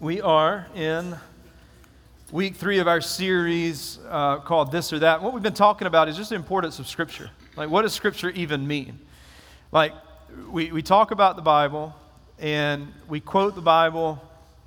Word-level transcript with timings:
We 0.00 0.22
are 0.22 0.66
in 0.74 1.14
week 2.32 2.56
three 2.56 2.78
of 2.78 2.88
our 2.88 3.02
series 3.02 3.98
uh, 4.08 4.38
called 4.38 4.72
This 4.72 4.94
or 4.94 5.00
That. 5.00 5.20
What 5.20 5.34
we've 5.34 5.42
been 5.42 5.52
talking 5.52 5.86
about 5.86 6.08
is 6.08 6.16
just 6.16 6.30
the 6.30 6.36
importance 6.36 6.78
of 6.78 6.88
Scripture. 6.88 7.30
Like, 7.54 7.68
what 7.68 7.82
does 7.82 7.92
Scripture 7.92 8.30
even 8.30 8.66
mean? 8.66 8.98
Like, 9.72 9.92
we, 10.50 10.72
we 10.72 10.80
talk 10.80 11.10
about 11.10 11.36
the 11.36 11.42
Bible 11.42 11.94
and 12.38 12.90
we 13.10 13.20
quote 13.20 13.54
the 13.54 13.60
Bible, 13.60 14.18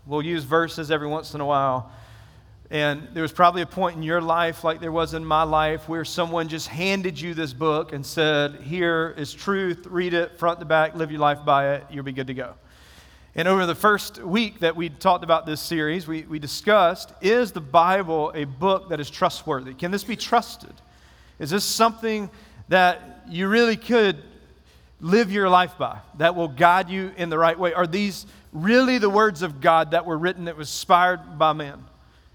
we'll 0.06 0.22
use 0.22 0.44
verses 0.44 0.92
every 0.92 1.08
once 1.08 1.34
in 1.34 1.42
a 1.42 1.46
while. 1.48 1.92
And 2.70 3.08
there 3.14 3.24
was 3.24 3.32
probably 3.32 3.64
a 3.64 3.66
point 3.66 3.98
in 3.98 4.04
your 4.04 4.22
life, 4.22 4.64
like 4.64 4.82
there 4.82 4.92
was 4.92 5.16
in 5.16 5.26
my 5.26 5.42
life, 5.42 5.90
where 5.90 6.06
someone 6.06 6.48
just 6.48 6.68
handed 6.68 7.20
you 7.20 7.34
this 7.34 7.54
book 7.54 7.92
and 7.92 8.06
said, 8.06 8.58
Here 8.62 9.16
is 9.18 9.34
truth, 9.34 9.88
read 9.88 10.14
it 10.14 10.38
front 10.38 10.60
to 10.60 10.66
back, 10.68 10.94
live 10.94 11.10
your 11.10 11.22
life 11.22 11.40
by 11.44 11.74
it, 11.74 11.86
you'll 11.90 12.04
be 12.04 12.12
good 12.12 12.28
to 12.28 12.36
go. 12.36 12.54
And 13.36 13.48
over 13.48 13.66
the 13.66 13.74
first 13.74 14.20
week 14.20 14.60
that 14.60 14.76
we 14.76 14.90
talked 14.90 15.24
about 15.24 15.48
this 15.48 15.60
series, 15.60 16.08
we, 16.08 16.22
we 16.22 16.38
discussed 16.38 17.12
is 17.20 17.52
the 17.52 17.62
Bible 17.62 18.32
a 18.36 18.44
book 18.44 18.90
that 18.90 19.00
is 19.00 19.10
trustworthy? 19.10 19.74
Can 19.74 19.90
this 19.90 20.04
be 20.04 20.16
trusted? 20.16 20.74
Is 21.40 21.50
this 21.50 21.64
something 21.64 22.30
that 22.70 23.24
you 23.28 23.48
really 23.48 23.76
could 23.76 24.22
live 25.02 25.32
your 25.32 25.50
life 25.50 25.80
by, 25.80 25.98
that 26.20 26.36
will 26.36 26.48
guide 26.48 26.92
you 26.92 27.12
in 27.18 27.30
the 27.30 27.38
right 27.38 27.58
way? 27.58 27.74
Are 27.74 27.88
these 27.88 28.28
really 28.52 29.00
the 29.00 29.10
words 29.10 29.42
of 29.42 29.60
God 29.60 29.92
that 29.92 30.06
were 30.06 30.18
written 30.18 30.46
that 30.46 30.56
was 30.56 30.70
inspired 30.70 31.40
by 31.40 31.54
man? 31.54 31.84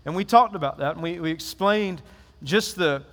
And 0.05 0.16
we 0.16 0.24
talked 0.24 0.56
about 0.56 0.78
that, 0.78 0.94
and 0.94 1.02
we, 1.02 1.20
we 1.20 1.30
explained 1.30 2.02
just 2.42 2.74
the, 2.74 3.05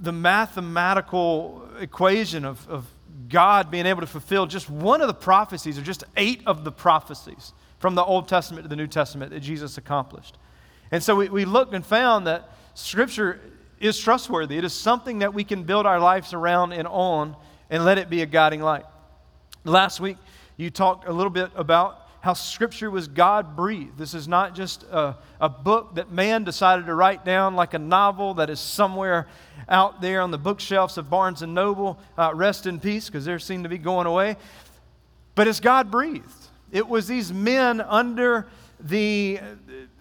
the 0.00 0.12
mathematical 0.12 1.68
equation 1.78 2.46
of, 2.46 2.66
of 2.66 2.86
God 3.28 3.70
being 3.70 3.86
able 3.86 4.00
to 4.00 4.06
fulfill 4.06 4.46
just 4.46 4.70
one 4.70 5.00
of 5.00 5.08
the 5.08 5.14
prophecies, 5.14 5.78
or 5.78 5.82
just 5.82 6.04
eight 6.16 6.42
of 6.46 6.64
the 6.64 6.72
prophecies 6.72 7.52
from 7.78 7.94
the 7.94 8.04
Old 8.04 8.28
Testament 8.28 8.64
to 8.64 8.68
the 8.68 8.76
New 8.76 8.86
Testament 8.86 9.32
that 9.32 9.40
Jesus 9.40 9.78
accomplished. 9.78 10.38
And 10.90 11.02
so 11.02 11.16
we, 11.16 11.28
we 11.28 11.44
looked 11.44 11.74
and 11.74 11.84
found 11.84 12.26
that 12.26 12.50
Scripture 12.74 13.40
is 13.80 13.98
trustworthy. 13.98 14.56
It 14.58 14.64
is 14.64 14.72
something 14.72 15.20
that 15.20 15.34
we 15.34 15.44
can 15.44 15.64
build 15.64 15.86
our 15.86 16.00
lives 16.00 16.32
around 16.32 16.72
and 16.72 16.86
on 16.88 17.36
and 17.70 17.84
let 17.84 17.98
it 17.98 18.08
be 18.08 18.22
a 18.22 18.26
guiding 18.26 18.62
light. 18.62 18.84
Last 19.64 20.00
week, 20.00 20.16
you 20.56 20.70
talked 20.70 21.06
a 21.06 21.12
little 21.12 21.30
bit 21.30 21.50
about 21.54 22.07
how 22.20 22.32
Scripture 22.32 22.90
was 22.90 23.06
God 23.06 23.54
breathed. 23.54 23.96
This 23.96 24.12
is 24.12 24.26
not 24.26 24.54
just 24.54 24.82
a, 24.84 25.16
a 25.40 25.48
book 25.48 25.94
that 25.94 26.10
man 26.10 26.44
decided 26.44 26.86
to 26.86 26.94
write 26.94 27.24
down 27.24 27.54
like 27.54 27.74
a 27.74 27.78
novel 27.78 28.34
that 28.34 28.50
is 28.50 28.58
somewhere 28.58 29.28
out 29.68 30.00
there 30.00 30.20
on 30.20 30.30
the 30.30 30.38
bookshelves 30.38 30.98
of 30.98 31.08
Barnes 31.08 31.42
and 31.42 31.54
Noble. 31.54 31.98
Uh, 32.16 32.32
rest 32.34 32.66
in 32.66 32.80
peace, 32.80 33.06
because 33.06 33.24
they 33.24 33.38
seem 33.38 33.62
to 33.62 33.68
be 33.68 33.78
going 33.78 34.06
away. 34.06 34.36
But 35.34 35.46
it's 35.46 35.60
God 35.60 35.90
breathed. 35.90 36.24
It 36.72 36.88
was 36.88 37.06
these 37.06 37.32
men 37.32 37.80
under 37.80 38.48
the 38.80 39.40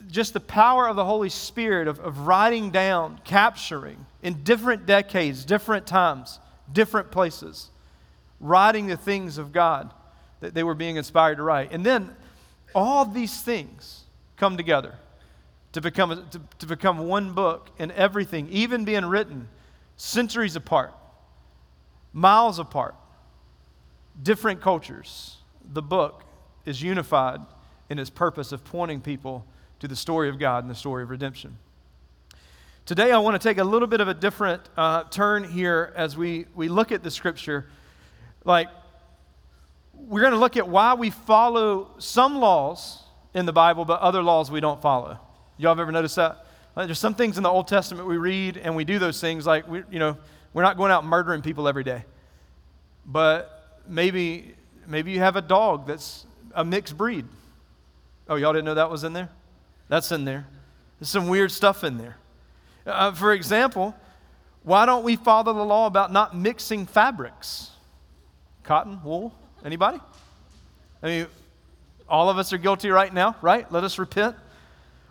just 0.09 0.33
the 0.33 0.39
power 0.39 0.87
of 0.87 0.95
the 0.95 1.05
Holy 1.05 1.29
Spirit 1.29 1.87
of, 1.87 1.99
of 1.99 2.19
writing 2.21 2.71
down, 2.71 3.19
capturing 3.23 4.05
in 4.23 4.41
different 4.43 4.85
decades, 4.85 5.45
different 5.45 5.85
times, 5.85 6.39
different 6.71 7.11
places, 7.11 7.69
writing 8.39 8.87
the 8.87 8.97
things 8.97 9.37
of 9.37 9.51
God 9.51 9.93
that 10.39 10.53
they 10.53 10.63
were 10.63 10.75
being 10.75 10.95
inspired 10.95 11.37
to 11.37 11.43
write. 11.43 11.71
And 11.71 11.85
then 11.85 12.15
all 12.75 13.05
these 13.05 13.41
things 13.41 14.03
come 14.35 14.57
together 14.57 14.95
to 15.73 15.81
become, 15.81 16.27
to, 16.31 16.41
to 16.59 16.65
become 16.65 16.99
one 16.99 17.33
book, 17.33 17.69
and 17.77 17.91
everything, 17.91 18.47
even 18.49 18.85
being 18.85 19.05
written 19.05 19.47
centuries 19.95 20.55
apart, 20.55 20.93
miles 22.13 22.59
apart, 22.59 22.95
different 24.21 24.61
cultures. 24.61 25.37
The 25.73 25.81
book 25.81 26.23
is 26.65 26.81
unified 26.81 27.41
in 27.89 27.99
its 27.99 28.09
purpose 28.09 28.51
of 28.51 28.63
pointing 28.63 29.01
people 29.01 29.45
to 29.79 29.87
the 29.87 29.95
story 29.95 30.29
of 30.29 30.39
God 30.39 30.63
and 30.63 30.71
the 30.71 30.75
story 30.75 31.03
of 31.03 31.09
redemption. 31.09 31.57
Today, 32.85 33.11
I 33.11 33.17
want 33.17 33.39
to 33.39 33.47
take 33.47 33.57
a 33.57 33.63
little 33.63 33.87
bit 33.87 33.99
of 33.99 34.07
a 34.07 34.13
different 34.13 34.61
uh, 34.77 35.03
turn 35.03 35.43
here 35.43 35.93
as 35.95 36.15
we, 36.15 36.45
we 36.55 36.69
look 36.69 36.91
at 36.91 37.03
the 37.03 37.11
scripture. 37.11 37.67
Like, 38.45 38.69
we're 39.97 40.21
going 40.21 40.33
to 40.33 40.39
look 40.39 40.57
at 40.57 40.67
why 40.67 40.93
we 40.93 41.09
follow 41.09 41.89
some 41.97 42.37
laws 42.37 43.03
in 43.33 43.45
the 43.45 43.53
Bible, 43.53 43.85
but 43.85 43.99
other 43.99 44.23
laws 44.23 44.49
we 44.49 44.59
don't 44.59 44.81
follow. 44.81 45.19
Y'all 45.57 45.71
have 45.71 45.79
ever 45.79 45.91
noticed 45.91 46.15
that? 46.15 46.45
Like 46.75 46.87
there's 46.87 46.99
some 46.99 47.15
things 47.15 47.37
in 47.37 47.43
the 47.43 47.49
Old 47.49 47.67
Testament 47.67 48.07
we 48.07 48.17
read 48.17 48.57
and 48.57 48.75
we 48.75 48.85
do 48.85 48.99
those 48.99 49.19
things 49.19 49.45
like, 49.45 49.67
we, 49.67 49.83
you 49.89 49.99
know, 49.99 50.17
we're 50.53 50.63
not 50.63 50.77
going 50.77 50.91
out 50.91 51.03
murdering 51.03 51.41
people 51.41 51.67
every 51.67 51.83
day. 51.83 52.05
But 53.05 53.79
maybe, 53.87 54.55
maybe 54.85 55.11
you 55.11 55.19
have 55.19 55.35
a 55.35 55.41
dog 55.41 55.87
that's 55.87 56.25
a 56.53 56.63
mixed 56.63 56.97
breed. 56.97 57.25
Oh, 58.29 58.35
y'all 58.35 58.53
didn't 58.53 58.65
know 58.65 58.75
that 58.75 58.89
was 58.89 59.03
in 59.03 59.13
there? 59.13 59.29
That's 59.87 60.11
in 60.11 60.25
there. 60.25 60.47
There's 60.99 61.09
some 61.09 61.27
weird 61.27 61.51
stuff 61.51 61.83
in 61.83 61.97
there. 61.97 62.17
Uh, 62.85 63.11
for 63.11 63.33
example, 63.33 63.95
why 64.63 64.85
don't 64.85 65.03
we 65.03 65.15
follow 65.15 65.53
the 65.53 65.65
law 65.65 65.87
about 65.87 66.11
not 66.11 66.35
mixing 66.35 66.85
fabrics? 66.85 67.71
Cotton, 68.63 69.01
wool, 69.03 69.33
Anybody? 69.65 69.99
I 71.01 71.07
mean, 71.07 71.27
all 72.09 72.29
of 72.29 72.37
us 72.37 72.53
are 72.53 72.57
guilty 72.57 72.89
right 72.89 73.13
now, 73.13 73.35
right? 73.41 73.69
Let 73.71 73.83
us 73.83 73.99
repent. 73.99 74.35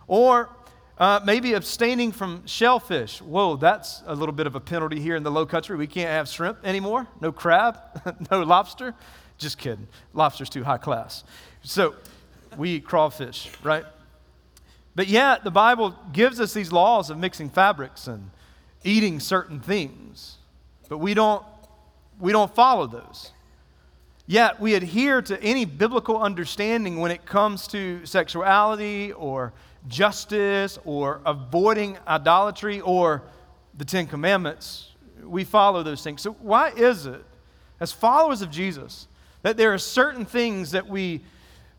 Or 0.07 0.49
uh, 0.97 1.19
maybe 1.23 1.53
abstaining 1.53 2.11
from 2.11 2.45
shellfish. 2.45 3.21
Whoa, 3.21 3.55
that's 3.55 4.01
a 4.07 4.15
little 4.15 4.33
bit 4.33 4.47
of 4.47 4.55
a 4.55 4.59
penalty 4.59 4.99
here 4.99 5.15
in 5.15 5.23
the 5.23 5.31
low 5.31 5.45
country. 5.45 5.75
We 5.75 5.87
can't 5.87 6.09
have 6.09 6.27
shrimp 6.27 6.59
anymore. 6.63 7.07
No 7.21 7.31
crab, 7.31 7.77
no 8.31 8.41
lobster. 8.41 8.95
Just 9.37 9.57
kidding. 9.59 9.87
Lobster's 10.13 10.49
too 10.49 10.63
high 10.63 10.79
class. 10.79 11.23
So 11.61 11.93
we 12.57 12.71
eat 12.71 12.85
crawfish, 12.85 13.51
right? 13.61 13.85
But 14.95 15.07
yet, 15.07 15.43
the 15.43 15.51
Bible 15.51 15.95
gives 16.11 16.39
us 16.39 16.53
these 16.53 16.71
laws 16.71 17.11
of 17.11 17.19
mixing 17.19 17.51
fabrics 17.51 18.07
and 18.07 18.31
eating 18.83 19.19
certain 19.19 19.59
things. 19.59 20.37
But 20.89 20.97
we 20.97 21.13
don't, 21.13 21.45
we 22.19 22.31
don't 22.31 22.53
follow 22.55 22.87
those. 22.87 23.31
Yet 24.29 24.59
we 24.59 24.75
adhere 24.75 25.21
to 25.21 25.41
any 25.41 25.63
biblical 25.63 26.21
understanding 26.21 26.97
when 26.97 27.11
it 27.11 27.25
comes 27.25 27.65
to 27.69 28.05
sexuality 28.05 29.13
or 29.13 29.53
justice 29.87 30.77
or 30.83 31.21
avoiding 31.25 31.97
idolatry 32.05 32.81
or 32.81 33.23
the 33.77 33.85
Ten 33.85 34.05
Commandments. 34.05 34.91
We 35.23 35.45
follow 35.45 35.81
those 35.81 36.03
things. 36.03 36.21
So, 36.21 36.33
why 36.33 36.71
is 36.71 37.05
it, 37.05 37.23
as 37.79 37.93
followers 37.93 38.41
of 38.41 38.51
Jesus, 38.51 39.07
that 39.43 39.55
there 39.55 39.73
are 39.73 39.77
certain 39.77 40.25
things 40.25 40.71
that 40.71 40.87
we 40.87 41.23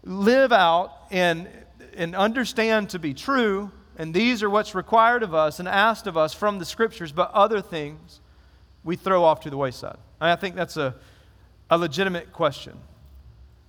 live 0.02 0.50
out 0.50 0.92
and, 1.10 1.48
and 1.94 2.16
understand 2.16 2.88
to 2.90 2.98
be 2.98 3.12
true, 3.12 3.70
and 3.98 4.14
these 4.14 4.42
are 4.42 4.48
what's 4.48 4.74
required 4.74 5.22
of 5.22 5.34
us 5.34 5.58
and 5.58 5.68
asked 5.68 6.06
of 6.06 6.16
us 6.16 6.32
from 6.32 6.58
the 6.58 6.64
scriptures, 6.64 7.12
but 7.12 7.30
other 7.32 7.60
things 7.60 8.20
we 8.84 8.96
throw 8.96 9.22
off 9.22 9.40
to 9.40 9.50
the 9.50 9.56
wayside? 9.56 9.98
I 10.18 10.36
think 10.36 10.54
that's 10.54 10.78
a 10.78 10.94
a 11.70 11.78
legitimate 11.78 12.32
question. 12.32 12.78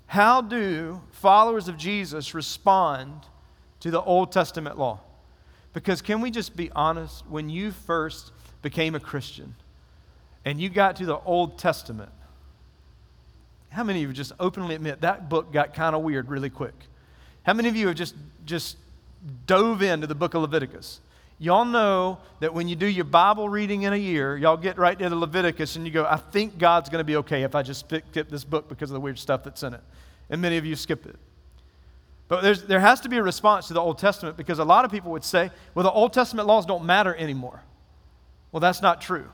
How 0.07 0.41
do 0.41 1.01
followers 1.11 1.67
of 1.67 1.77
Jesus 1.77 2.33
respond 2.33 3.13
to 3.81 3.91
the 3.91 4.01
Old 4.01 4.31
Testament 4.31 4.77
law? 4.77 5.01
Because 5.73 6.01
can 6.01 6.21
we 6.21 6.31
just 6.31 6.55
be 6.55 6.71
honest? 6.71 7.25
When 7.27 7.49
you 7.49 7.71
first 7.71 8.31
became 8.61 8.95
a 8.95 8.99
Christian 8.99 9.55
and 10.45 10.59
you 10.59 10.69
got 10.69 10.95
to 10.97 11.05
the 11.05 11.19
Old 11.19 11.59
Testament, 11.59 12.11
how 13.69 13.83
many 13.83 14.03
of 14.03 14.09
you 14.09 14.13
just 14.15 14.31
openly 14.39 14.75
admit 14.75 15.01
that 15.01 15.29
book 15.29 15.53
got 15.53 15.75
kind 15.75 15.95
of 15.95 16.01
weird 16.01 16.29
really 16.29 16.49
quick? 16.49 16.73
How 17.43 17.53
many 17.53 17.69
of 17.69 17.75
you 17.75 17.87
have 17.87 17.95
just, 17.95 18.15
just 18.45 18.77
dove 19.45 19.83
into 19.83 20.07
the 20.07 20.15
book 20.15 20.33
of 20.33 20.41
Leviticus? 20.41 21.01
Y'all 21.41 21.63
know 21.63 22.19
that 22.41 22.53
when 22.53 22.67
you 22.67 22.75
do 22.75 22.85
your 22.85 23.05
Bible 23.05 23.47
reading 23.47 23.83
in 23.83 23.93
a 23.93 23.97
year, 23.97 24.35
y'all 24.35 24.57
get 24.57 24.77
right 24.77 24.99
to 24.99 25.07
the 25.07 25.15
Leviticus 25.15 25.77
and 25.77 25.85
you 25.85 25.91
go, 25.91 26.05
I 26.05 26.17
think 26.17 26.57
God's 26.57 26.89
going 26.89 26.99
to 26.99 27.05
be 27.05 27.15
okay 27.17 27.43
if 27.43 27.55
I 27.55 27.63
just 27.63 27.85
skip 27.87 28.29
this 28.29 28.43
book 28.43 28.67
because 28.67 28.89
of 28.89 28.95
the 28.95 28.99
weird 28.99 29.17
stuff 29.17 29.45
that's 29.45 29.63
in 29.63 29.73
it. 29.73 29.81
And 30.29 30.41
many 30.41 30.57
of 30.57 30.65
you 30.65 30.75
skip 30.75 31.05
it. 31.05 31.15
But 32.27 32.67
there 32.67 32.81
has 32.81 32.99
to 33.01 33.09
be 33.09 33.17
a 33.17 33.23
response 33.23 33.69
to 33.69 33.73
the 33.73 33.79
Old 33.79 33.97
Testament 33.97 34.35
because 34.35 34.59
a 34.59 34.65
lot 34.65 34.83
of 34.83 34.91
people 34.91 35.11
would 35.11 35.23
say, 35.23 35.49
well, 35.73 35.83
the 35.83 35.91
Old 35.91 36.11
Testament 36.11 36.45
laws 36.45 36.65
don't 36.65 36.83
matter 36.83 37.15
anymore. 37.15 37.63
Well, 38.51 38.59
that's 38.59 38.81
not 38.81 39.01
true. 39.01 39.25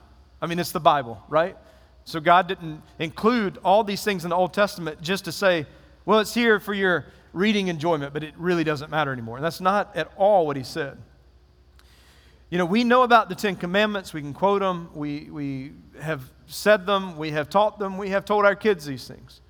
I 0.41 0.45
mean, 0.45 0.59
it's 0.59 0.71
the 0.71 0.79
Bible, 0.79 1.21
right? 1.27 1.57
So 2.06 2.19
God 2.19 2.47
didn't 2.47 2.83
include 3.00 3.57
all 3.65 3.83
these 3.83 4.03
things 4.03 4.24
in 4.24 4.29
the 4.29 4.35
Old 4.35 4.53
Testament 4.53 5.01
just 5.01 5.25
to 5.25 5.31
say, 5.31 5.65
well, 6.06 6.19
it's 6.19 6.35
here 6.35 6.59
for 6.59 6.74
your 6.75 7.06
reading 7.33 7.68
enjoyment, 7.68 8.13
but 8.13 8.24
it 8.24 8.35
really 8.38 8.63
doesn't 8.63 8.91
matter 8.91 9.12
anymore. 9.12 9.38
And 9.38 9.44
that's 9.44 9.59
not 9.59 9.95
at 9.95 10.12
all 10.15 10.45
what 10.45 10.56
he 10.56 10.63
said. 10.63 11.00
You 12.50 12.57
know, 12.57 12.65
we 12.65 12.83
know 12.83 13.03
about 13.03 13.30
the 13.30 13.36
Ten 13.36 13.56
Commandments. 13.56 14.13
We 14.13 14.21
can 14.21 14.33
quote 14.33 14.62
them. 14.62 14.89
We, 14.94 15.30
we 15.31 15.71
have 16.01 16.21
said 16.47 16.86
them. 16.86 17.18
We 17.18 17.31
have 17.31 17.50
taught 17.50 17.80
them. 17.80 17.97
We 17.97 18.09
have 18.09 18.25
told 18.25 18.45
our 18.45 18.56
kids 18.56 18.86
these 18.86 19.07
things. 19.07 19.42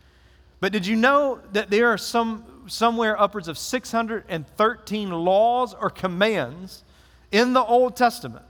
But 0.59 0.71
did 0.71 0.87
you 0.87 0.95
know 0.95 1.39
that 1.51 1.69
there 1.69 1.87
are 1.87 1.97
some, 1.97 2.63
somewhere 2.67 3.19
upwards 3.19 3.47
of 3.47 3.57
613 3.57 5.11
laws 5.11 5.73
or 5.73 5.89
commands 5.89 6.83
in 7.31 7.53
the 7.53 7.63
Old 7.63 7.97
Testament? 7.97 8.45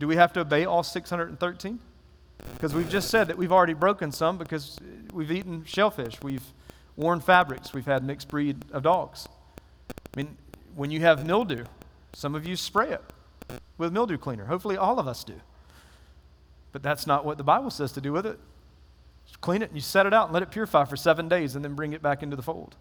Do 0.00 0.08
we 0.08 0.16
have 0.16 0.32
to 0.34 0.40
obey 0.40 0.64
all 0.64 0.82
613? 0.82 1.78
Because 2.54 2.74
we've 2.74 2.88
just 2.88 3.10
said 3.10 3.28
that 3.28 3.38
we've 3.38 3.52
already 3.52 3.74
broken 3.74 4.12
some 4.12 4.38
because 4.38 4.78
we've 5.12 5.30
eaten 5.30 5.64
shellfish. 5.64 6.20
We've, 6.22 6.44
worn 6.98 7.20
fabrics, 7.20 7.72
we've 7.72 7.86
had 7.86 8.04
mixed 8.04 8.28
breed 8.28 8.56
of 8.72 8.82
dogs. 8.82 9.28
I 9.90 10.16
mean, 10.16 10.36
when 10.74 10.90
you 10.90 11.00
have 11.00 11.24
mildew, 11.24 11.64
some 12.12 12.34
of 12.34 12.46
you 12.46 12.56
spray 12.56 12.90
it 12.90 13.02
with 13.76 13.92
mildew 13.92 14.18
cleaner. 14.18 14.46
Hopefully, 14.46 14.76
all 14.76 14.98
of 14.98 15.06
us 15.06 15.24
do. 15.24 15.34
But 16.72 16.82
that's 16.82 17.06
not 17.06 17.24
what 17.24 17.38
the 17.38 17.44
Bible 17.44 17.70
says 17.70 17.92
to 17.92 18.00
do 18.00 18.12
with 18.12 18.26
it. 18.26 18.38
Just 19.26 19.40
clean 19.40 19.62
it 19.62 19.66
and 19.66 19.76
you 19.76 19.80
set 19.80 20.06
it 20.06 20.14
out 20.14 20.26
and 20.26 20.34
let 20.34 20.42
it 20.42 20.50
purify 20.50 20.84
for 20.84 20.96
seven 20.96 21.28
days 21.28 21.54
and 21.54 21.64
then 21.64 21.74
bring 21.74 21.92
it 21.92 22.02
back 22.02 22.22
into 22.22 22.36
the 22.36 22.42
fold. 22.42 22.76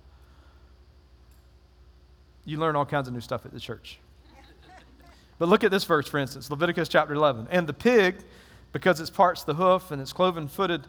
You 2.46 2.58
learn 2.58 2.76
all 2.76 2.86
kinds 2.86 3.08
of 3.08 3.14
new 3.14 3.22
stuff 3.22 3.46
at 3.46 3.54
the 3.54 3.60
church. 3.60 4.00
But 5.40 5.50
look 5.50 5.64
at 5.64 5.70
this 5.70 5.84
verse, 5.84 6.08
for 6.08 6.18
instance 6.18 6.50
Leviticus 6.50 6.90
chapter 6.90 7.14
11. 7.14 7.48
And 7.52 7.68
the 7.68 7.74
pig, 7.74 8.24
because 8.72 9.00
its 9.00 9.10
parts 9.10 9.44
the 9.44 9.54
hoof 9.54 9.92
and 9.92 10.02
its 10.02 10.12
cloven 10.12 10.48
footed, 10.48 10.88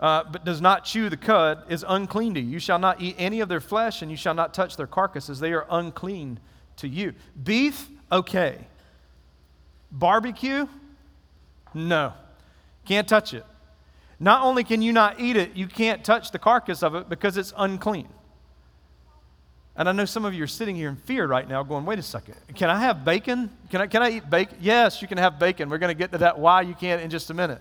uh, 0.00 0.24
but 0.30 0.44
does 0.44 0.60
not 0.60 0.84
chew 0.84 1.08
the 1.08 1.16
cud, 1.16 1.62
is 1.70 1.84
unclean 1.88 2.34
to 2.34 2.40
you. 2.40 2.50
You 2.50 2.58
shall 2.58 2.78
not 2.78 3.00
eat 3.00 3.14
any 3.16 3.40
of 3.40 3.48
their 3.48 3.60
flesh, 3.60 4.02
and 4.02 4.10
you 4.10 4.16
shall 4.16 4.34
not 4.34 4.52
touch 4.52 4.76
their 4.76 4.86
carcasses. 4.86 5.40
They 5.40 5.54
are 5.54 5.66
unclean 5.70 6.38
to 6.76 6.88
you. 6.88 7.14
Beef, 7.42 7.88
okay. 8.10 8.58
Barbecue, 9.90 10.66
no. 11.74 12.12
Can't 12.84 13.08
touch 13.08 13.34
it. 13.34 13.44
Not 14.18 14.42
only 14.42 14.64
can 14.64 14.80
you 14.80 14.92
not 14.92 15.20
eat 15.20 15.36
it, 15.36 15.54
you 15.54 15.66
can't 15.66 16.04
touch 16.04 16.30
the 16.30 16.38
carcass 16.38 16.82
of 16.82 16.94
it 16.94 17.08
because 17.08 17.36
it's 17.36 17.52
unclean. 17.56 18.08
And 19.76 19.90
I 19.90 19.92
know 19.92 20.06
some 20.06 20.24
of 20.24 20.32
you 20.32 20.42
are 20.42 20.48
sitting 20.48 20.74
here 20.74 20.88
in 20.88 20.96
fear 20.96 21.26
right 21.26 21.46
now, 21.46 21.62
going, 21.62 21.84
wait 21.84 21.98
a 21.98 22.02
second, 22.02 22.34
can 22.54 22.70
I 22.70 22.80
have 22.80 23.04
bacon? 23.04 23.50
Can 23.70 23.82
I, 23.82 23.86
can 23.86 24.02
I 24.02 24.10
eat 24.10 24.30
bacon? 24.30 24.56
Yes, 24.60 25.02
you 25.02 25.08
can 25.08 25.18
have 25.18 25.38
bacon. 25.38 25.68
We're 25.68 25.78
going 25.78 25.94
to 25.94 25.98
get 25.98 26.12
to 26.12 26.18
that 26.18 26.38
why 26.38 26.62
you 26.62 26.74
can't 26.74 27.02
in 27.02 27.10
just 27.10 27.28
a 27.28 27.34
minute. 27.34 27.60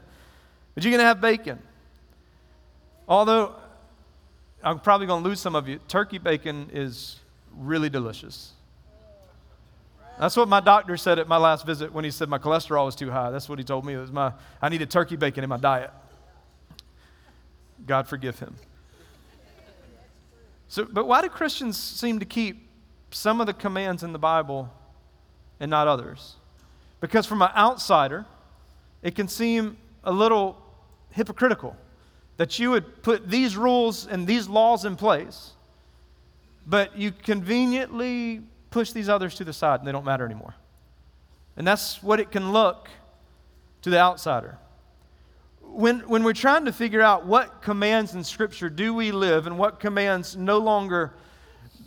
But 0.73 0.83
you're 0.83 0.91
going 0.91 1.01
to 1.01 1.07
have 1.07 1.19
bacon. 1.19 1.59
Although 3.07 3.55
I'm 4.63 4.79
probably 4.79 5.07
going 5.07 5.23
to 5.23 5.29
lose 5.29 5.41
some 5.41 5.55
of 5.55 5.67
you, 5.67 5.79
turkey 5.89 6.17
bacon 6.17 6.69
is 6.71 7.19
really 7.57 7.89
delicious. 7.89 8.53
That's 10.19 10.37
what 10.37 10.47
my 10.47 10.61
doctor 10.61 10.95
said 10.95 11.19
at 11.19 11.27
my 11.27 11.37
last 11.37 11.65
visit 11.65 11.91
when 11.91 12.05
he 12.05 12.11
said 12.11 12.29
my 12.29 12.37
cholesterol 12.37 12.85
was 12.85 12.95
too 12.95 13.11
high. 13.11 13.31
That's 13.31 13.49
what 13.49 13.59
he 13.59 13.65
told 13.65 13.85
me. 13.85 13.93
It 13.93 13.99
was 13.99 14.11
my, 14.11 14.31
I 14.61 14.69
needed 14.69 14.89
turkey 14.89 15.17
bacon 15.17 15.43
in 15.43 15.49
my 15.49 15.57
diet. 15.57 15.91
God 17.85 18.07
forgive 18.07 18.39
him. 18.39 18.55
So, 20.67 20.85
but 20.85 21.05
why 21.05 21.21
do 21.21 21.29
Christians 21.29 21.77
seem 21.77 22.19
to 22.19 22.25
keep 22.25 22.67
some 23.11 23.39
of 23.39 23.47
the 23.47 23.53
commands 23.53 24.03
in 24.03 24.13
the 24.13 24.19
Bible 24.19 24.69
and 25.59 25.69
not 25.69 25.87
others? 25.87 26.35
Because 27.01 27.25
from 27.25 27.41
an 27.41 27.51
outsider, 27.55 28.25
it 29.03 29.15
can 29.15 29.27
seem 29.27 29.77
a 30.03 30.11
little 30.11 30.57
hypocritical 31.11 31.75
that 32.37 32.57
you 32.59 32.71
would 32.71 33.03
put 33.03 33.29
these 33.29 33.55
rules 33.55 34.07
and 34.07 34.25
these 34.27 34.47
laws 34.47 34.85
in 34.85 34.95
place, 34.95 35.51
but 36.65 36.97
you 36.97 37.11
conveniently 37.11 38.41
push 38.75 38.91
these 38.91 39.07
others 39.07 39.35
to 39.35 39.45
the 39.45 39.53
side 39.53 39.79
and 39.79 39.87
they 39.87 39.91
don't 39.93 40.03
matter 40.03 40.25
anymore. 40.25 40.53
And 41.55 41.65
that's 41.65 42.03
what 42.03 42.19
it 42.19 42.29
can 42.29 42.51
look 42.51 42.89
to 43.83 43.89
the 43.89 43.97
outsider. 43.97 44.57
When, 45.61 46.01
when 46.01 46.25
we're 46.25 46.33
trying 46.33 46.65
to 46.65 46.73
figure 46.73 47.01
out 47.01 47.25
what 47.25 47.61
commands 47.61 48.15
in 48.15 48.25
Scripture 48.25 48.69
do 48.69 48.93
we 48.93 49.13
live 49.13 49.47
and 49.47 49.57
what 49.57 49.79
commands 49.79 50.35
no 50.35 50.57
longer 50.57 51.13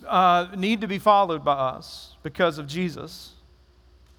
uh, 0.06 0.46
need 0.56 0.81
to 0.81 0.88
be 0.88 0.99
followed 0.99 1.44
by 1.44 1.52
us 1.52 2.17
because 2.23 2.56
of 2.56 2.67
Jesus, 2.67 3.34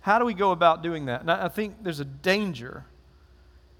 how 0.01 0.19
do 0.19 0.25
we 0.25 0.35
go 0.35 0.51
about 0.51 0.83
doing 0.83 1.05
that? 1.05 1.21
And 1.21 1.31
I, 1.31 1.45
I 1.45 1.49
think 1.49 1.77
there's 1.81 1.99
a 1.99 2.05
danger 2.05 2.85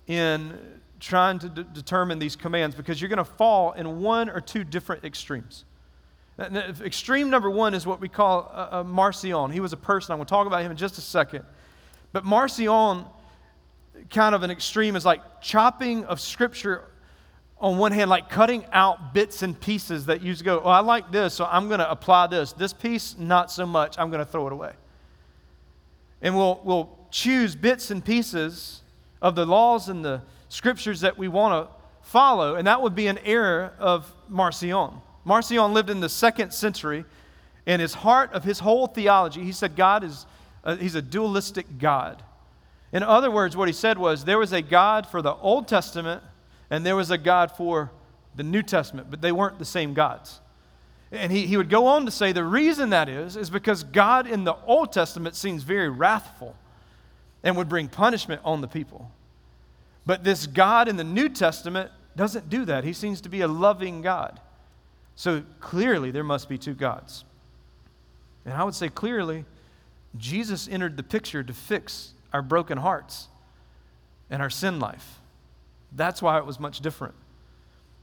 in 0.07 0.57
trying 0.99 1.37
to 1.37 1.49
d- 1.49 1.65
determine 1.73 2.17
these 2.17 2.35
commands 2.35 2.75
because 2.75 2.99
you're 2.99 3.09
going 3.09 3.17
to 3.17 3.23
fall 3.23 3.73
in 3.73 3.99
one 4.01 4.31
or 4.31 4.41
two 4.41 4.63
different 4.63 5.05
extremes. 5.05 5.63
Extreme 6.39 7.29
number 7.29 7.49
one 7.49 7.73
is 7.73 7.85
what 7.85 7.99
we 7.99 8.07
call 8.07 8.51
a, 8.53 8.79
a 8.79 8.83
Marcion. 8.83 9.51
He 9.51 9.59
was 9.59 9.73
a 9.73 9.77
person. 9.77 10.13
I'm 10.13 10.19
going 10.19 10.25
to 10.25 10.29
talk 10.29 10.47
about 10.47 10.61
him 10.61 10.71
in 10.71 10.77
just 10.77 10.97
a 10.97 11.01
second. 11.01 11.43
But 12.13 12.23
Marcion, 12.23 13.05
kind 14.09 14.33
of 14.33 14.43
an 14.43 14.51
extreme, 14.51 14.95
is 14.95 15.05
like 15.05 15.41
chopping 15.41 16.05
of 16.05 16.19
Scripture 16.21 16.85
on 17.59 17.77
one 17.77 17.91
hand, 17.91 18.09
like 18.09 18.29
cutting 18.29 18.65
out 18.71 19.13
bits 19.13 19.41
and 19.43 19.59
pieces 19.59 20.05
that 20.05 20.21
you 20.21 20.33
go, 20.37 20.61
oh, 20.63 20.69
I 20.69 20.79
like 20.79 21.11
this, 21.11 21.33
so 21.33 21.45
I'm 21.45 21.67
going 21.67 21.79
to 21.81 21.91
apply 21.91 22.27
this. 22.27 22.53
This 22.53 22.71
piece, 22.71 23.17
not 23.17 23.51
so 23.51 23.65
much. 23.65 23.99
I'm 23.99 24.09
going 24.09 24.25
to 24.25 24.31
throw 24.31 24.47
it 24.47 24.53
away. 24.53 24.71
And 26.21 26.35
we'll, 26.37 26.61
we'll 26.63 26.97
choose 27.11 27.55
bits 27.55 27.91
and 27.91 28.03
pieces 28.03 28.81
of 29.21 29.35
the 29.35 29.45
laws 29.45 29.89
and 29.89 30.05
the 30.05 30.21
scriptures 30.47 31.01
that 31.01 31.17
we 31.17 31.27
want 31.27 31.67
to 31.67 31.75
follow, 32.01 32.55
and 32.55 32.65
that 32.65 32.81
would 32.81 32.95
be 32.95 33.07
an 33.07 33.19
error 33.19 33.73
of 33.77 34.11
Marcion. 34.29 35.01
Marcion 35.25 35.73
lived 35.73 35.89
in 35.89 35.99
the 35.99 36.09
second 36.09 36.51
century, 36.51 37.05
and 37.65 37.81
his 37.81 37.93
heart 37.93 38.33
of 38.33 38.43
his 38.43 38.59
whole 38.59 38.87
theology, 38.87 39.43
he 39.43 39.51
said 39.51 39.75
God 39.75 40.03
is, 40.03 40.25
uh, 40.63 40.75
he's 40.75 40.95
a 40.95 41.01
dualistic 41.01 41.77
God. 41.77 42.23
In 42.91 43.03
other 43.03 43.29
words, 43.29 43.55
what 43.55 43.67
he 43.67 43.73
said 43.73 43.97
was 43.97 44.25
there 44.25 44.39
was 44.39 44.53
a 44.53 44.61
God 44.61 45.05
for 45.05 45.21
the 45.21 45.35
Old 45.35 45.67
Testament, 45.67 46.23
and 46.69 46.85
there 46.85 46.95
was 46.95 47.11
a 47.11 47.17
God 47.17 47.51
for 47.51 47.91
the 48.35 48.43
New 48.43 48.63
Testament, 48.63 49.11
but 49.11 49.21
they 49.21 49.31
weren't 49.31 49.59
the 49.59 49.65
same 49.65 49.93
gods. 49.93 50.39
And 51.11 51.31
he, 51.31 51.47
he 51.47 51.57
would 51.57 51.69
go 51.69 51.87
on 51.87 52.05
to 52.05 52.11
say 52.11 52.31
the 52.31 52.43
reason 52.43 52.91
that 52.91 53.09
is, 53.09 53.35
is 53.35 53.49
because 53.49 53.83
God 53.83 54.27
in 54.27 54.43
the 54.43 54.55
Old 54.65 54.91
Testament 54.91 55.35
seems 55.35 55.63
very 55.63 55.89
wrathful 55.89 56.55
and 57.43 57.57
would 57.57 57.69
bring 57.69 57.87
punishment 57.87 58.41
on 58.43 58.61
the 58.61 58.67
people. 58.67 59.11
But 60.05 60.23
this 60.23 60.47
God 60.47 60.87
in 60.87 60.97
the 60.97 61.03
New 61.03 61.29
Testament 61.29 61.91
doesn't 62.15 62.49
do 62.49 62.65
that. 62.65 62.83
He 62.83 62.93
seems 62.93 63.21
to 63.21 63.29
be 63.29 63.41
a 63.41 63.47
loving 63.47 64.01
God. 64.01 64.39
So 65.19 65.43
clearly, 65.59 66.11
there 66.11 66.23
must 66.23 66.47
be 66.47 66.57
two 66.57 66.73
gods. 66.73 67.25
And 68.45 68.53
I 68.53 68.63
would 68.63 68.73
say 68.73 68.87
clearly, 68.87 69.43
Jesus 70.15 70.69
entered 70.71 70.95
the 70.95 71.03
picture 71.03 71.43
to 71.43 71.51
fix 71.51 72.13
our 72.31 72.41
broken 72.41 72.77
hearts 72.77 73.27
and 74.29 74.41
our 74.41 74.49
sin 74.49 74.79
life. 74.79 75.19
That's 75.91 76.21
why 76.21 76.37
it 76.37 76.45
was 76.45 76.57
much 76.57 76.79
different. 76.79 77.15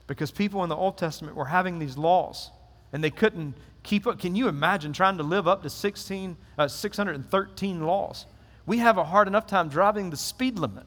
Because 0.06 0.30
people 0.30 0.62
in 0.62 0.68
the 0.68 0.76
Old 0.76 0.98
Testament 0.98 1.36
were 1.36 1.46
having 1.46 1.78
these 1.78 1.96
laws 1.96 2.50
and 2.92 3.02
they 3.02 3.10
couldn't 3.10 3.54
keep 3.82 4.06
up. 4.06 4.20
Can 4.20 4.36
you 4.36 4.46
imagine 4.46 4.92
trying 4.92 5.16
to 5.16 5.22
live 5.22 5.48
up 5.48 5.62
to 5.62 5.70
16, 5.70 6.36
uh, 6.58 6.68
613 6.68 7.86
laws? 7.86 8.26
We 8.66 8.76
have 8.76 8.98
a 8.98 9.04
hard 9.04 9.26
enough 9.26 9.46
time 9.46 9.70
driving 9.70 10.10
the 10.10 10.18
speed 10.18 10.58
limit 10.58 10.84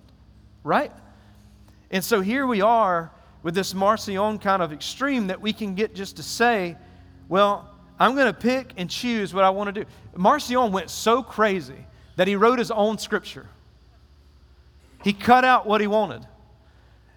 right? 0.64 0.92
And 1.90 2.04
so 2.04 2.22
here 2.22 2.46
we 2.46 2.62
are 2.62 3.12
with 3.44 3.56
this 3.56 3.74
Marcion 3.74 4.39
kind 4.39 4.62
of 4.62 4.74
extreme 4.74 5.27
that 5.27 5.39
we 5.39 5.53
can 5.53 5.75
get 5.75 5.95
just 5.95 6.18
to 6.18 6.24
say, 6.24 6.77
well, 7.27 7.69
I'm 8.00 8.15
going 8.15 8.27
to 8.27 8.33
pick 8.33 8.74
and 8.77 8.89
choose 8.89 9.33
what 9.33 9.44
I 9.44 9.50
want 9.50 9.73
to 9.73 9.83
do. 9.83 9.90
Marcion 10.16 10.71
went 10.71 10.90
so 10.90 11.21
crazy 11.21 11.85
that 12.16 12.28
he 12.28 12.35
wrote 12.35 12.59
his 12.59 12.71
own 12.71 12.97
scripture. 12.97 13.47
He 15.04 15.14
cut 15.14 15.45
out 15.45 15.66
what 15.66 15.80
he 15.81 15.87
wanted. 15.87 16.25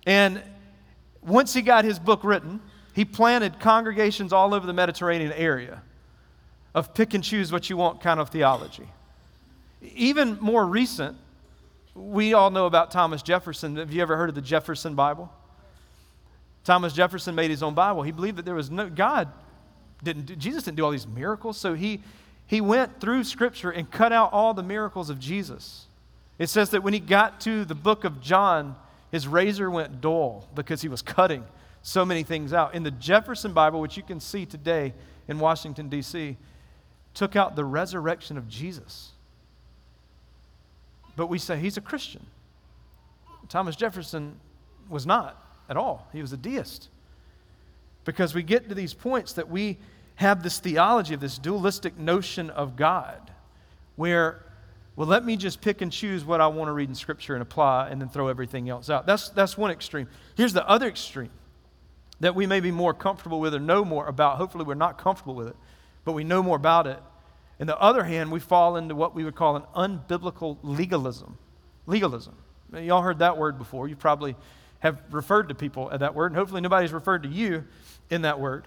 And 0.06 0.42
once 1.22 1.54
he 1.54 1.62
got 1.62 1.84
his 1.84 1.98
book 1.98 2.24
written, 2.24 2.60
he 2.94 3.04
planted 3.04 3.58
congregations 3.58 4.32
all 4.32 4.54
over 4.54 4.66
the 4.66 4.72
Mediterranean 4.72 5.32
area 5.32 5.82
of 6.74 6.94
pick 6.94 7.14
and 7.14 7.22
choose 7.22 7.52
what 7.52 7.70
you 7.70 7.76
want 7.76 8.00
kind 8.00 8.20
of 8.20 8.30
theology. 8.30 8.88
Even 9.94 10.38
more 10.40 10.64
recent, 10.64 11.16
we 11.94 12.34
all 12.34 12.50
know 12.50 12.66
about 12.66 12.90
Thomas 12.90 13.22
Jefferson. 13.22 13.76
Have 13.76 13.92
you 13.92 14.02
ever 14.02 14.16
heard 14.16 14.28
of 14.28 14.34
the 14.34 14.40
Jefferson 14.40 14.94
Bible? 14.94 15.32
Thomas 16.64 16.92
Jefferson 16.92 17.34
made 17.34 17.50
his 17.50 17.62
own 17.62 17.74
Bible. 17.74 18.02
He 18.02 18.12
believed 18.12 18.38
that 18.38 18.44
there 18.44 18.54
was 18.54 18.70
no 18.70 18.88
God 18.88 19.28
didn't 20.02 20.38
Jesus 20.38 20.64
didn't 20.64 20.76
do 20.76 20.84
all 20.84 20.90
these 20.90 21.06
miracles, 21.06 21.56
so 21.56 21.74
he 21.74 22.02
he 22.46 22.60
went 22.60 23.00
through 23.00 23.24
scripture 23.24 23.70
and 23.70 23.90
cut 23.90 24.12
out 24.12 24.32
all 24.32 24.52
the 24.52 24.62
miracles 24.62 25.10
of 25.10 25.18
Jesus. 25.18 25.86
It 26.38 26.48
says 26.48 26.70
that 26.70 26.82
when 26.82 26.92
he 26.92 27.00
got 27.00 27.40
to 27.42 27.64
the 27.64 27.74
book 27.74 28.04
of 28.04 28.20
John, 28.20 28.76
his 29.10 29.28
razor 29.28 29.70
went 29.70 30.00
dull 30.00 30.48
because 30.54 30.82
he 30.82 30.88
was 30.88 31.02
cutting 31.02 31.44
so 31.82 32.04
many 32.04 32.22
things 32.22 32.52
out. 32.52 32.74
In 32.74 32.82
the 32.82 32.90
Jefferson 32.90 33.52
Bible, 33.52 33.80
which 33.80 33.96
you 33.96 34.02
can 34.02 34.20
see 34.20 34.44
today 34.44 34.92
in 35.28 35.38
Washington 35.38 35.88
D.C., 35.88 36.36
took 37.14 37.36
out 37.36 37.54
the 37.54 37.64
resurrection 37.64 38.36
of 38.36 38.48
Jesus. 38.48 39.10
But 41.14 41.26
we 41.26 41.38
say 41.38 41.58
he's 41.58 41.76
a 41.76 41.80
Christian. 41.80 42.26
Thomas 43.48 43.76
Jefferson 43.76 44.40
was 44.88 45.06
not 45.06 45.42
at 45.72 45.76
all, 45.76 46.06
he 46.12 46.20
was 46.20 46.32
a 46.32 46.36
deist. 46.36 46.88
Because 48.04 48.34
we 48.34 48.44
get 48.44 48.68
to 48.68 48.74
these 48.74 48.94
points 48.94 49.32
that 49.32 49.48
we 49.48 49.78
have 50.16 50.44
this 50.44 50.60
theology 50.60 51.14
of 51.14 51.20
this 51.20 51.38
dualistic 51.38 51.98
notion 51.98 52.50
of 52.50 52.76
God, 52.76 53.32
where, 53.96 54.44
well, 54.94 55.08
let 55.08 55.24
me 55.24 55.36
just 55.36 55.60
pick 55.60 55.80
and 55.80 55.90
choose 55.90 56.24
what 56.24 56.40
I 56.40 56.46
want 56.46 56.68
to 56.68 56.72
read 56.72 56.88
in 56.88 56.94
Scripture 56.94 57.34
and 57.34 57.42
apply 57.42 57.88
and 57.88 58.00
then 58.00 58.08
throw 58.08 58.28
everything 58.28 58.68
else 58.68 58.90
out. 58.90 59.06
That's, 59.06 59.30
that's 59.30 59.58
one 59.58 59.70
extreme. 59.70 60.08
Here's 60.36 60.52
the 60.52 60.68
other 60.68 60.86
extreme 60.86 61.30
that 62.20 62.36
we 62.36 62.46
may 62.46 62.60
be 62.60 62.70
more 62.70 62.94
comfortable 62.94 63.40
with 63.40 63.54
or 63.54 63.58
know 63.58 63.84
more 63.84 64.06
about. 64.06 64.36
Hopefully, 64.36 64.64
we're 64.64 64.74
not 64.74 64.98
comfortable 64.98 65.34
with 65.34 65.48
it, 65.48 65.56
but 66.04 66.12
we 66.12 66.22
know 66.22 66.42
more 66.42 66.56
about 66.56 66.86
it 66.86 67.00
on 67.62 67.68
the 67.68 67.80
other 67.80 68.02
hand, 68.02 68.32
we 68.32 68.40
fall 68.40 68.76
into 68.76 68.96
what 68.96 69.14
we 69.14 69.22
would 69.24 69.36
call 69.36 69.54
an 69.54 69.62
unbiblical 69.76 70.58
legalism. 70.64 71.38
Legalism. 71.86 72.34
Y'all 72.72 73.02
heard 73.02 73.20
that 73.20 73.38
word 73.38 73.56
before. 73.56 73.86
You 73.86 73.94
probably 73.94 74.34
have 74.82 75.00
referred 75.12 75.48
to 75.48 75.54
people 75.54 75.90
at 75.92 76.00
that 76.00 76.12
word, 76.14 76.32
and 76.32 76.36
hopefully 76.36 76.60
nobody's 76.60 76.92
referred 76.92 77.22
to 77.22 77.28
you 77.28 77.64
in 78.10 78.22
that 78.22 78.40
word. 78.40 78.66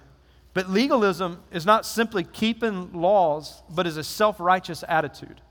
But 0.54 0.70
legalism 0.70 1.42
is 1.52 1.66
not 1.66 1.86
simply 1.86 2.24
keeping 2.24 2.94
laws, 2.94 3.62
but 3.70 3.86
is 3.86 3.98
a 3.98 4.04
self 4.04 4.40
righteous 4.40 4.86
attitude. 4.88 5.42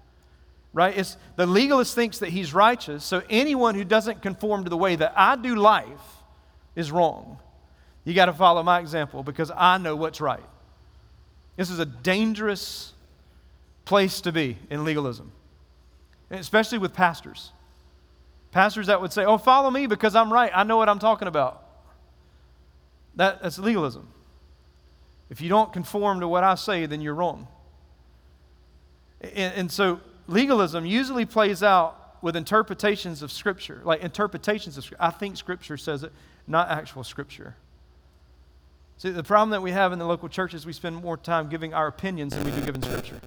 Right? 0.73 0.97
It's, 0.97 1.19
the 1.37 1.45
legalist 1.47 1.95
thinks 1.95 2.19
that 2.21 2.31
he's 2.31 2.55
righteous, 2.55 3.05
so 3.05 3.23
anyone 3.29 3.75
who 3.75 3.85
doesn't 3.85 4.23
conform 4.23 4.65
to 4.65 4.71
the 4.71 4.77
way 4.77 4.97
that 4.97 5.13
I 5.15 5.37
do 5.37 5.55
life 5.55 5.87
is 6.75 6.91
wrong. 6.91 7.39
You 8.05 8.15
got 8.15 8.27
to 8.27 8.33
follow 8.33 8.63
my 8.63 8.81
example 8.81 9.23
because 9.23 9.53
I 9.55 9.77
know 9.77 9.95
what's 9.95 10.21
right. 10.21 10.43
This 11.57 11.69
is 11.69 11.79
a 11.79 11.87
dangerous 11.87 12.95
place 13.85 14.23
to 14.23 14.33
be 14.33 14.57
in 14.71 14.83
legalism, 14.83 15.31
especially 16.31 16.79
with 16.79 16.95
pastors. 16.95 17.53
Pastors 18.55 18.87
that 18.87 19.01
would 19.01 19.13
say, 19.13 19.25
Oh, 19.25 19.37
follow 19.37 19.69
me 19.69 19.89
because 19.89 20.15
I'm 20.15 20.33
right. 20.33 20.53
I 20.55 20.63
know 20.63 20.77
what 20.77 20.89
I'm 20.89 21.01
talking 21.01 21.27
about. 21.27 21.65
That, 23.17 23.43
that's 23.43 23.59
legalism. 23.59 24.09
If 25.29 25.41
you 25.41 25.49
don't 25.49 25.73
conform 25.73 26.21
to 26.21 26.29
what 26.29 26.45
I 26.45 26.55
say, 26.55 26.87
then 26.87 27.01
you're 27.01 27.17
wrong. 27.17 27.49
And, 29.21 29.55
and 29.55 29.73
so 29.73 29.99
legalism 30.29 30.87
usually 30.87 31.27
plays 31.27 31.65
out 31.65 32.23
with 32.23 32.37
interpretations 32.37 33.23
of 33.23 33.33
Scripture, 33.33 33.81
like 33.85 34.03
interpretations 34.03 34.79
of 34.79 34.85
Scripture. 34.85 35.05
I 35.05 35.11
think 35.11 35.37
Scripture 35.37 35.77
says 35.77 36.05
it, 36.05 36.13
not 36.47 36.71
actual 36.71 37.03
Scripture. 37.03 37.57
See, 38.99 39.11
the 39.11 39.25
problem 39.25 39.51
that 39.51 39.63
we 39.63 39.73
have 39.73 39.93
in 39.93 39.99
the 39.99 40.07
local 40.07 40.29
church 40.29 40.55
is 40.55 40.65
we 40.65 40.73
spend 40.73 40.95
more 40.95 41.17
time 41.17 41.49
giving 41.49 41.75
our 41.75 41.89
opinions 41.89 42.37
than 42.37 42.45
we 42.45 42.53
do 42.53 42.61
giving 42.61 42.83
Scripture. 42.83 43.21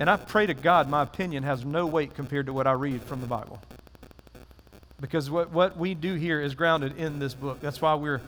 And 0.00 0.08
I 0.08 0.16
pray 0.16 0.46
to 0.46 0.54
God 0.54 0.88
my 0.88 1.02
opinion 1.02 1.42
has 1.42 1.62
no 1.62 1.86
weight 1.86 2.14
compared 2.14 2.46
to 2.46 2.54
what 2.54 2.66
I 2.66 2.72
read 2.72 3.02
from 3.02 3.20
the 3.20 3.26
Bible. 3.26 3.60
Because 4.98 5.30
what, 5.30 5.50
what 5.50 5.76
we 5.76 5.94
do 5.94 6.14
here 6.14 6.40
is 6.40 6.54
grounded 6.54 6.96
in 6.96 7.18
this 7.18 7.34
book. 7.34 7.60
That's 7.60 7.82
why 7.82 7.94
we're 7.94 8.22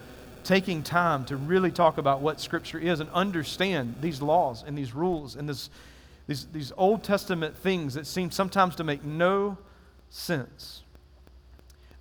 taking 0.45 0.83
time 0.83 1.25
to 1.25 1.37
really 1.37 1.71
talk 1.71 1.97
about 1.97 2.21
what 2.21 2.41
Scripture 2.41 2.79
is 2.79 3.01
and 3.01 3.09
understand 3.11 3.97
these 4.03 4.21
laws 4.21 4.63
and 4.67 4.77
these 4.77 4.93
rules 4.93 5.35
and 5.35 5.49
this, 5.49 5.71
these, 6.27 6.47
these 6.53 6.73
Old 6.77 7.03
Testament 7.03 7.57
things 7.57 7.95
that 7.95 8.07
seem 8.07 8.31
sometimes 8.31 8.77
to 8.77 8.85
make 8.85 9.03
no 9.03 9.57
sense. 10.11 10.83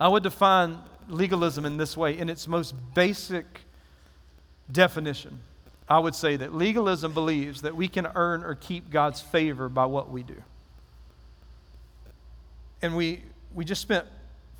I 0.01 0.09
would 0.09 0.23
define 0.23 0.79
legalism 1.07 1.65
in 1.65 1.77
this 1.77 1.95
way 1.95 2.17
in 2.17 2.29
its 2.29 2.45
most 2.45 2.75
basic 2.93 3.45
definition. 4.69 5.39
I 5.91 5.99
would 5.99 6.15
say 6.15 6.37
that 6.37 6.55
legalism 6.55 7.11
believes 7.11 7.63
that 7.63 7.75
we 7.75 7.89
can 7.89 8.07
earn 8.15 8.45
or 8.45 8.55
keep 8.55 8.89
God's 8.89 9.19
favor 9.19 9.67
by 9.67 9.83
what 9.87 10.09
we 10.09 10.23
do. 10.23 10.41
And 12.81 12.95
we, 12.95 13.23
we 13.53 13.65
just 13.65 13.81
spent 13.81 14.05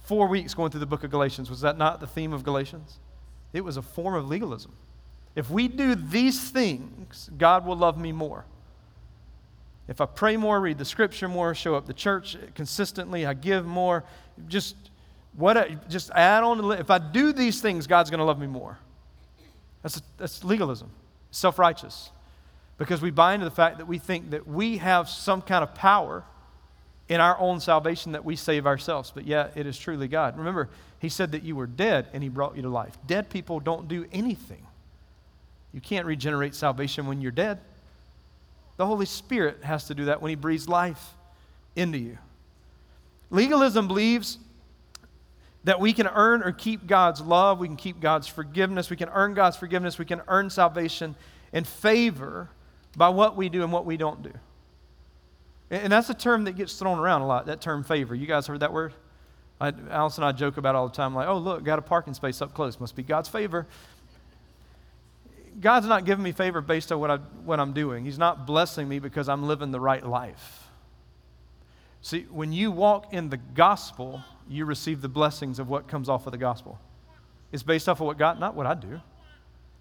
four 0.03 0.27
weeks 0.27 0.53
going 0.53 0.71
through 0.71 0.81
the 0.81 0.85
book 0.85 1.05
of 1.05 1.09
Galatians. 1.09 1.49
Was 1.49 1.61
that 1.61 1.77
not 1.77 2.01
the 2.01 2.05
theme 2.05 2.33
of 2.33 2.43
Galatians? 2.43 2.99
It 3.53 3.63
was 3.63 3.77
a 3.77 3.81
form 3.81 4.15
of 4.15 4.27
legalism. 4.27 4.73
If 5.33 5.49
we 5.49 5.69
do 5.69 5.95
these 5.95 6.49
things, 6.49 7.29
God 7.37 7.65
will 7.65 7.77
love 7.77 7.97
me 7.97 8.11
more. 8.11 8.43
If 9.87 10.01
I 10.01 10.07
pray 10.07 10.35
more, 10.35 10.59
read 10.59 10.79
the 10.79 10.83
scripture 10.83 11.29
more, 11.29 11.55
show 11.55 11.75
up 11.75 11.85
the 11.85 11.93
church 11.93 12.35
consistently, 12.55 13.25
I 13.25 13.35
give 13.35 13.65
more, 13.65 14.03
just 14.49 14.75
what 15.37 15.87
just 15.87 16.11
add 16.11 16.43
on 16.43 16.73
if 16.73 16.91
I 16.91 16.97
do 16.97 17.31
these 17.31 17.61
things, 17.61 17.87
God's 17.87 18.09
going 18.09 18.19
to 18.19 18.25
love 18.25 18.37
me 18.37 18.47
more. 18.47 18.77
That's, 19.81 20.01
that's 20.17 20.43
legalism 20.43 20.91
self 21.31 21.57
righteous 21.57 22.11
because 22.77 23.01
we 23.01 23.11
buy 23.11 23.33
into 23.33 23.45
the 23.45 23.51
fact 23.51 23.77
that 23.77 23.87
we 23.87 23.97
think 23.97 24.31
that 24.31 24.47
we 24.47 24.77
have 24.77 25.09
some 25.09 25.41
kind 25.41 25.63
of 25.63 25.73
power 25.75 26.23
in 27.09 27.19
our 27.19 27.37
own 27.39 27.59
salvation 27.59 28.13
that 28.13 28.23
we 28.23 28.35
save 28.35 28.65
ourselves, 28.65 29.11
but 29.13 29.25
yet 29.25 29.51
it 29.55 29.67
is 29.67 29.77
truly 29.77 30.07
God. 30.07 30.37
Remember, 30.37 30.69
He 30.99 31.09
said 31.09 31.33
that 31.33 31.43
you 31.43 31.55
were 31.55 31.67
dead 31.67 32.07
and 32.13 32.23
He 32.23 32.29
brought 32.29 32.55
you 32.55 32.61
to 32.61 32.69
life. 32.69 32.97
Dead 33.05 33.29
people 33.29 33.59
don't 33.59 33.87
do 33.87 34.05
anything. 34.11 34.65
You 35.73 35.81
can't 35.81 36.05
regenerate 36.05 36.55
salvation 36.55 37.07
when 37.07 37.21
you're 37.21 37.31
dead. 37.31 37.59
The 38.77 38.85
Holy 38.85 39.05
Spirit 39.05 39.63
has 39.63 39.85
to 39.87 39.93
do 39.93 40.05
that 40.05 40.21
when 40.21 40.29
He 40.29 40.35
breathes 40.35 40.67
life 40.67 41.13
into 41.75 41.97
you. 41.97 42.17
Legalism 43.29 43.87
believes 43.87 44.37
that 45.63 45.79
we 45.79 45.93
can 45.93 46.07
earn 46.07 46.41
or 46.43 46.51
keep 46.51 46.87
God's 46.87 47.21
love, 47.21 47.59
we 47.59 47.67
can 47.67 47.77
keep 47.77 47.99
God's 47.99 48.27
forgiveness, 48.27 48.89
we 48.89 48.95
can 48.95 49.09
earn 49.09 49.33
God's 49.33 49.57
forgiveness, 49.57 49.99
we 49.99 50.05
can 50.05 50.21
earn 50.27 50.49
salvation 50.49 51.15
and 51.53 51.67
favor 51.67 52.49
by 52.95 53.09
what 53.09 53.37
we 53.37 53.49
do 53.49 53.63
and 53.63 53.71
what 53.71 53.85
we 53.85 53.97
don't 53.97 54.23
do. 54.23 54.33
And 55.69 55.93
that's 55.93 56.09
a 56.09 56.13
term 56.13 56.43
that 56.45 56.53
gets 56.53 56.73
thrown 56.73 56.99
around 56.99 57.21
a 57.21 57.27
lot, 57.27 57.45
that 57.45 57.61
term 57.61 57.83
favor. 57.83 58.13
You 58.13 58.27
guys 58.27 58.47
heard 58.47 58.59
that 58.59 58.73
word? 58.73 58.93
I, 59.59 59.71
Alice 59.89 60.17
and 60.17 60.25
I 60.25 60.31
joke 60.31 60.57
about 60.57 60.75
all 60.75 60.89
the 60.89 60.95
time, 60.95 61.13
like, 61.13 61.27
oh, 61.27 61.37
look, 61.37 61.63
got 61.63 61.79
a 61.79 61.83
parking 61.83 62.13
space 62.13 62.41
up 62.41 62.53
close. 62.53 62.79
Must 62.79 62.95
be 62.95 63.03
God's 63.03 63.29
favor. 63.29 63.67
God's 65.59 65.85
not 65.85 66.05
giving 66.05 66.23
me 66.23 66.31
favor 66.31 66.61
based 66.61 66.91
on 66.91 66.99
what, 66.99 67.11
I, 67.11 67.17
what 67.17 67.59
I'm 67.59 67.73
doing. 67.73 68.03
He's 68.03 68.17
not 68.17 68.47
blessing 68.47 68.89
me 68.89 68.99
because 68.99 69.29
I'm 69.29 69.43
living 69.47 69.71
the 69.71 69.79
right 69.79 70.05
life. 70.05 70.67
See, 72.01 72.25
when 72.31 72.51
you 72.51 72.71
walk 72.71 73.13
in 73.13 73.29
the 73.29 73.37
gospel, 73.37 74.23
you 74.49 74.65
receive 74.65 75.01
the 75.01 75.09
blessings 75.09 75.59
of 75.59 75.69
what 75.69 75.87
comes 75.87 76.09
off 76.09 76.25
of 76.25 76.31
the 76.31 76.37
gospel. 76.37 76.79
It's 77.51 77.63
based 77.63 77.89
off 77.89 77.99
of 77.99 78.07
what 78.07 78.17
God, 78.17 78.39
not 78.39 78.55
what 78.55 78.65
I 78.65 78.73
do. 78.73 79.01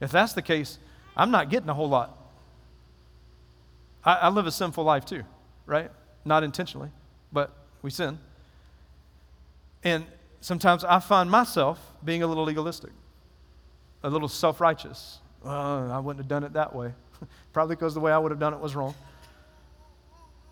If 0.01 0.11
that's 0.11 0.33
the 0.33 0.43
case, 0.43 0.79
I'm 1.17 1.31
not 1.31 1.51
getting 1.51 1.69
a 1.69 1.75
whole 1.75 1.89
lot. 1.89 2.17
I, 4.05 4.15
I 4.15 4.29
live 4.29 4.47
a 4.47 4.53
sinful 4.53 4.85
life 4.85 5.05
too, 5.05 5.23
right? 5.67 5.91
Not 6.25 6.43
intentionally, 6.43 6.91
but 7.33 7.53
we 7.83 7.91
sin. 7.91 8.19
And 9.85 10.07
sometimes 10.41 10.85
I 10.85 11.01
find 11.01 11.31
myself 11.31 11.79
being 12.05 12.23
a 12.23 12.27
little 12.27 12.45
legalistic, 12.45 12.91
a 14.03 14.11
little 14.11 14.29
self 14.29 14.61
righteous. 14.61 15.19
I 15.45 15.99
wouldn't 15.99 16.23
have 16.23 16.29
done 16.29 16.45
it 16.45 16.53
that 16.55 16.75
way. 16.75 16.93
Probably 17.53 17.77
because 17.77 17.95
the 17.95 18.01
way 18.01 18.13
I 18.13 18.19
would 18.19 18.31
have 18.31 18.41
done 18.41 18.55
it 18.55 18.61
was 18.61 18.75
wrong. 18.75 18.95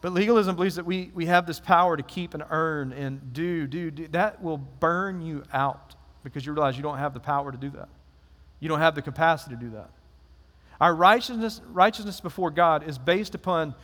But 0.01 0.13
legalism 0.13 0.55
believes 0.55 0.77
that 0.77 0.87
we, 0.87 1.11
we 1.15 1.27
have 1.27 1.47
this 1.47 1.59
power 1.59 1.97
to 1.97 2.03
keep 2.03 2.35
and 2.35 2.45
earn 2.51 2.93
and 2.93 3.33
do, 3.33 3.67
do, 3.67 3.91
do. 3.91 4.09
That 4.09 4.43
will 4.43 4.59
burn 4.59 5.21
you 5.21 5.43
out 5.53 5.97
because 6.23 6.47
you 6.47 6.53
realize 6.53 6.77
you 6.77 6.83
don't 6.83 6.99
have 6.99 7.15
the 7.15 7.21
power 7.21 7.51
to 7.51 7.59
do 7.59 7.71
that. 7.71 7.89
You 8.61 8.69
don't 8.69 8.81
have 8.81 8.95
the 8.95 9.03
capacity 9.03 9.57
to 9.57 9.61
do 9.61 9.71
that. 9.71 9.91
Our 10.81 10.95
righteousness, 10.95 11.61
righteousness 11.73 12.21
before 12.21 12.51
God 12.51 12.89
is 12.89 12.99
based 12.99 13.35
upon, 13.35 13.75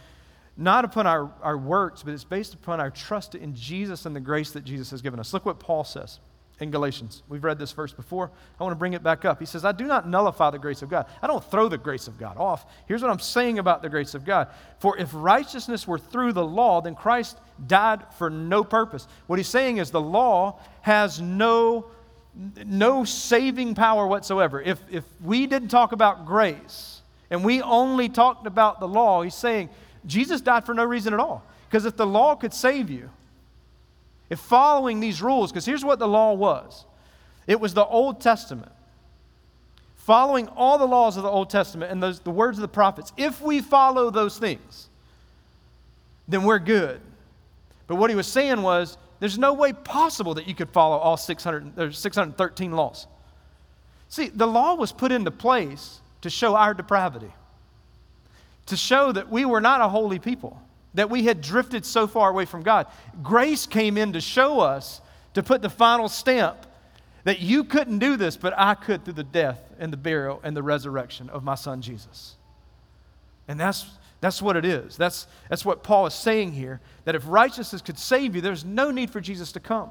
not 0.56 0.84
upon 0.84 1.06
our, 1.08 1.32
our 1.42 1.58
works, 1.58 2.04
but 2.04 2.14
it's 2.14 2.22
based 2.22 2.54
upon 2.54 2.80
our 2.80 2.90
trust 2.90 3.34
in 3.34 3.54
Jesus 3.56 4.06
and 4.06 4.14
the 4.14 4.20
grace 4.20 4.52
that 4.52 4.64
Jesus 4.64 4.90
has 4.92 5.02
given 5.02 5.18
us. 5.18 5.32
Look 5.32 5.44
what 5.44 5.58
Paul 5.58 5.82
says 5.82 6.20
in 6.60 6.70
Galatians. 6.70 7.22
We've 7.28 7.42
read 7.42 7.58
this 7.58 7.72
verse 7.72 7.92
before. 7.92 8.30
I 8.58 8.62
want 8.62 8.72
to 8.72 8.78
bring 8.78 8.92
it 8.92 9.02
back 9.02 9.24
up. 9.24 9.40
He 9.40 9.46
says, 9.46 9.64
I 9.64 9.72
do 9.72 9.86
not 9.86 10.08
nullify 10.08 10.50
the 10.50 10.58
grace 10.58 10.82
of 10.82 10.88
God. 10.88 11.06
I 11.20 11.26
don't 11.26 11.44
throw 11.50 11.68
the 11.68 11.78
grace 11.78 12.06
of 12.06 12.18
God 12.18 12.36
off. 12.36 12.66
Here's 12.86 13.02
what 13.02 13.10
I'm 13.10 13.18
saying 13.18 13.58
about 13.58 13.82
the 13.82 13.88
grace 13.88 14.14
of 14.14 14.24
God. 14.24 14.48
For 14.78 14.96
if 14.96 15.10
righteousness 15.12 15.88
were 15.88 15.98
through 15.98 16.32
the 16.32 16.44
law, 16.44 16.80
then 16.80 16.94
Christ 16.94 17.38
died 17.66 18.04
for 18.18 18.30
no 18.30 18.62
purpose. 18.62 19.08
What 19.26 19.38
he's 19.38 19.48
saying 19.48 19.78
is 19.78 19.90
the 19.90 20.00
law 20.00 20.60
has 20.82 21.20
no, 21.20 21.86
no 22.64 23.04
saving 23.04 23.74
power 23.74 24.06
whatsoever. 24.06 24.62
If, 24.62 24.80
if 24.90 25.04
we 25.22 25.46
didn't 25.48 25.68
talk 25.68 25.90
about 25.90 26.24
grace 26.24 27.02
and 27.30 27.44
we 27.44 27.62
only 27.62 28.08
talked 28.08 28.46
about 28.46 28.78
the 28.78 28.88
law, 28.88 29.22
he's 29.22 29.34
saying 29.34 29.70
Jesus 30.06 30.40
died 30.40 30.64
for 30.64 30.74
no 30.74 30.84
reason 30.84 31.14
at 31.14 31.20
all. 31.20 31.42
Because 31.68 31.84
if 31.84 31.96
the 31.96 32.06
law 32.06 32.36
could 32.36 32.54
save 32.54 32.90
you, 32.90 33.10
if 34.30 34.38
following 34.38 35.00
these 35.00 35.20
rules, 35.20 35.52
because 35.52 35.66
here's 35.66 35.84
what 35.84 35.98
the 35.98 36.08
law 36.08 36.32
was 36.32 36.84
it 37.46 37.60
was 37.60 37.74
the 37.74 37.84
Old 37.84 38.20
Testament. 38.20 38.72
Following 39.96 40.48
all 40.48 40.76
the 40.76 40.86
laws 40.86 41.16
of 41.16 41.22
the 41.22 41.30
Old 41.30 41.48
Testament 41.48 41.90
and 41.90 42.02
those, 42.02 42.20
the 42.20 42.30
words 42.30 42.58
of 42.58 42.62
the 42.62 42.68
prophets, 42.68 43.12
if 43.16 43.40
we 43.40 43.60
follow 43.60 44.10
those 44.10 44.38
things, 44.38 44.88
then 46.28 46.44
we're 46.44 46.58
good. 46.58 47.00
But 47.86 47.96
what 47.96 48.10
he 48.10 48.16
was 48.16 48.26
saying 48.26 48.60
was, 48.60 48.98
there's 49.20 49.38
no 49.38 49.54
way 49.54 49.72
possible 49.72 50.34
that 50.34 50.46
you 50.46 50.54
could 50.54 50.68
follow 50.70 50.96
all 50.96 51.16
600, 51.16 51.94
613 51.94 52.72
laws. 52.72 53.06
See, 54.10 54.28
the 54.28 54.46
law 54.46 54.74
was 54.74 54.92
put 54.92 55.10
into 55.10 55.30
place 55.30 56.00
to 56.20 56.28
show 56.28 56.54
our 56.54 56.74
depravity, 56.74 57.32
to 58.66 58.76
show 58.76 59.12
that 59.12 59.30
we 59.30 59.44
were 59.44 59.60
not 59.60 59.80
a 59.80 59.88
holy 59.88 60.18
people 60.18 60.60
that 60.94 61.10
we 61.10 61.24
had 61.24 61.40
drifted 61.40 61.84
so 61.84 62.06
far 62.06 62.30
away 62.30 62.44
from 62.44 62.62
God. 62.62 62.86
Grace 63.22 63.66
came 63.66 63.98
in 63.98 64.12
to 64.12 64.20
show 64.20 64.60
us, 64.60 65.00
to 65.34 65.42
put 65.42 65.60
the 65.62 65.70
final 65.70 66.08
stamp 66.08 66.66
that 67.24 67.40
you 67.40 67.64
couldn't 67.64 67.98
do 67.98 68.16
this, 68.16 68.36
but 68.36 68.54
I 68.56 68.74
could 68.74 69.04
through 69.04 69.14
the 69.14 69.24
death 69.24 69.60
and 69.78 69.92
the 69.92 69.96
burial 69.96 70.40
and 70.44 70.56
the 70.56 70.62
resurrection 70.62 71.28
of 71.30 71.42
my 71.42 71.54
son 71.54 71.82
Jesus. 71.82 72.36
And 73.48 73.58
that's, 73.58 73.86
that's 74.20 74.40
what 74.40 74.56
it 74.56 74.64
is. 74.64 74.96
That's, 74.96 75.26
that's 75.48 75.64
what 75.64 75.82
Paul 75.82 76.06
is 76.06 76.14
saying 76.14 76.52
here 76.52 76.80
that 77.04 77.14
if 77.14 77.24
righteousness 77.26 77.82
could 77.82 77.98
save 77.98 78.34
you, 78.34 78.40
there's 78.40 78.64
no 78.64 78.90
need 78.90 79.10
for 79.10 79.20
Jesus 79.20 79.52
to 79.52 79.60
come. 79.60 79.90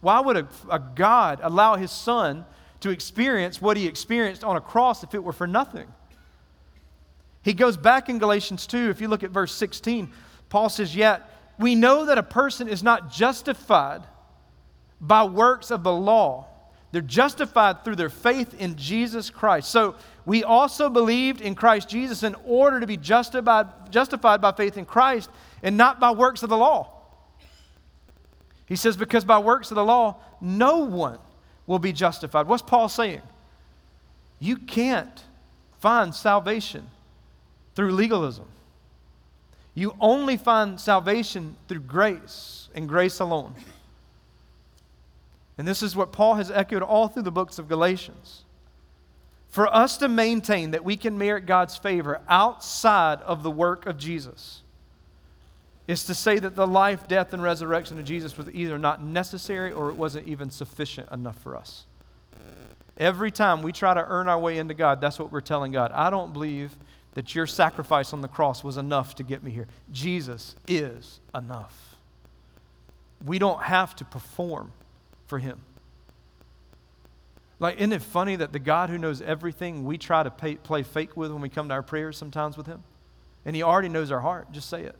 Why 0.00 0.20
would 0.20 0.36
a, 0.36 0.48
a 0.70 0.78
God 0.78 1.40
allow 1.42 1.76
his 1.76 1.90
son 1.90 2.46
to 2.80 2.90
experience 2.90 3.60
what 3.60 3.76
he 3.76 3.86
experienced 3.86 4.44
on 4.44 4.56
a 4.56 4.60
cross 4.60 5.02
if 5.02 5.14
it 5.14 5.22
were 5.22 5.32
for 5.32 5.46
nothing? 5.46 5.88
He 7.42 7.54
goes 7.54 7.76
back 7.76 8.08
in 8.08 8.18
Galatians 8.18 8.66
2, 8.66 8.90
if 8.90 9.00
you 9.00 9.08
look 9.08 9.22
at 9.22 9.30
verse 9.30 9.54
16, 9.54 10.10
Paul 10.48 10.68
says, 10.68 10.94
Yet 10.94 11.28
we 11.58 11.74
know 11.74 12.06
that 12.06 12.18
a 12.18 12.22
person 12.22 12.68
is 12.68 12.82
not 12.82 13.10
justified 13.10 14.02
by 15.00 15.24
works 15.24 15.70
of 15.70 15.82
the 15.82 15.92
law, 15.92 16.46
They're 16.90 17.02
justified 17.02 17.84
through 17.84 17.96
their 17.96 18.08
faith 18.08 18.54
in 18.54 18.76
Jesus 18.76 19.30
Christ. 19.30 19.70
So 19.70 19.94
we 20.24 20.42
also 20.42 20.88
believed 20.88 21.40
in 21.40 21.54
Christ 21.54 21.88
Jesus 21.88 22.22
in 22.22 22.34
order 22.44 22.80
to 22.80 22.86
be 22.86 22.96
justified, 22.96 23.66
justified 23.90 24.40
by 24.40 24.52
faith 24.52 24.76
in 24.76 24.84
Christ 24.84 25.30
and 25.62 25.76
not 25.76 26.00
by 26.00 26.10
works 26.10 26.42
of 26.42 26.48
the 26.48 26.56
law. 26.56 26.94
He 28.66 28.76
says, 28.76 28.96
because 28.96 29.24
by 29.24 29.38
works 29.38 29.70
of 29.70 29.76
the 29.76 29.84
law, 29.84 30.16
no 30.40 30.78
one 30.78 31.18
will 31.66 31.78
be 31.78 31.92
justified. 31.92 32.46
What's 32.46 32.62
Paul 32.62 32.88
saying? 32.88 33.22
You 34.38 34.56
can't 34.56 35.24
find 35.80 36.14
salvation 36.14 36.88
through 37.74 37.92
legalism. 37.92 38.46
You 39.78 39.94
only 40.00 40.36
find 40.36 40.80
salvation 40.80 41.54
through 41.68 41.82
grace 41.82 42.68
and 42.74 42.88
grace 42.88 43.20
alone. 43.20 43.54
And 45.56 45.68
this 45.68 45.84
is 45.84 45.94
what 45.94 46.10
Paul 46.10 46.34
has 46.34 46.50
echoed 46.50 46.82
all 46.82 47.06
through 47.06 47.22
the 47.22 47.30
books 47.30 47.60
of 47.60 47.68
Galatians. 47.68 48.42
For 49.50 49.72
us 49.72 49.96
to 49.98 50.08
maintain 50.08 50.72
that 50.72 50.84
we 50.84 50.96
can 50.96 51.16
merit 51.16 51.46
God's 51.46 51.76
favor 51.76 52.20
outside 52.28 53.22
of 53.22 53.44
the 53.44 53.52
work 53.52 53.86
of 53.86 53.98
Jesus 53.98 54.62
is 55.86 56.02
to 56.06 56.14
say 56.14 56.40
that 56.40 56.56
the 56.56 56.66
life, 56.66 57.06
death, 57.06 57.32
and 57.32 57.40
resurrection 57.40 58.00
of 58.00 58.04
Jesus 58.04 58.36
was 58.36 58.48
either 58.52 58.78
not 58.80 59.00
necessary 59.00 59.70
or 59.70 59.90
it 59.90 59.96
wasn't 59.96 60.26
even 60.26 60.50
sufficient 60.50 61.08
enough 61.12 61.40
for 61.40 61.56
us. 61.56 61.84
Every 62.96 63.30
time 63.30 63.62
we 63.62 63.70
try 63.70 63.94
to 63.94 64.04
earn 64.04 64.28
our 64.28 64.40
way 64.40 64.58
into 64.58 64.74
God, 64.74 65.00
that's 65.00 65.20
what 65.20 65.30
we're 65.30 65.40
telling 65.40 65.70
God. 65.70 65.92
I 65.92 66.10
don't 66.10 66.32
believe 66.32 66.74
that 67.14 67.34
your 67.34 67.46
sacrifice 67.46 68.12
on 68.12 68.20
the 68.20 68.28
cross 68.28 68.62
was 68.62 68.76
enough 68.76 69.14
to 69.16 69.22
get 69.22 69.42
me 69.42 69.50
here. 69.50 69.66
Jesus 69.92 70.54
is 70.66 71.20
enough. 71.34 71.96
We 73.24 73.38
don't 73.38 73.62
have 73.62 73.96
to 73.96 74.04
perform 74.04 74.72
for 75.26 75.38
Him. 75.38 75.60
Like, 77.60 77.78
isn't 77.78 77.92
it 77.92 78.02
funny 78.02 78.36
that 78.36 78.52
the 78.52 78.60
God 78.60 78.88
who 78.88 78.98
knows 78.98 79.20
everything, 79.20 79.84
we 79.84 79.98
try 79.98 80.22
to 80.22 80.30
pay, 80.30 80.54
play 80.54 80.84
fake 80.84 81.16
with 81.16 81.32
when 81.32 81.40
we 81.40 81.48
come 81.48 81.68
to 81.68 81.74
our 81.74 81.82
prayers 81.82 82.16
sometimes 82.16 82.56
with 82.56 82.66
Him? 82.66 82.84
And 83.44 83.56
He 83.56 83.62
already 83.62 83.88
knows 83.88 84.12
our 84.12 84.20
heart. 84.20 84.52
Just 84.52 84.68
say 84.68 84.84
it. 84.84 84.94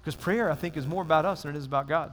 Because 0.00 0.16
prayer, 0.16 0.50
I 0.50 0.54
think, 0.54 0.76
is 0.76 0.86
more 0.86 1.02
about 1.02 1.24
us 1.24 1.42
than 1.42 1.54
it 1.54 1.58
is 1.58 1.66
about 1.66 1.86
God. 1.86 2.12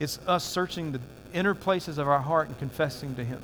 It's 0.00 0.18
us 0.26 0.44
searching 0.44 0.92
the 0.92 1.00
inner 1.32 1.54
places 1.54 1.98
of 1.98 2.08
our 2.08 2.18
heart 2.18 2.48
and 2.48 2.58
confessing 2.58 3.14
to 3.14 3.24
Him, 3.24 3.40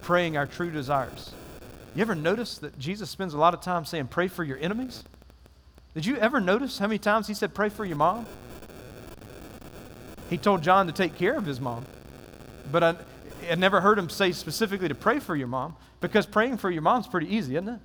praying 0.00 0.36
our 0.36 0.46
true 0.46 0.70
desires. 0.70 1.32
You 1.96 2.02
ever 2.02 2.14
notice 2.14 2.58
that 2.58 2.78
Jesus 2.78 3.08
spends 3.08 3.32
a 3.32 3.38
lot 3.38 3.54
of 3.54 3.62
time 3.62 3.86
saying, 3.86 4.08
Pray 4.08 4.28
for 4.28 4.44
your 4.44 4.58
enemies? 4.58 5.02
Did 5.94 6.04
you 6.04 6.18
ever 6.18 6.40
notice 6.40 6.78
how 6.78 6.86
many 6.86 6.98
times 6.98 7.26
He 7.26 7.32
said, 7.32 7.54
Pray 7.54 7.70
for 7.70 7.86
your 7.86 7.96
mom? 7.96 8.26
He 10.28 10.36
told 10.36 10.62
John 10.62 10.86
to 10.88 10.92
take 10.92 11.16
care 11.16 11.34
of 11.34 11.46
his 11.46 11.58
mom. 11.58 11.86
But 12.70 12.82
I, 12.82 12.96
I 13.50 13.54
never 13.54 13.80
heard 13.80 13.98
him 13.98 14.10
say 14.10 14.32
specifically 14.32 14.88
to 14.88 14.94
pray 14.94 15.20
for 15.20 15.34
your 15.34 15.46
mom 15.46 15.74
because 16.02 16.26
praying 16.26 16.58
for 16.58 16.70
your 16.70 16.82
mom's 16.82 17.06
pretty 17.06 17.34
easy, 17.34 17.56
isn't 17.56 17.68
it? 17.68 17.80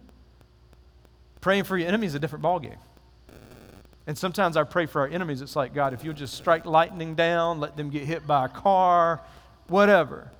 Praying 1.39 1.63
for 1.63 1.77
your 1.77 1.87
enemy 1.87 2.07
is 2.07 2.15
a 2.15 2.19
different 2.19 2.43
ballgame. 2.43 2.79
And 4.07 4.17
sometimes 4.17 4.57
I 4.57 4.63
pray 4.63 4.87
for 4.87 5.01
our 5.01 5.07
enemies. 5.07 5.41
It's 5.41 5.55
like, 5.55 5.73
God, 5.73 5.93
if 5.93 6.03
you'll 6.03 6.15
just 6.15 6.33
strike 6.33 6.65
lightning 6.65 7.15
down, 7.15 7.61
let 7.61 7.77
them 7.77 7.89
get 7.89 8.03
hit 8.03 8.27
by 8.27 8.45
a 8.45 8.49
car, 8.49 9.21
whatever. 9.67 10.31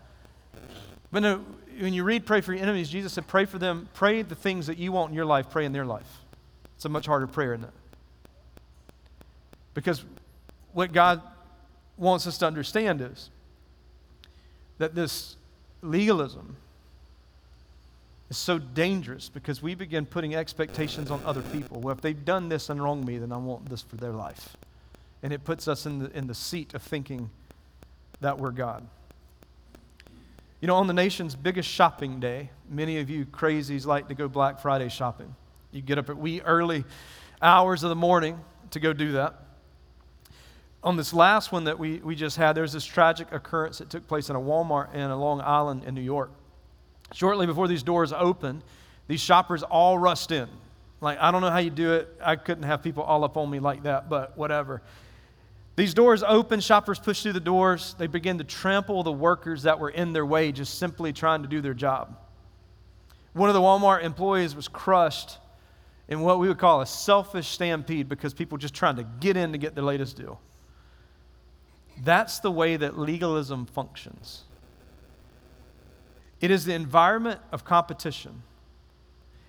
But 1.11 1.21
no, 1.21 1.45
when 1.81 1.93
you 1.93 2.03
read 2.03 2.25
Pray 2.25 2.41
for 2.41 2.53
Your 2.53 2.61
Enemies, 2.61 2.89
Jesus 2.89 3.13
said, 3.13 3.27
Pray 3.27 3.45
for 3.45 3.57
them, 3.57 3.89
pray 3.93 4.21
the 4.21 4.35
things 4.35 4.67
that 4.67 4.77
you 4.77 4.91
want 4.91 5.09
in 5.09 5.15
your 5.15 5.25
life, 5.25 5.49
pray 5.49 5.65
in 5.65 5.71
their 5.71 5.85
life. 5.85 6.19
It's 6.75 6.85
a 6.85 6.89
much 6.89 7.07
harder 7.07 7.27
prayer, 7.27 7.51
than 7.51 7.61
that. 7.61 7.73
Because 9.73 10.03
what 10.73 10.93
God 10.93 11.21
wants 11.97 12.27
us 12.27 12.37
to 12.39 12.47
understand 12.47 13.01
is 13.01 13.29
that 14.77 14.95
this 14.95 15.35
legalism 15.81 16.55
is 18.29 18.37
so 18.37 18.57
dangerous 18.57 19.29
because 19.29 19.61
we 19.61 19.75
begin 19.75 20.05
putting 20.05 20.35
expectations 20.35 21.11
on 21.11 21.21
other 21.25 21.41
people. 21.41 21.81
Well, 21.81 21.93
if 21.93 22.01
they've 22.01 22.25
done 22.25 22.49
this 22.49 22.69
and 22.69 22.81
wronged 22.81 23.05
me, 23.05 23.17
then 23.17 23.31
I 23.31 23.37
want 23.37 23.69
this 23.69 23.81
for 23.81 23.97
their 23.97 24.13
life. 24.13 24.55
And 25.23 25.33
it 25.33 25.43
puts 25.43 25.67
us 25.67 25.85
in 25.85 25.99
the, 25.99 26.17
in 26.17 26.27
the 26.27 26.33
seat 26.35 26.73
of 26.73 26.81
thinking 26.81 27.29
that 28.21 28.37
we're 28.37 28.51
God. 28.51 28.87
You 30.61 30.67
know, 30.67 30.75
on 30.75 30.87
the 30.87 30.93
nation's 30.93 31.35
biggest 31.35 31.67
shopping 31.67 32.19
day, 32.19 32.51
many 32.69 32.99
of 32.99 33.09
you 33.09 33.25
crazies 33.25 33.85
like 33.85 34.07
to 34.07 34.13
go 34.13 34.27
Black 34.27 34.59
Friday 34.59 34.89
shopping. 34.89 35.35
You 35.71 35.81
get 35.81 35.97
up 35.97 36.09
at 36.09 36.17
wee 36.17 36.41
early 36.41 36.85
hours 37.41 37.83
of 37.83 37.89
the 37.89 37.95
morning 37.95 38.39
to 38.69 38.79
go 38.79 38.93
do 38.93 39.13
that 39.13 39.41
on 40.83 40.97
this 40.97 41.13
last 41.13 41.51
one 41.51 41.65
that 41.65 41.77
we, 41.77 41.97
we 41.97 42.15
just 42.15 42.37
had, 42.37 42.53
there's 42.53 42.73
this 42.73 42.85
tragic 42.85 43.31
occurrence 43.31 43.77
that 43.77 43.89
took 43.89 44.07
place 44.07 44.29
in 44.29 44.35
a 44.35 44.39
Walmart 44.39 44.93
in 44.93 45.01
a 45.01 45.17
Long 45.17 45.41
Island 45.41 45.83
in 45.83 45.93
New 45.93 46.01
York. 46.01 46.31
Shortly 47.13 47.45
before 47.45 47.67
these 47.67 47.83
doors 47.83 48.13
opened, 48.13 48.63
these 49.07 49.19
shoppers 49.19 49.63
all 49.63 49.97
rushed 49.97 50.31
in. 50.31 50.47
Like, 50.99 51.19
I 51.19 51.31
don't 51.31 51.41
know 51.41 51.49
how 51.49 51.57
you 51.57 51.69
do 51.69 51.93
it. 51.93 52.09
I 52.23 52.35
couldn't 52.35 52.63
have 52.63 52.81
people 52.81 53.03
all 53.03 53.23
up 53.23 53.37
on 53.37 53.49
me 53.49 53.59
like 53.59 53.83
that, 53.83 54.09
but 54.09 54.37
whatever. 54.37 54.81
These 55.75 55.93
doors 55.93 56.21
open, 56.23 56.59
shoppers 56.59 56.99
push 56.99 57.23
through 57.23 57.33
the 57.33 57.39
doors. 57.39 57.95
They 57.97 58.07
begin 58.07 58.37
to 58.39 58.43
trample 58.43 59.03
the 59.03 59.11
workers 59.11 59.63
that 59.63 59.79
were 59.79 59.89
in 59.89 60.13
their 60.13 60.25
way, 60.25 60.51
just 60.51 60.77
simply 60.77 61.13
trying 61.13 61.43
to 61.43 61.47
do 61.47 61.61
their 61.61 61.73
job. 61.73 62.17
One 63.33 63.49
of 63.49 63.55
the 63.55 63.61
Walmart 63.61 64.03
employees 64.03 64.55
was 64.55 64.67
crushed 64.67 65.37
in 66.09 66.19
what 66.19 66.39
we 66.39 66.49
would 66.49 66.57
call 66.57 66.81
a 66.81 66.85
selfish 66.85 67.47
stampede 67.47 68.09
because 68.09 68.33
people 68.33 68.57
just 68.57 68.73
trying 68.73 68.97
to 68.97 69.03
get 69.03 69.37
in 69.37 69.53
to 69.53 69.57
get 69.57 69.75
the 69.75 69.81
latest 69.81 70.17
deal. 70.17 70.41
That's 72.03 72.39
the 72.39 72.51
way 72.51 72.75
that 72.75 72.97
legalism 72.97 73.65
functions. 73.65 74.43
It 76.41 76.51
is 76.51 76.65
the 76.65 76.73
environment 76.73 77.39
of 77.51 77.63
competition. 77.63 78.41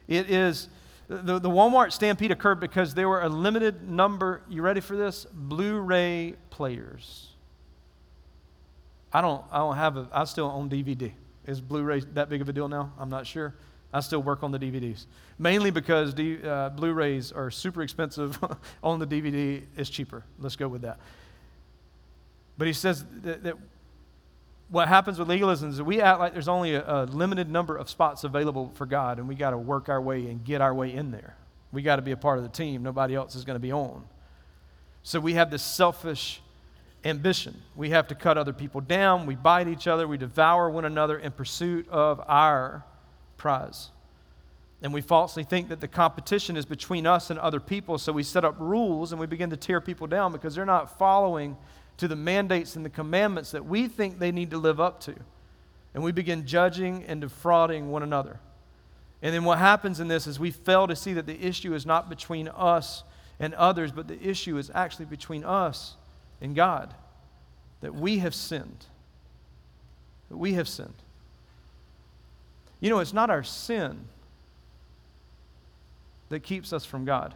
It 0.07 0.31
is 0.31 0.69
the, 1.09 1.39
the 1.39 1.51
Walmart 1.51 1.93
stampede 1.93 2.31
occurred 2.31 2.61
because 2.61 2.95
there 2.95 3.09
were 3.09 3.23
a 3.23 3.29
limited 3.29 3.89
number, 3.89 4.43
you 4.49 4.63
ready 4.63 4.81
for 4.81 4.97
this? 4.97 5.27
Blu 5.33 5.81
ray 5.81 6.35
players. 6.51 7.29
I 9.13 9.21
don't, 9.21 9.45
I 9.51 9.59
don't 9.59 9.77
have 9.77 9.97
a, 9.97 10.09
I 10.13 10.25
still 10.25 10.47
own 10.47 10.71
DVD. 10.71 11.13
Is 11.47 11.61
Blu 11.61 11.83
ray 11.83 12.01
that 12.15 12.29
big 12.29 12.41
of 12.41 12.49
a 12.49 12.53
deal 12.53 12.69
now? 12.69 12.93
I'm 12.99 13.11
not 13.11 13.27
sure. 13.27 13.55
I 13.93 14.01
still 14.01 14.23
work 14.23 14.43
on 14.43 14.53
the 14.53 14.59
DVDs. 14.59 15.07
Mainly 15.39 15.71
because 15.71 16.15
D, 16.15 16.39
uh, 16.43 16.71
Blu 16.71 16.93
rays 16.93 17.31
are 17.31 17.51
super 17.51 17.83
expensive. 17.83 18.39
on 18.83 18.99
the 18.99 19.07
DVD 19.07 19.63
is 19.77 19.91
cheaper. 19.91 20.25
Let's 20.39 20.57
go 20.57 20.69
with 20.69 20.83
that. 20.83 20.99
But 22.57 22.67
he 22.69 22.73
says 22.73 23.05
that, 23.23 23.43
that 23.43 23.57
what 24.73 24.89
happens 24.89 25.19
with 25.19 25.29
legalism 25.29 25.69
is 25.69 25.83
we 25.83 26.01
act 26.01 26.19
like 26.19 26.33
there's 26.33 26.49
only 26.49 26.75
a, 26.75 26.83
a 26.83 27.05
limited 27.05 27.51
number 27.51 27.77
of 27.77 27.91
spots 27.91 28.25
available 28.25 28.73
for 28.75 28.87
God, 28.87 29.19
and 29.19 29.29
we 29.29 29.35
got 29.35 29.51
to 29.51 29.59
work 29.59 29.91
our 29.91 30.01
way 30.01 30.27
and 30.29 30.43
get 30.43 30.63
our 30.63 30.73
way 30.73 30.95
in 30.95 31.11
there. 31.11 31.37
We 31.73 31.83
got 31.83 31.97
to 31.97 32.03
be 32.03 32.13
a 32.13 32.17
part 32.17 32.39
of 32.39 32.45
the 32.45 32.51
team. 32.51 32.83
Nobody 32.83 33.15
else 33.15 33.35
is 33.35 33.45
going 33.45 33.57
to 33.57 33.61
be 33.61 33.71
on. 33.71 34.03
So 35.03 35.21
we 35.21 35.35
have 35.35 35.51
this 35.51 35.63
selfish 35.63 36.41
ambition. 37.05 37.61
We 37.77 37.91
have 37.91 38.09
to 38.09 38.15
cut 38.15 38.39
other 38.39 38.55
people 38.55 38.81
down. 38.81 39.27
We 39.27 39.35
bite 39.35 39.69
each 39.69 39.87
other. 39.87 40.09
We 40.09 40.17
devour 40.17 40.71
one 40.71 40.87
another 40.87 41.19
in 41.19 41.33
pursuit 41.33 41.87
of 41.91 42.23
our 42.27 42.83
prize. 43.37 43.91
And 44.81 44.95
we 44.95 45.03
falsely 45.03 45.45
think 45.45 45.69
that 45.69 45.83
the 45.83 45.89
competition 45.89 46.57
is 46.57 46.65
between 46.65 47.07
us 47.07 47.29
and 47.29 47.39
other 47.39 47.61
people. 47.61 47.99
So 47.99 48.11
we 48.11 48.23
set 48.23 48.43
up 48.43 48.57
rules 48.59 49.13
and 49.13 49.21
we 49.21 49.27
begin 49.27 49.51
to 49.51 49.57
tear 49.57 49.83
people 49.83 50.07
down 50.07 50.33
because 50.33 50.55
they're 50.55 50.65
not 50.65 50.99
following 50.99 51.59
to 52.03 52.09
the 52.09 52.17
mandates 52.17 52.75
and 52.75 52.85
the 52.85 52.91
commandments 52.91 53.53
that 53.53 53.65
we 53.65 53.87
think 53.87 54.19
they 54.19 54.33
need 54.33 54.51
to 54.51 54.59
live 54.59 54.81
up 54.81 54.99
to. 54.99 55.15
And 55.95 56.03
we 56.03 56.11
begin 56.11 56.47
judging 56.47 57.05
and 57.05 57.21
defrauding 57.21 57.93
one 57.93 58.03
another. 58.03 58.41
And 59.23 59.33
then 59.33 59.45
what 59.45 59.59
happens 59.59 60.01
in 60.01 60.09
this 60.09 60.27
is 60.27 60.41
we 60.41 60.51
fail 60.51 60.89
to 60.89 60.97
see 60.97 61.13
that 61.13 61.27
the 61.27 61.41
issue 61.41 61.75
is 61.75 61.87
not 61.87 62.11
between 62.11 62.49
us 62.49 63.05
and 63.39 63.55
others, 63.55 63.93
but 63.93 64.09
the 64.09 64.21
issue 64.21 64.59
is 64.59 64.69
actually 64.75 65.05
between 65.05 65.45
us 65.45 65.95
and 66.41 66.57
God. 66.57 66.93
That 67.83 67.95
we 67.95 68.19
have 68.19 68.35
sinned. 68.35 68.87
That 70.29 70.39
we 70.39 70.55
have 70.55 70.67
sinned. 70.67 71.05
You 72.81 72.91
know, 72.91 72.99
it's 72.99 73.13
not 73.13 73.31
our 73.31 73.45
sin 73.45 74.07
that 76.31 76.43
keeps 76.43 76.73
us 76.73 76.85
from 76.85 77.05
God. 77.05 77.33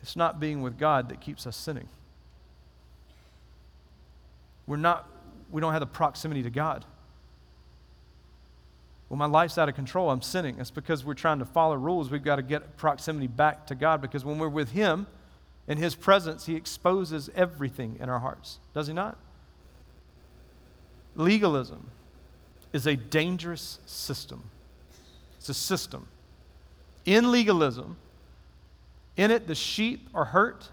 It's 0.00 0.16
not 0.16 0.40
being 0.40 0.62
with 0.62 0.78
God 0.78 1.10
that 1.10 1.20
keeps 1.20 1.46
us 1.46 1.58
sinning. 1.58 1.90
We're 4.66 4.76
not, 4.76 5.08
we 5.50 5.60
don't 5.60 5.72
have 5.72 5.80
the 5.80 5.86
proximity 5.86 6.42
to 6.42 6.50
God. 6.50 6.84
Well, 9.08 9.18
my 9.18 9.26
life's 9.26 9.56
out 9.56 9.68
of 9.68 9.76
control. 9.76 10.10
I'm 10.10 10.22
sinning. 10.22 10.58
It's 10.58 10.70
because 10.70 11.04
we're 11.04 11.14
trying 11.14 11.38
to 11.38 11.44
follow 11.44 11.76
rules. 11.76 12.10
We've 12.10 12.24
got 12.24 12.36
to 12.36 12.42
get 12.42 12.76
proximity 12.76 13.28
back 13.28 13.66
to 13.68 13.74
God 13.74 14.00
because 14.00 14.24
when 14.24 14.38
we're 14.38 14.48
with 14.48 14.72
Him, 14.72 15.06
in 15.68 15.78
His 15.78 15.94
presence, 15.94 16.46
He 16.46 16.56
exposes 16.56 17.30
everything 17.34 17.98
in 18.00 18.08
our 18.08 18.18
hearts. 18.18 18.58
Does 18.74 18.88
He 18.88 18.92
not? 18.92 19.16
Legalism 21.14 21.90
is 22.72 22.86
a 22.86 22.96
dangerous 22.96 23.78
system. 23.86 24.42
It's 25.38 25.48
a 25.48 25.54
system. 25.54 26.08
In 27.04 27.30
legalism, 27.30 27.96
in 29.16 29.30
it, 29.30 29.46
the 29.46 29.54
sheep 29.54 30.08
are 30.14 30.26
hurt, 30.26 30.68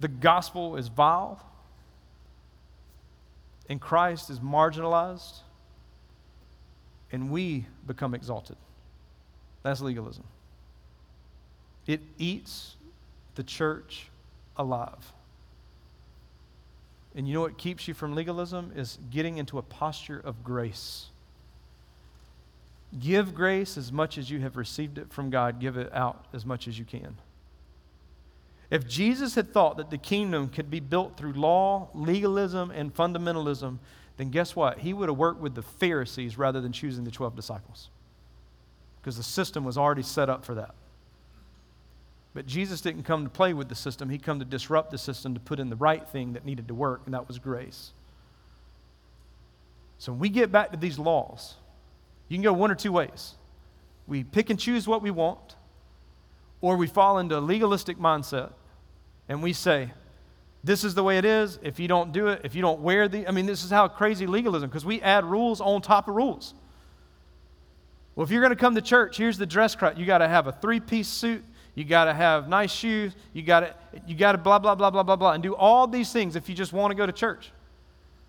the 0.00 0.08
gospel 0.08 0.76
is 0.76 0.88
vile, 0.88 1.44
and 3.70 3.80
Christ 3.80 4.28
is 4.30 4.40
marginalized 4.40 5.38
and 7.12 7.30
we 7.30 7.66
become 7.86 8.14
exalted. 8.14 8.56
That's 9.62 9.80
legalism. 9.80 10.24
It 11.86 12.00
eats 12.18 12.74
the 13.36 13.44
church 13.44 14.08
alive. 14.56 15.12
And 17.14 17.28
you 17.28 17.34
know 17.34 17.40
what 17.42 17.58
keeps 17.58 17.86
you 17.86 17.94
from 17.94 18.14
legalism 18.14 18.72
is 18.74 18.98
getting 19.10 19.38
into 19.38 19.56
a 19.58 19.62
posture 19.62 20.18
of 20.18 20.42
grace. 20.42 21.06
Give 22.98 23.32
grace 23.34 23.76
as 23.76 23.92
much 23.92 24.18
as 24.18 24.30
you 24.30 24.40
have 24.40 24.56
received 24.56 24.98
it 24.98 25.12
from 25.12 25.30
God, 25.30 25.60
give 25.60 25.76
it 25.76 25.92
out 25.92 26.24
as 26.32 26.44
much 26.44 26.66
as 26.66 26.76
you 26.76 26.84
can. 26.84 27.16
If 28.70 28.86
Jesus 28.86 29.34
had 29.34 29.52
thought 29.52 29.76
that 29.78 29.90
the 29.90 29.98
kingdom 29.98 30.48
could 30.48 30.70
be 30.70 30.78
built 30.78 31.16
through 31.16 31.32
law, 31.32 31.88
legalism, 31.92 32.70
and 32.70 32.94
fundamentalism, 32.94 33.78
then 34.16 34.30
guess 34.30 34.54
what? 34.54 34.78
He 34.78 34.92
would 34.92 35.08
have 35.08 35.18
worked 35.18 35.40
with 35.40 35.54
the 35.54 35.62
Pharisees 35.62 36.38
rather 36.38 36.60
than 36.60 36.72
choosing 36.72 37.04
the 37.04 37.10
12 37.10 37.34
disciples 37.34 37.90
because 39.00 39.16
the 39.16 39.22
system 39.22 39.64
was 39.64 39.76
already 39.76 40.02
set 40.02 40.28
up 40.28 40.44
for 40.44 40.54
that. 40.54 40.74
But 42.32 42.46
Jesus 42.46 42.80
didn't 42.80 43.02
come 43.02 43.24
to 43.24 43.30
play 43.30 43.54
with 43.54 43.68
the 43.68 43.74
system, 43.74 44.08
He 44.08 44.18
come 44.18 44.38
to 44.38 44.44
disrupt 44.44 44.92
the 44.92 44.98
system 44.98 45.34
to 45.34 45.40
put 45.40 45.58
in 45.58 45.68
the 45.68 45.76
right 45.76 46.06
thing 46.06 46.34
that 46.34 46.44
needed 46.44 46.68
to 46.68 46.74
work, 46.74 47.02
and 47.06 47.14
that 47.14 47.26
was 47.26 47.38
grace. 47.38 47.92
So 49.98 50.12
when 50.12 50.20
we 50.20 50.28
get 50.28 50.52
back 50.52 50.70
to 50.70 50.76
these 50.76 50.98
laws, 50.98 51.56
you 52.28 52.36
can 52.36 52.44
go 52.44 52.52
one 52.52 52.70
or 52.70 52.76
two 52.76 52.92
ways. 52.92 53.34
We 54.06 54.22
pick 54.22 54.48
and 54.48 54.60
choose 54.60 54.86
what 54.86 55.02
we 55.02 55.10
want, 55.10 55.56
or 56.60 56.76
we 56.76 56.86
fall 56.86 57.18
into 57.18 57.36
a 57.36 57.40
legalistic 57.40 57.98
mindset 57.98 58.52
and 59.30 59.40
we 59.40 59.52
say, 59.52 59.92
this 60.64 60.82
is 60.82 60.94
the 60.94 61.04
way 61.04 61.16
it 61.16 61.24
is. 61.24 61.60
If 61.62 61.78
you 61.78 61.86
don't 61.86 62.12
do 62.12 62.26
it, 62.26 62.40
if 62.42 62.56
you 62.56 62.62
don't 62.62 62.80
wear 62.80 63.06
the, 63.08 63.28
I 63.28 63.30
mean, 63.30 63.46
this 63.46 63.64
is 63.64 63.70
how 63.70 63.86
crazy 63.86 64.26
legalism, 64.26 64.68
because 64.68 64.84
we 64.84 65.00
add 65.00 65.24
rules 65.24 65.60
on 65.60 65.80
top 65.82 66.08
of 66.08 66.16
rules. 66.16 66.52
Well, 68.16 68.24
if 68.24 68.32
you're 68.32 68.42
going 68.42 68.50
to 68.50 68.56
come 68.56 68.74
to 68.74 68.82
church, 68.82 69.16
here's 69.16 69.38
the 69.38 69.46
dress 69.46 69.76
code. 69.76 69.96
You 69.96 70.04
got 70.04 70.18
to 70.18 70.26
have 70.26 70.48
a 70.48 70.52
three 70.52 70.80
piece 70.80 71.06
suit. 71.06 71.44
You 71.76 71.84
got 71.84 72.06
to 72.06 72.12
have 72.12 72.48
nice 72.48 72.72
shoes. 72.72 73.14
You 73.32 73.42
got 73.42 73.60
to, 73.60 73.74
you 74.04 74.16
got 74.16 74.32
to 74.32 74.38
blah, 74.38 74.58
blah, 74.58 74.74
blah, 74.74 74.90
blah, 74.90 75.04
blah, 75.04 75.14
blah, 75.14 75.32
and 75.32 75.42
do 75.44 75.54
all 75.54 75.86
these 75.86 76.12
things 76.12 76.34
if 76.34 76.48
you 76.48 76.54
just 76.56 76.72
want 76.72 76.90
to 76.90 76.96
go 76.96 77.06
to 77.06 77.12
church. 77.12 77.52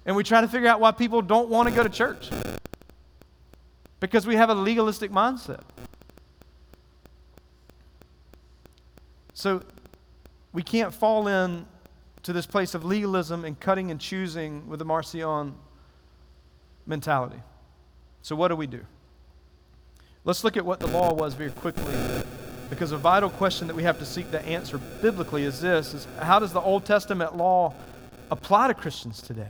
And 0.05 0.15
we 0.15 0.23
try 0.23 0.39
to 0.39 0.47
figure 0.47 0.69
out 0.69 0.79
why 0.79 0.91
people 0.91 1.23
don't 1.23 1.49
want 1.49 1.67
to 1.67 1.73
go 1.73 1.81
to 1.81 1.89
church. 1.89 2.29
Because 3.99 4.27
we 4.27 4.35
have 4.35 4.51
a 4.51 4.55
legalistic 4.55 5.11
mindset. 5.11 5.61
So 9.33 9.63
we 10.53 10.63
can't 10.63 10.93
fall 10.93 11.27
in 11.27 11.65
to 12.23 12.33
this 12.33 12.45
place 12.45 12.75
of 12.75 12.85
legalism 12.85 13.45
and 13.45 13.59
cutting 13.59 13.91
and 13.91 13.99
choosing 13.99 14.67
with 14.67 14.79
the 14.79 14.85
Marcion 14.85 15.55
mentality. 16.85 17.41
So, 18.21 18.35
what 18.35 18.49
do 18.49 18.55
we 18.55 18.67
do? 18.67 18.81
Let's 20.23 20.43
look 20.43 20.55
at 20.55 20.65
what 20.65 20.79
the 20.79 20.87
law 20.87 21.13
was 21.13 21.33
very 21.33 21.51
quickly. 21.51 21.93
Because 22.69 22.91
a 22.91 22.97
vital 22.97 23.29
question 23.29 23.67
that 23.67 23.75
we 23.75 23.83
have 23.83 23.99
to 23.99 24.05
seek 24.05 24.31
to 24.31 24.41
answer 24.45 24.77
biblically 25.01 25.43
is 25.43 25.59
this 25.59 25.93
is 25.93 26.07
how 26.19 26.39
does 26.39 26.53
the 26.53 26.61
Old 26.61 26.85
Testament 26.85 27.35
law 27.35 27.73
apply 28.29 28.67
to 28.67 28.73
Christians 28.73 29.21
today? 29.21 29.49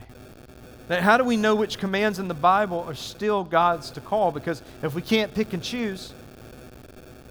how 0.88 1.16
do 1.16 1.24
we 1.24 1.38
know 1.38 1.54
which 1.54 1.78
commands 1.78 2.18
in 2.18 2.28
the 2.28 2.34
Bible 2.34 2.84
are 2.86 2.94
still 2.94 3.44
God's 3.44 3.90
to 3.92 4.00
call? 4.02 4.30
Because 4.30 4.62
if 4.82 4.94
we 4.94 5.00
can't 5.00 5.32
pick 5.32 5.54
and 5.54 5.62
choose, 5.62 6.12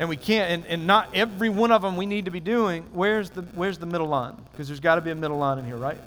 and 0.01 0.09
we 0.09 0.17
can't, 0.17 0.49
and, 0.49 0.65
and 0.65 0.87
not 0.87 1.09
every 1.13 1.49
one 1.49 1.71
of 1.71 1.83
them 1.83 1.95
we 1.95 2.07
need 2.07 2.25
to 2.25 2.31
be 2.31 2.39
doing, 2.39 2.83
where's 2.91 3.29
the, 3.29 3.43
where's 3.53 3.77
the 3.77 3.85
middle 3.85 4.07
line? 4.07 4.35
Because 4.51 4.67
there's 4.67 4.79
got 4.79 4.95
to 4.95 5.01
be 5.01 5.11
a 5.11 5.15
middle 5.15 5.37
line 5.37 5.59
in 5.59 5.65
here, 5.65 5.77
right? 5.77 5.99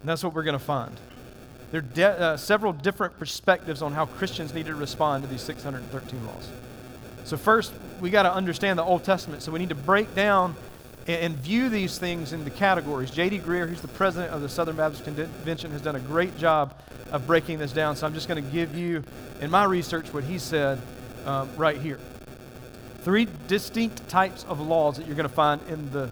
And 0.00 0.08
that's 0.08 0.24
what 0.24 0.34
we're 0.34 0.42
going 0.42 0.58
to 0.58 0.64
find. 0.64 0.90
There 1.70 1.78
are 1.78 1.82
de- 1.82 2.20
uh, 2.20 2.36
several 2.36 2.72
different 2.72 3.20
perspectives 3.20 3.82
on 3.82 3.92
how 3.92 4.06
Christians 4.06 4.52
need 4.52 4.66
to 4.66 4.74
respond 4.74 5.22
to 5.22 5.30
these 5.30 5.42
613 5.42 6.26
laws. 6.26 6.48
So, 7.22 7.36
first, 7.36 7.72
we 8.00 8.10
got 8.10 8.24
to 8.24 8.34
understand 8.34 8.80
the 8.80 8.84
Old 8.84 9.04
Testament. 9.04 9.44
So, 9.44 9.52
we 9.52 9.60
need 9.60 9.68
to 9.68 9.76
break 9.76 10.12
down 10.16 10.56
and, 11.06 11.22
and 11.22 11.36
view 11.36 11.68
these 11.68 11.98
things 11.98 12.32
in 12.32 12.42
the 12.42 12.50
categories. 12.50 13.12
J.D. 13.12 13.38
Greear, 13.38 13.68
who's 13.68 13.80
the 13.80 13.86
president 13.86 14.32
of 14.32 14.42
the 14.42 14.48
Southern 14.48 14.74
Baptist 14.74 15.04
Convention, 15.04 15.70
has 15.70 15.82
done 15.82 15.94
a 15.94 16.00
great 16.00 16.36
job 16.36 16.74
of 17.12 17.28
breaking 17.28 17.60
this 17.60 17.70
down. 17.70 17.94
So, 17.94 18.08
I'm 18.08 18.14
just 18.14 18.26
going 18.26 18.44
to 18.44 18.50
give 18.50 18.76
you, 18.76 19.04
in 19.40 19.52
my 19.52 19.62
research, 19.62 20.12
what 20.12 20.24
he 20.24 20.40
said 20.40 20.80
um, 21.26 21.48
right 21.56 21.80
here 21.80 22.00
three 23.02 23.26
distinct 23.48 24.08
types 24.08 24.44
of 24.48 24.60
laws 24.60 24.96
that 24.96 25.06
you're 25.06 25.16
going 25.16 25.28
to 25.28 25.34
find 25.34 25.60
in 25.68 25.90
the, 25.90 26.10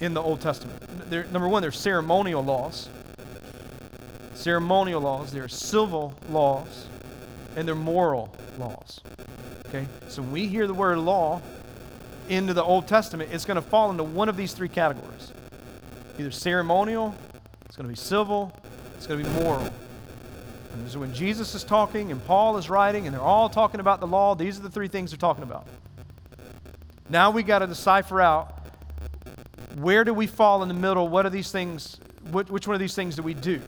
in 0.00 0.14
the 0.14 0.22
Old 0.22 0.40
Testament. 0.40 0.80
There, 1.10 1.24
number 1.24 1.48
one, 1.48 1.62
there's 1.62 1.78
ceremonial 1.78 2.42
laws. 2.42 2.88
Ceremonial 4.34 5.00
laws, 5.00 5.30
there 5.30 5.44
are 5.44 5.48
civil 5.48 6.14
laws, 6.30 6.86
and 7.54 7.68
there 7.68 7.74
are 7.74 7.78
moral 7.78 8.34
laws. 8.58 9.00
Okay? 9.68 9.86
So 10.08 10.22
when 10.22 10.32
we 10.32 10.46
hear 10.48 10.66
the 10.66 10.74
word 10.74 10.98
law 10.98 11.40
into 12.28 12.54
the 12.54 12.64
Old 12.64 12.88
Testament, 12.88 13.30
it's 13.32 13.44
going 13.44 13.56
to 13.56 13.62
fall 13.62 13.90
into 13.90 14.02
one 14.02 14.28
of 14.28 14.36
these 14.36 14.52
three 14.52 14.68
categories 14.68 15.32
either 16.18 16.30
ceremonial, 16.30 17.14
it's 17.64 17.76
going 17.76 17.86
to 17.86 17.92
be 17.92 17.96
civil, 17.96 18.52
it's 18.96 19.06
going 19.06 19.22
to 19.22 19.28
be 19.28 19.42
moral. 19.42 19.68
And 20.74 20.90
so 20.90 21.00
when 21.00 21.12
Jesus 21.14 21.54
is 21.54 21.64
talking 21.64 22.10
and 22.12 22.24
Paul 22.26 22.58
is 22.58 22.68
writing 22.68 23.06
and 23.06 23.14
they're 23.14 23.22
all 23.22 23.48
talking 23.48 23.80
about 23.80 24.00
the 24.00 24.06
law, 24.06 24.34
these 24.34 24.58
are 24.58 24.62
the 24.62 24.70
three 24.70 24.88
things 24.88 25.10
they're 25.10 25.18
talking 25.18 25.42
about. 25.42 25.66
Now 27.12 27.30
we 27.30 27.42
got 27.42 27.58
to 27.58 27.66
decipher 27.66 28.22
out 28.22 28.58
where 29.76 30.02
do 30.02 30.14
we 30.14 30.26
fall 30.26 30.62
in 30.62 30.68
the 30.68 30.74
middle? 30.74 31.08
What 31.08 31.26
are 31.26 31.30
these 31.30 31.52
things? 31.52 32.00
Which, 32.30 32.66
one 32.66 32.74
of 32.74 32.80
these 32.80 32.94
things 32.94 33.16
do 33.16 33.22
we 33.22 33.34
do? 33.34 33.60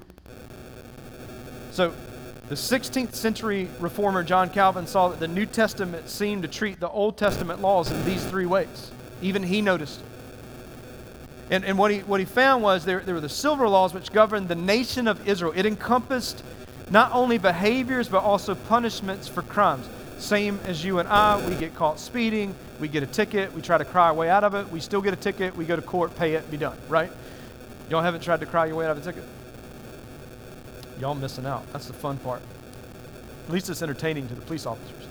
So, 1.70 1.92
the 2.48 2.54
16th 2.54 3.14
century 3.14 3.68
reformer 3.80 4.22
John 4.22 4.48
Calvin 4.48 4.87
saw 4.87 5.09
that 5.09 5.20
the 5.20 5.28
New 5.28 5.44
Testament 5.44 6.09
seemed 6.09 6.40
to 6.44 6.48
treat 6.48 6.80
the 6.80 6.88
Old 6.88 7.18
Testament 7.18 7.61
laws 7.61 7.90
in 7.90 8.02
these 8.07 8.24
three 8.24 8.46
ways. 8.46 8.90
Even 9.20 9.42
he 9.42 9.61
noticed 9.61 10.00
it. 10.00 10.07
And, 11.50 11.66
and 11.66 11.76
what, 11.76 11.90
he, 11.90 11.98
what 11.98 12.20
he 12.20 12.26
found 12.26 12.62
was 12.62 12.87
there, 12.87 13.00
there 13.00 13.14
were 13.14 13.20
the 13.20 13.28
civil 13.28 13.68
laws 13.68 13.92
which 13.92 14.11
governed 14.11 14.48
the 14.48 14.54
nation 14.54 15.07
of 15.07 15.28
Israel. 15.28 15.52
It 15.54 15.66
encompassed 15.66 16.42
not 16.88 17.12
only 17.12 17.37
behaviors, 17.37 18.09
but 18.09 18.22
also 18.22 18.54
punishments 18.54 19.28
for 19.28 19.42
crimes. 19.42 19.87
Same 20.18 20.59
as 20.64 20.85
you 20.85 20.98
and 20.98 21.09
I, 21.09 21.46
we 21.48 21.55
get 21.57 21.74
caught 21.74 21.98
speeding, 21.98 22.55
we 22.81 22.88
get 22.88 23.03
a 23.03 23.07
ticket, 23.07 23.53
we 23.53 23.62
try 23.62 23.79
to 23.79 23.85
cry 23.85 24.07
our 24.07 24.14
way 24.14 24.31
out 24.31 24.44
of 24.44 24.55
it, 24.55 24.70
we 24.70 24.81
still 24.81 25.03
get 25.03 25.12
a 25.12 25.16
ticket, 25.16 25.57
we 25.57 25.64
go 25.64 25.77
to 25.77 25.83
court, 25.83 26.16
pay 26.16 26.35
it, 26.35 26.50
be 26.50 26.57
done, 26.57 26.77
right? 26.88 27.11
Y'all 27.90 28.03
haven't 28.03 28.22
tried 28.22 28.40
to 28.40 28.46
cry 28.46 28.66
your 28.66 28.77
way 28.77 28.87
out 28.87 28.92
of 28.92 28.98
a 28.98 29.12
ticket? 29.12 29.24
Y'all 31.00 31.14
missing 31.14 31.44
out. 31.44 31.70
That's 31.72 31.87
the 31.87 31.92
fun 31.92 32.16
part. 32.18 32.40
At 33.46 33.53
least 33.53 33.68
it's 33.68 33.83
entertaining 33.83 34.29
to 34.29 34.35
the 34.35 34.40
police 34.40 34.64
officers. 34.64 35.09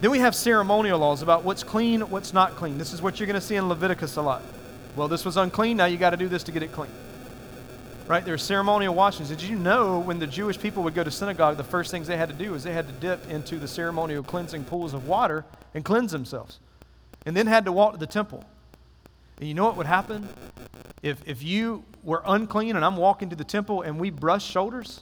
Then 0.00 0.10
we 0.10 0.18
have 0.18 0.34
ceremonial 0.34 0.98
laws 0.98 1.22
about 1.22 1.44
what's 1.44 1.64
clean, 1.64 2.02
what's 2.02 2.32
not 2.32 2.56
clean. 2.56 2.78
This 2.78 2.92
is 2.92 3.02
what 3.02 3.18
you're 3.18 3.26
going 3.26 3.40
to 3.40 3.40
see 3.40 3.56
in 3.56 3.68
Leviticus 3.68 4.16
a 4.16 4.22
lot. 4.22 4.42
Well, 4.94 5.08
this 5.08 5.24
was 5.24 5.36
unclean, 5.36 5.76
now 5.76 5.86
you 5.86 5.96
got 5.96 6.10
to 6.10 6.16
do 6.16 6.28
this 6.28 6.42
to 6.44 6.52
get 6.52 6.62
it 6.62 6.72
clean 6.72 6.90
right? 8.06 8.24
There 8.24 8.34
are 8.34 8.38
ceremonial 8.38 8.94
washings. 8.94 9.28
Did 9.28 9.42
you 9.42 9.56
know 9.56 9.98
when 10.00 10.18
the 10.18 10.26
Jewish 10.26 10.58
people 10.58 10.82
would 10.82 10.94
go 10.94 11.04
to 11.04 11.10
synagogue, 11.10 11.56
the 11.56 11.64
first 11.64 11.90
things 11.90 12.06
they 12.06 12.16
had 12.16 12.28
to 12.28 12.34
do 12.34 12.54
is 12.54 12.64
they 12.64 12.72
had 12.72 12.86
to 12.86 12.92
dip 12.94 13.30
into 13.30 13.58
the 13.58 13.68
ceremonial 13.68 14.22
cleansing 14.22 14.64
pools 14.64 14.94
of 14.94 15.06
water 15.06 15.44
and 15.74 15.84
cleanse 15.84 16.12
themselves, 16.12 16.58
and 17.26 17.36
then 17.36 17.46
had 17.46 17.64
to 17.64 17.72
walk 17.72 17.92
to 17.92 17.98
the 17.98 18.06
temple. 18.06 18.44
And 19.38 19.48
you 19.48 19.54
know 19.54 19.64
what 19.64 19.76
would 19.76 19.86
happen 19.86 20.28
if 21.02 21.26
if 21.26 21.42
you 21.42 21.84
were 22.02 22.22
unclean 22.26 22.76
and 22.76 22.84
I'm 22.84 22.96
walking 22.96 23.30
to 23.30 23.36
the 23.36 23.44
temple 23.44 23.82
and 23.82 23.98
we 23.98 24.10
brush 24.10 24.44
shoulders? 24.44 25.00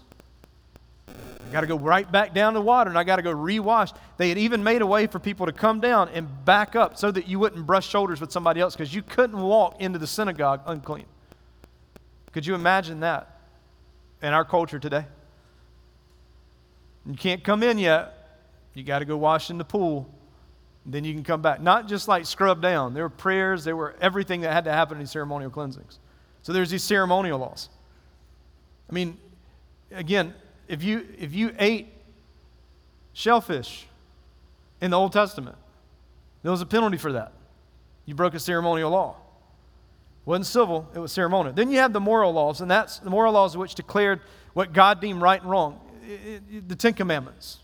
I 1.09 1.53
got 1.53 1.63
to 1.63 1.67
go 1.67 1.79
right 1.79 2.11
back 2.11 2.33
down 2.33 2.55
to 2.55 2.61
water 2.61 2.89
and 2.89 2.99
I 2.99 3.03
got 3.03 3.17
to 3.17 3.23
go 3.23 3.35
rewash. 3.35 3.93
They 4.19 4.29
had 4.29 4.39
even 4.39 4.63
made 4.63 4.83
a 4.83 4.87
way 4.87 5.09
for 5.09 5.19
people 5.19 5.47
to 5.47 5.53
come 5.53 5.81
down 5.81 6.09
and 6.11 6.29
back 6.45 6.77
up 6.77 6.97
so 6.97 7.11
that 7.11 7.27
you 7.27 7.41
wouldn't 7.41 7.67
brush 7.67 7.89
shoulders 7.89 8.21
with 8.21 8.31
somebody 8.31 8.61
else 8.61 8.77
because 8.77 8.95
you 8.95 9.03
couldn't 9.03 9.41
walk 9.41 9.81
into 9.81 9.99
the 9.99 10.07
synagogue 10.07 10.61
unclean. 10.65 11.07
Could 12.33 12.47
you 12.47 12.55
imagine 12.55 13.01
that 13.01 13.41
in 14.23 14.33
our 14.33 14.45
culture 14.45 14.79
today? 14.79 15.05
You 17.07 17.15
can't 17.15 17.43
come 17.43 17.63
in 17.63 17.79
yet. 17.79 18.17
You 18.75 18.85
got 18.85 19.01
to 19.01 19.05
go 19.05 19.17
wash 19.17 19.51
in 19.51 19.59
the 19.59 19.65
pool. 19.65 20.09
Then 20.87 21.05
you 21.05 21.13
can 21.13 21.25
come 21.25 21.43
back. 21.43 21.61
Not 21.61 21.89
just 21.89 22.09
like 22.09 22.27
scrub 22.27 22.63
down. 22.63 22.95
There 22.95 23.03
were 23.03 23.11
prayers, 23.11 23.65
there 23.65 23.77
were 23.77 23.97
everything 24.01 24.43
that 24.43 24.53
had 24.53 24.65
to 24.65 24.73
happen 24.73 24.97
in 24.97 25.01
these 25.01 25.11
ceremonial 25.11 25.51
cleansings. 25.51 25.99
So 26.43 26.53
there's 26.53 26.71
these 26.71 26.85
ceremonial 26.85 27.39
laws. 27.39 27.69
I 28.89 28.93
mean, 28.93 29.19
again, 29.91 30.35
if 30.69 30.83
you 30.83 31.07
if 31.19 31.35
you 31.35 31.55
ate 31.59 31.89
shellfish 33.13 33.87
in 34.81 34.91
the 34.91 34.99
Old 34.99 35.13
Testament, 35.13 35.57
there 36.43 36.51
was 36.51 36.63
a 36.63 36.67
penalty 36.67 36.97
for 36.97 37.13
that. 37.13 37.33
You 38.07 38.15
broke 38.15 38.35
a 38.35 38.41
ceremonial 38.41 38.91
law 38.91 39.17
wasn't 40.31 40.47
civil, 40.47 40.89
it 40.95 40.99
was 40.99 41.13
ceremonial. 41.13 41.55
Then 41.55 41.71
you 41.71 41.79
have 41.79 41.93
the 41.93 42.01
moral 42.01 42.33
laws, 42.33 42.61
and 42.61 42.71
that's 42.71 42.99
the 42.99 43.11
moral 43.11 43.33
laws 43.33 43.57
which 43.57 43.75
declared 43.75 44.21
what 44.55 44.73
God 44.73 45.01
deemed 45.01 45.21
right 45.21 45.41
and 45.41 45.51
wrong. 45.51 45.81
It, 46.09 46.43
it, 46.51 46.69
the 46.69 46.77
Ten 46.77 46.95
Commandments, 46.95 47.59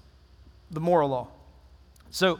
the 0.70 0.81
moral 0.81 1.09
law. 1.09 1.29
So 2.11 2.38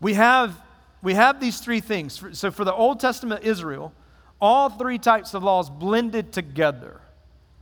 we 0.00 0.14
have, 0.14 0.58
we 1.02 1.14
have 1.14 1.40
these 1.40 1.60
three 1.60 1.80
things. 1.80 2.22
So 2.32 2.50
for 2.50 2.64
the 2.64 2.74
Old 2.74 3.00
Testament 3.00 3.44
Israel, 3.44 3.92
all 4.40 4.70
three 4.70 4.98
types 4.98 5.34
of 5.34 5.42
laws 5.42 5.70
blended 5.70 6.32
together, 6.32 7.00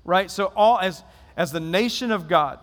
right? 0.04 0.30
So 0.30 0.52
all 0.56 0.78
as 0.78 1.02
as 1.36 1.52
the 1.52 1.60
nation 1.60 2.10
of 2.10 2.28
God, 2.28 2.58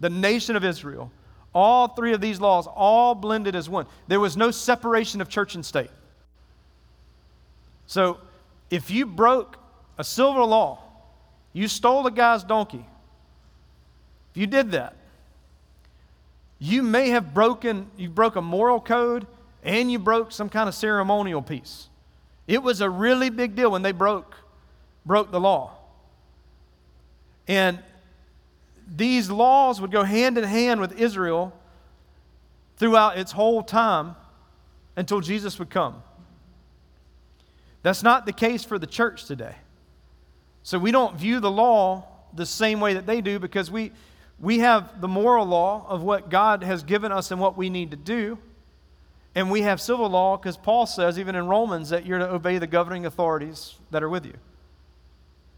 the 0.00 0.10
nation 0.10 0.56
of 0.56 0.64
Israel, 0.64 1.10
all 1.54 1.88
three 1.88 2.12
of 2.12 2.20
these 2.20 2.40
laws 2.40 2.66
all 2.66 3.14
blended 3.14 3.54
as 3.54 3.68
one. 3.68 3.86
There 4.06 4.20
was 4.20 4.36
no 4.36 4.50
separation 4.50 5.20
of 5.20 5.28
church 5.28 5.54
and 5.54 5.64
state. 5.64 5.90
So 7.86 8.18
if 8.70 8.90
you 8.90 9.06
broke 9.06 9.58
a 9.96 10.04
civil 10.04 10.46
law, 10.46 10.78
you 11.52 11.68
stole 11.68 12.06
a 12.06 12.10
guy's 12.10 12.44
donkey, 12.44 12.84
if 14.30 14.36
you 14.36 14.46
did 14.46 14.72
that, 14.72 14.94
you 16.58 16.82
may 16.82 17.10
have 17.10 17.32
broken, 17.32 17.90
you 17.96 18.08
broke 18.08 18.36
a 18.36 18.42
moral 18.42 18.80
code 18.80 19.26
and 19.62 19.90
you 19.90 19.98
broke 19.98 20.32
some 20.32 20.48
kind 20.48 20.68
of 20.68 20.74
ceremonial 20.74 21.42
piece. 21.42 21.88
It 22.46 22.62
was 22.62 22.80
a 22.80 22.90
really 22.90 23.30
big 23.30 23.54
deal 23.54 23.70
when 23.70 23.82
they 23.82 23.92
broke, 23.92 24.34
broke 25.06 25.30
the 25.30 25.40
law. 25.40 25.72
And 27.46 27.78
these 28.96 29.30
laws 29.30 29.80
would 29.80 29.90
go 29.90 30.02
hand 30.02 30.38
in 30.38 30.44
hand 30.44 30.80
with 30.80 30.98
Israel 30.98 31.52
throughout 32.76 33.18
its 33.18 33.32
whole 33.32 33.62
time 33.62 34.16
until 34.96 35.20
Jesus 35.20 35.58
would 35.58 35.70
come. 35.70 36.02
That's 37.82 38.02
not 38.02 38.26
the 38.26 38.32
case 38.32 38.64
for 38.64 38.78
the 38.78 38.86
church 38.86 39.24
today. 39.24 39.54
So 40.62 40.78
we 40.78 40.90
don't 40.90 41.16
view 41.16 41.40
the 41.40 41.50
law 41.50 42.06
the 42.34 42.46
same 42.46 42.80
way 42.80 42.94
that 42.94 43.06
they 43.06 43.20
do 43.20 43.38
because 43.38 43.70
we, 43.70 43.92
we 44.40 44.58
have 44.58 45.00
the 45.00 45.08
moral 45.08 45.46
law 45.46 45.86
of 45.88 46.02
what 46.02 46.28
God 46.28 46.62
has 46.62 46.82
given 46.82 47.12
us 47.12 47.30
and 47.30 47.40
what 47.40 47.56
we 47.56 47.70
need 47.70 47.90
to 47.92 47.96
do. 47.96 48.38
And 49.34 49.50
we 49.50 49.62
have 49.62 49.80
civil 49.80 50.08
law 50.08 50.36
because 50.36 50.56
Paul 50.56 50.86
says, 50.86 51.18
even 51.18 51.34
in 51.34 51.46
Romans, 51.46 51.90
that 51.90 52.04
you're 52.04 52.18
to 52.18 52.30
obey 52.30 52.58
the 52.58 52.66
governing 52.66 53.06
authorities 53.06 53.74
that 53.90 54.02
are 54.02 54.08
with 54.08 54.26
you. 54.26 54.34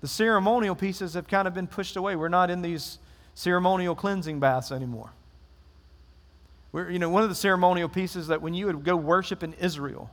The 0.00 0.08
ceremonial 0.08 0.74
pieces 0.74 1.14
have 1.14 1.28
kind 1.28 1.48
of 1.48 1.54
been 1.54 1.66
pushed 1.66 1.96
away. 1.96 2.16
We're 2.16 2.28
not 2.28 2.50
in 2.50 2.62
these 2.62 2.98
ceremonial 3.34 3.94
cleansing 3.94 4.40
baths 4.40 4.72
anymore. 4.72 5.10
We're, 6.72 6.90
you 6.90 6.98
know, 6.98 7.10
one 7.10 7.22
of 7.22 7.28
the 7.28 7.34
ceremonial 7.34 7.88
pieces 7.88 8.28
that 8.28 8.40
when 8.42 8.54
you 8.54 8.66
would 8.66 8.84
go 8.84 8.96
worship 8.96 9.42
in 9.42 9.54
Israel, 9.54 10.10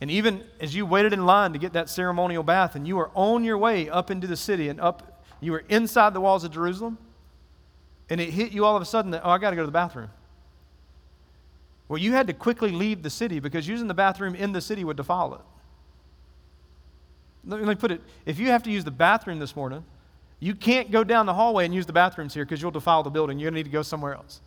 and 0.00 0.10
even 0.10 0.44
as 0.60 0.74
you 0.74 0.84
waited 0.84 1.12
in 1.12 1.24
line 1.24 1.52
to 1.52 1.58
get 1.58 1.72
that 1.72 1.88
ceremonial 1.88 2.42
bath 2.42 2.74
and 2.74 2.86
you 2.86 2.96
were 2.96 3.10
on 3.14 3.44
your 3.44 3.56
way 3.56 3.88
up 3.88 4.10
into 4.10 4.26
the 4.26 4.36
city 4.36 4.68
and 4.68 4.80
up, 4.80 5.24
you 5.40 5.52
were 5.52 5.64
inside 5.68 6.12
the 6.12 6.20
walls 6.20 6.44
of 6.44 6.52
Jerusalem, 6.52 6.98
and 8.10 8.20
it 8.20 8.30
hit 8.30 8.52
you 8.52 8.64
all 8.64 8.76
of 8.76 8.82
a 8.82 8.86
sudden 8.86 9.10
that, 9.12 9.22
oh, 9.24 9.30
I 9.30 9.38
got 9.38 9.50
to 9.50 9.56
go 9.56 9.62
to 9.62 9.66
the 9.66 9.72
bathroom. 9.72 10.10
Well, 11.88 11.98
you 11.98 12.12
had 12.12 12.26
to 12.26 12.32
quickly 12.32 12.70
leave 12.70 13.02
the 13.02 13.10
city 13.10 13.40
because 13.40 13.66
using 13.66 13.86
the 13.86 13.94
bathroom 13.94 14.34
in 14.34 14.52
the 14.52 14.60
city 14.60 14.84
would 14.84 14.96
defile 14.96 15.34
it. 15.34 15.40
Let 17.48 17.62
me 17.62 17.74
put 17.76 17.92
it 17.92 18.00
if 18.24 18.38
you 18.40 18.48
have 18.48 18.64
to 18.64 18.70
use 18.70 18.84
the 18.84 18.90
bathroom 18.90 19.38
this 19.38 19.54
morning, 19.54 19.84
you 20.40 20.54
can't 20.54 20.90
go 20.90 21.04
down 21.04 21.26
the 21.26 21.34
hallway 21.34 21.64
and 21.64 21.72
use 21.72 21.86
the 21.86 21.92
bathrooms 21.92 22.34
here 22.34 22.44
because 22.44 22.60
you'll 22.60 22.72
defile 22.72 23.02
the 23.02 23.10
building. 23.10 23.38
You're 23.38 23.50
going 23.50 23.54
to 23.54 23.58
need 23.60 23.70
to 23.70 23.76
go 23.76 23.82
somewhere 23.82 24.14
else. 24.14 24.40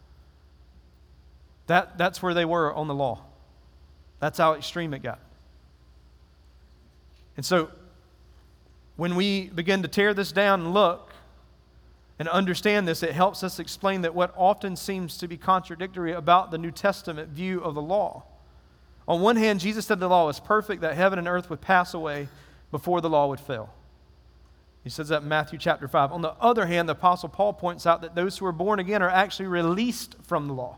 That, 1.68 1.98
that's 1.98 2.22
where 2.22 2.34
they 2.34 2.46
were 2.46 2.74
on 2.74 2.88
the 2.88 2.94
law. 2.94 3.22
That's 4.20 4.38
how 4.38 4.54
extreme 4.54 4.94
it 4.94 5.02
got. 5.02 5.20
And 7.40 7.46
so, 7.46 7.70
when 8.98 9.16
we 9.16 9.48
begin 9.48 9.82
to 9.84 9.88
tear 9.88 10.14
this 10.14 10.34
down 10.34 10.60
and 10.60 10.74
look 10.74 11.14
and 12.20 12.28
understand 12.28 12.86
this, 12.86 13.02
it 13.02 13.14
helps 13.14 13.46
us 13.46 13.60
explain 13.60 14.02
that 14.02 14.14
what 14.14 14.34
often 14.36 14.76
seems 14.76 15.18
to 15.20 15.28
be 15.30 15.38
contradictory 15.38 16.12
about 16.12 16.52
the 16.52 16.58
New 16.58 16.72
Testament 16.72 17.30
view 17.30 17.62
of 17.62 17.76
the 17.76 17.82
law. 17.82 18.26
On 19.08 19.22
one 19.22 19.38
hand, 19.38 19.62
Jesus 19.62 19.86
said 19.86 20.02
the 20.02 20.10
law 20.10 20.26
was 20.26 20.42
perfect, 20.42 20.82
that 20.82 20.98
heaven 20.98 21.18
and 21.18 21.30
earth 21.30 21.50
would 21.50 21.62
pass 21.62 21.94
away 21.94 22.28
before 22.72 23.00
the 23.00 23.10
law 23.10 23.28
would 23.28 23.40
fail. 23.40 23.74
He 24.84 24.90
says 24.90 25.08
that 25.08 25.22
in 25.22 25.30
Matthew 25.30 25.58
chapter 25.60 25.88
5. 25.88 26.12
On 26.12 26.22
the 26.22 26.34
other 26.42 26.66
hand, 26.66 26.90
the 26.90 26.94
Apostle 26.94 27.30
Paul 27.30 27.54
points 27.54 27.86
out 27.86 28.02
that 28.02 28.16
those 28.16 28.38
who 28.38 28.46
are 28.48 28.52
born 28.52 28.80
again 28.80 29.02
are 29.02 29.10
actually 29.10 29.48
released 29.48 30.18
from 30.24 30.50
the 30.50 30.54
law. 30.54 30.76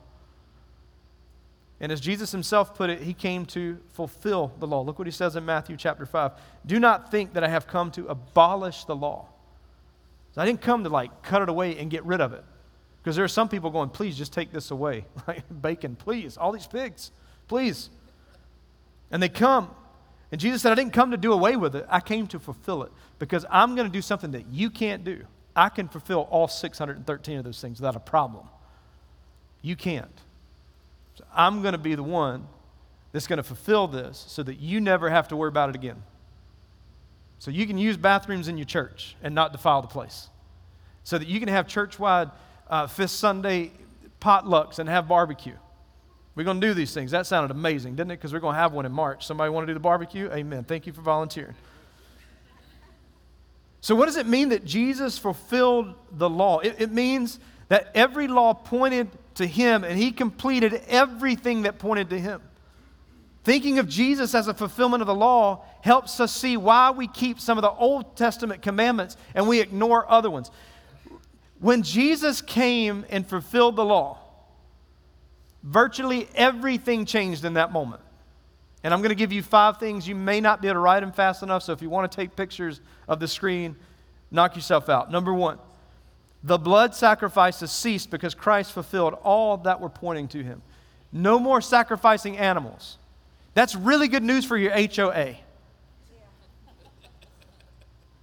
And 1.81 1.91
as 1.91 1.99
Jesus 1.99 2.31
himself 2.31 2.75
put 2.75 2.91
it, 2.91 3.01
he 3.01 3.13
came 3.13 3.43
to 3.47 3.79
fulfill 3.93 4.53
the 4.59 4.67
law. 4.67 4.81
Look 4.81 4.99
what 4.99 5.07
he 5.07 5.11
says 5.11 5.35
in 5.35 5.43
Matthew 5.45 5.75
chapter 5.75 6.05
5. 6.05 6.31
Do 6.63 6.79
not 6.79 7.09
think 7.09 7.33
that 7.33 7.43
I 7.43 7.47
have 7.47 7.65
come 7.65 7.89
to 7.91 8.05
abolish 8.05 8.85
the 8.85 8.95
law. 8.95 9.27
So 10.33 10.41
I 10.41 10.45
didn't 10.45 10.61
come 10.61 10.83
to 10.83 10.89
like 10.89 11.23
cut 11.23 11.41
it 11.41 11.49
away 11.49 11.79
and 11.79 11.89
get 11.89 12.05
rid 12.05 12.21
of 12.21 12.33
it. 12.33 12.43
Because 13.01 13.15
there 13.15 13.25
are 13.25 13.27
some 13.27 13.49
people 13.49 13.71
going, 13.71 13.89
please 13.89 14.15
just 14.15 14.31
take 14.31 14.53
this 14.53 14.71
away. 14.71 15.05
Like 15.27 15.43
bacon, 15.61 15.95
please. 15.95 16.37
All 16.37 16.51
these 16.51 16.67
pigs, 16.67 17.11
please. 17.47 17.89
And 19.09 19.21
they 19.21 19.29
come. 19.29 19.73
And 20.31 20.39
Jesus 20.39 20.61
said, 20.61 20.71
I 20.71 20.75
didn't 20.75 20.93
come 20.93 21.09
to 21.11 21.17
do 21.17 21.33
away 21.33 21.55
with 21.55 21.75
it. 21.75 21.85
I 21.89 21.99
came 21.99 22.27
to 22.27 22.39
fulfill 22.39 22.83
it 22.83 22.91
because 23.17 23.43
I'm 23.49 23.75
going 23.75 23.87
to 23.87 23.91
do 23.91 24.03
something 24.03 24.31
that 24.31 24.45
you 24.51 24.69
can't 24.69 25.03
do. 25.03 25.25
I 25.55 25.69
can 25.69 25.87
fulfill 25.87 26.27
all 26.29 26.47
613 26.47 27.37
of 27.39 27.43
those 27.43 27.59
things 27.59 27.79
without 27.81 27.95
a 27.95 27.99
problem. 27.99 28.47
You 29.63 29.75
can't. 29.75 30.21
So 31.15 31.23
I'm 31.33 31.61
going 31.61 31.73
to 31.73 31.77
be 31.77 31.95
the 31.95 32.03
one 32.03 32.47
that's 33.11 33.27
going 33.27 33.37
to 33.37 33.43
fulfill 33.43 33.87
this 33.87 34.23
so 34.27 34.43
that 34.43 34.59
you 34.59 34.79
never 34.79 35.09
have 35.09 35.27
to 35.29 35.35
worry 35.35 35.49
about 35.49 35.69
it 35.69 35.75
again. 35.75 36.01
So 37.39 37.51
you 37.51 37.65
can 37.65 37.77
use 37.77 37.97
bathrooms 37.97 38.47
in 38.47 38.57
your 38.57 38.65
church 38.65 39.15
and 39.23 39.33
not 39.33 39.51
defile 39.51 39.81
the 39.81 39.87
place. 39.87 40.29
So 41.03 41.17
that 41.17 41.27
you 41.27 41.39
can 41.39 41.49
have 41.49 41.67
church 41.67 41.97
wide 41.97 42.29
uh, 42.69 42.87
Fifth 42.87 43.11
Sunday 43.11 43.71
potlucks 44.21 44.79
and 44.79 44.87
have 44.87 45.07
barbecue. 45.07 45.55
We're 46.35 46.43
going 46.43 46.61
to 46.61 46.67
do 46.67 46.73
these 46.73 46.93
things. 46.93 47.11
That 47.11 47.27
sounded 47.27 47.51
amazing, 47.51 47.95
didn't 47.95 48.11
it? 48.11 48.17
Because 48.17 48.31
we're 48.31 48.39
going 48.39 48.55
to 48.55 48.59
have 48.59 48.71
one 48.71 48.85
in 48.85 48.91
March. 48.91 49.25
Somebody 49.25 49.49
want 49.49 49.65
to 49.65 49.71
do 49.71 49.73
the 49.73 49.81
barbecue? 49.81 50.29
Amen. 50.31 50.63
Thank 50.63 50.87
you 50.87 50.93
for 50.93 51.01
volunteering. 51.01 51.55
So, 53.81 53.95
what 53.95 54.05
does 54.05 54.17
it 54.17 54.27
mean 54.27 54.49
that 54.49 54.63
Jesus 54.63 55.17
fulfilled 55.17 55.95
the 56.11 56.29
law? 56.29 56.59
It, 56.59 56.75
it, 56.77 56.91
means 56.91 57.39
that 57.67 57.89
every 57.95 58.27
law 58.27 58.53
pointed 58.53 59.09
to 59.35 59.45
him 59.45 59.83
and 59.83 59.97
he 59.97 60.11
completed 60.11 60.81
everything 60.87 61.63
that 61.63 61.79
pointed 61.79 62.09
to 62.09 62.19
him. 62.19 62.41
Thinking 63.43 63.79
of 63.79 63.89
Jesus 63.89 64.35
as 64.35 64.47
a 64.47 64.53
fulfillment 64.53 65.01
of 65.01 65.07
the 65.07 65.15
law 65.15 65.65
helps 65.81 66.19
us 66.19 66.35
see 66.35 66.57
why 66.57 66.91
we 66.91 67.07
keep 67.07 67.39
some 67.39 67.57
of 67.57 67.63
the 67.63 67.71
Old 67.71 68.15
Testament 68.15 68.61
commandments 68.61 69.17
and 69.33 69.47
we 69.47 69.59
ignore 69.59 70.09
other 70.09 70.29
ones. 70.29 70.51
When 71.59 71.83
Jesus 71.83 72.41
came 72.41 73.05
and 73.09 73.25
fulfilled 73.27 73.75
the 73.75 73.85
law, 73.85 74.21
Virtually 75.63 76.27
everything 76.33 77.05
changed 77.05 77.45
in 77.45 77.53
that 77.53 77.71
moment. 77.71 78.01
And 78.83 78.93
I'm 78.93 79.01
going 79.01 79.09
to 79.09 79.15
give 79.15 79.31
you 79.31 79.43
five 79.43 79.77
things. 79.77 80.07
You 80.07 80.15
may 80.15 80.41
not 80.41 80.61
be 80.61 80.67
able 80.67 80.75
to 80.75 80.79
write 80.79 81.01
them 81.01 81.11
fast 81.11 81.43
enough, 81.43 81.61
so 81.61 81.71
if 81.71 81.81
you 81.81 81.89
want 81.89 82.11
to 82.11 82.15
take 82.15 82.35
pictures 82.35 82.81
of 83.07 83.19
the 83.19 83.27
screen, 83.27 83.75
knock 84.31 84.55
yourself 84.55 84.89
out. 84.89 85.11
Number 85.11 85.33
one, 85.33 85.59
the 86.43 86.57
blood 86.57 86.95
sacrifices 86.95 87.71
ceased 87.71 88.09
because 88.09 88.33
Christ 88.33 88.71
fulfilled 88.71 89.15
all 89.23 89.57
that 89.57 89.79
were 89.79 89.89
pointing 89.89 90.27
to 90.29 90.43
him. 90.43 90.61
No 91.11 91.37
more 91.37 91.61
sacrificing 91.61 92.37
animals. 92.37 92.97
That's 93.53 93.75
really 93.75 94.07
good 94.07 94.23
news 94.23 94.45
for 94.45 94.57
your 94.57 94.71
HOA. 94.71 95.35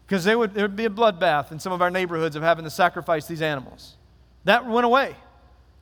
Because 0.07 0.25
there 0.25 0.39
would, 0.39 0.55
there 0.55 0.65
would 0.65 0.77
be 0.77 0.87
a 0.87 0.91
bloodbath 0.91 1.53
in 1.53 1.61
some 1.61 1.73
of 1.73 1.83
our 1.83 1.91
neighborhoods 1.91 2.35
of 2.35 2.43
having 2.43 2.65
to 2.65 2.71
sacrifice 2.71 3.27
these 3.27 3.43
animals. 3.43 3.97
That 4.45 4.67
went 4.67 4.87
away 4.87 5.15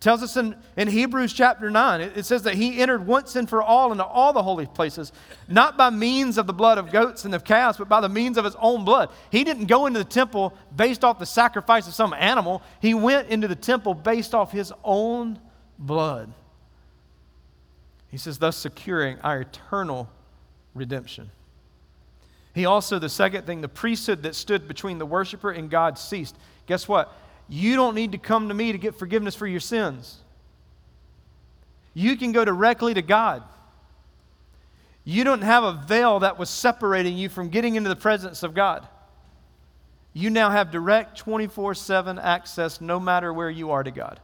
tells 0.00 0.22
us 0.22 0.36
in, 0.36 0.54
in 0.76 0.88
Hebrews 0.88 1.32
chapter 1.32 1.70
9, 1.70 2.00
it, 2.00 2.16
it, 2.16 2.26
says 2.26 2.42
that 2.42 2.54
he 2.54 2.80
entered 2.80 3.06
once 3.06 3.34
and 3.34 3.48
for 3.48 3.62
all 3.62 3.92
into 3.92 4.04
all 4.04 4.32
the 4.32 4.42
holy 4.42 4.66
places, 4.66 5.10
not 5.48 5.76
by 5.76 5.90
means 5.90 6.36
of 6.36 6.46
the 6.46 6.52
blood 6.52 6.76
of 6.76 6.92
goats 6.92 7.24
and 7.24 7.34
of 7.34 7.44
calves, 7.44 7.78
but 7.78 7.88
by 7.88 8.00
the 8.00 8.08
means 8.08 8.36
of 8.36 8.44
his 8.44 8.56
own 8.56 8.84
blood. 8.84 9.10
He 9.30 9.42
didn't 9.42 9.66
go 9.66 9.86
into 9.86 9.98
the 9.98 10.04
temple 10.04 10.54
based 10.74 11.02
off 11.02 11.18
the 11.18 11.26
sacrifice 11.26 11.88
of 11.88 11.94
some 11.94 12.12
animal, 12.12 12.62
he 12.80 12.94
went 12.94 13.28
into 13.28 13.48
the 13.48 13.56
temple 13.56 13.94
based 13.94 14.34
off 14.34 14.52
his 14.52 14.72
own 14.84 15.38
blood. 15.78 16.32
He 18.08 18.18
says, 18.18 18.38
thus 18.38 18.56
securing 18.56 19.18
our 19.20 19.40
eternal 19.40 20.08
redemption. 20.74 21.30
He 22.54 22.64
also, 22.64 22.98
the 22.98 23.08
second 23.08 23.44
thing, 23.46 23.60
the 23.60 23.68
priesthood 23.68 24.22
that 24.22 24.34
stood 24.34 24.66
between 24.68 24.98
the 24.98 25.04
worshiper 25.04 25.50
and 25.50 25.68
God 25.68 25.98
ceased. 25.98 26.36
Guess 26.66 26.88
what? 26.88 27.12
You 27.48 27.76
don't 27.76 27.94
need 27.94 28.12
to 28.12 28.18
come 28.18 28.48
to 28.48 28.54
me 28.54 28.72
to 28.72 28.78
get 28.78 28.94
forgiveness 28.94 29.34
for 29.34 29.46
your 29.46 29.60
sins. 29.60 30.18
You 31.94 32.16
can 32.16 32.32
go 32.32 32.44
directly 32.44 32.94
to 32.94 33.02
God. 33.02 33.42
You 35.04 35.22
don't 35.22 35.42
have 35.42 35.62
a 35.62 35.72
veil 35.86 36.20
that 36.20 36.38
was 36.38 36.50
separating 36.50 37.16
you 37.16 37.28
from 37.28 37.48
getting 37.48 37.76
into 37.76 37.88
the 37.88 37.96
presence 37.96 38.42
of 38.42 38.54
God. 38.54 38.86
You 40.12 40.30
now 40.30 40.50
have 40.50 40.70
direct 40.70 41.18
24 41.18 41.74
7 41.74 42.18
access 42.18 42.80
no 42.80 42.98
matter 42.98 43.32
where 43.32 43.50
you 43.50 43.70
are 43.70 43.82
to 43.82 43.90
God. 43.90 44.18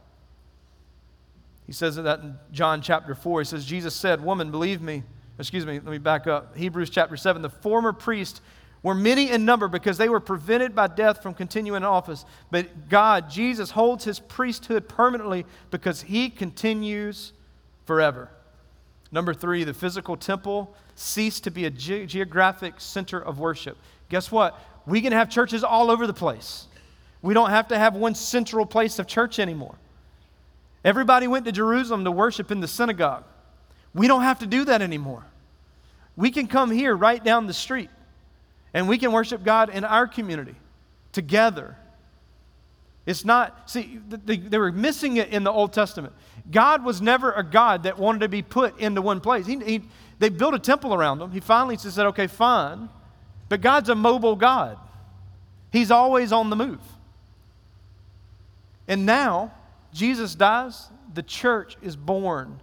He 1.65 1.71
says 1.71 1.95
that 1.95 2.19
in 2.19 2.37
John 2.51 2.81
chapter 2.81 3.15
4. 3.15 3.41
He 3.41 3.45
says, 3.45 3.65
Jesus 3.65 3.95
said, 3.95 4.23
Woman, 4.23 4.51
believe 4.51 4.81
me. 4.81 5.03
Excuse 5.39 5.65
me, 5.65 5.73
let 5.73 5.85
me 5.85 5.97
back 5.97 6.27
up. 6.27 6.57
Hebrews 6.57 6.89
chapter 6.89 7.17
7. 7.17 7.41
The 7.41 7.49
former 7.49 7.93
priest 7.93 8.41
were 8.83 8.93
many 8.93 9.31
in 9.31 9.45
number 9.45 9.69
because 9.69 9.97
they 9.97 10.09
were 10.09 10.19
prevented 10.19 10.75
by 10.75 10.87
death 10.87 11.23
from 11.23 11.33
continuing 11.33 11.77
in 11.77 11.83
office. 11.83 12.25
But 12.51 12.89
God, 12.89 13.29
Jesus, 13.29 13.71
holds 13.71 14.03
his 14.03 14.19
priesthood 14.19 14.89
permanently 14.89 15.45
because 15.71 16.01
he 16.01 16.29
continues 16.29 17.31
forever. 17.85 18.29
Number 19.11 19.33
three, 19.33 19.63
the 19.63 19.73
physical 19.73 20.17
temple 20.17 20.75
ceased 20.95 21.45
to 21.45 21.51
be 21.51 21.65
a 21.65 21.69
ge- 21.69 22.05
geographic 22.07 22.75
center 22.77 23.19
of 23.19 23.39
worship. 23.39 23.77
Guess 24.09 24.31
what? 24.31 24.59
We 24.85 25.01
can 25.01 25.13
have 25.13 25.29
churches 25.29 25.63
all 25.63 25.89
over 25.89 26.05
the 26.05 26.13
place. 26.13 26.67
We 27.21 27.33
don't 27.33 27.51
have 27.51 27.69
to 27.69 27.79
have 27.79 27.95
one 27.95 28.15
central 28.15 28.65
place 28.65 28.99
of 28.99 29.07
church 29.07 29.39
anymore. 29.39 29.75
Everybody 30.83 31.27
went 31.27 31.45
to 31.45 31.53
Jerusalem 31.53 32.03
to 32.03 32.11
worship 32.11 32.51
in 32.51 32.59
the 32.59 32.67
synagogue. 32.67 33.23
We 33.93 34.07
don't 34.07 34.23
have 34.23 34.39
to 34.39 34.45
do 34.45 34.65
that 34.65 34.81
anymore. 34.81 35.23
We 36.17 36.31
can 36.31 36.47
come 36.47 36.69
here 36.69 36.93
right 36.93 37.23
down 37.23 37.47
the 37.47 37.53
street 37.53 37.89
and 38.73 38.87
we 38.87 38.97
can 38.97 39.11
worship 39.11 39.43
God 39.43 39.69
in 39.69 39.83
our 39.83 40.07
community 40.07 40.55
together. 41.11 41.77
It's 43.05 43.25
not, 43.25 43.69
see, 43.69 43.99
they, 44.07 44.37
they, 44.37 44.57
were 44.57 44.71
missing 44.71 45.17
it 45.17 45.29
in 45.29 45.43
the 45.43 45.51
Old 45.51 45.73
Testament. 45.73 46.13
God 46.49 46.85
was 46.85 47.01
never 47.01 47.31
a 47.33 47.43
God 47.43 47.83
that 47.83 47.99
wanted 47.99 48.19
to 48.19 48.29
be 48.29 48.41
put 48.41 48.79
into 48.79 49.01
one 49.01 49.19
place. 49.19 49.45
He, 49.45 49.57
he, 49.59 49.81
they 50.19 50.29
built 50.29 50.53
a 50.53 50.59
temple 50.59 50.93
around 50.93 51.21
him. 51.21 51.31
He 51.31 51.41
finally 51.41 51.75
just 51.75 51.95
said, 51.95 52.05
okay, 52.07 52.27
fine. 52.27 52.89
But 53.49 53.61
God's 53.61 53.89
a 53.89 53.95
mobile 53.95 54.35
God, 54.35 54.77
He's 55.71 55.91
always 55.91 56.31
on 56.31 56.49
the 56.49 56.55
move. 56.55 56.81
And 58.87 59.05
now, 59.05 59.53
Jesus 59.93 60.35
dies, 60.35 60.89
the 61.13 61.23
church 61.23 61.77
is 61.81 61.95
born, 61.95 62.59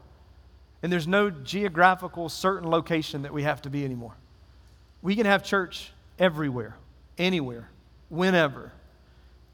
and 0.82 0.92
there's 0.92 1.06
no 1.06 1.30
geographical 1.30 2.28
certain 2.28 2.68
location 2.68 3.22
that 3.22 3.32
we 3.32 3.42
have 3.42 3.62
to 3.62 3.70
be 3.70 3.84
anymore. 3.84 4.14
We 5.02 5.16
can 5.16 5.26
have 5.26 5.42
church 5.44 5.92
everywhere, 6.20 6.76
anywhere, 7.18 7.68
whenever. 8.08 8.72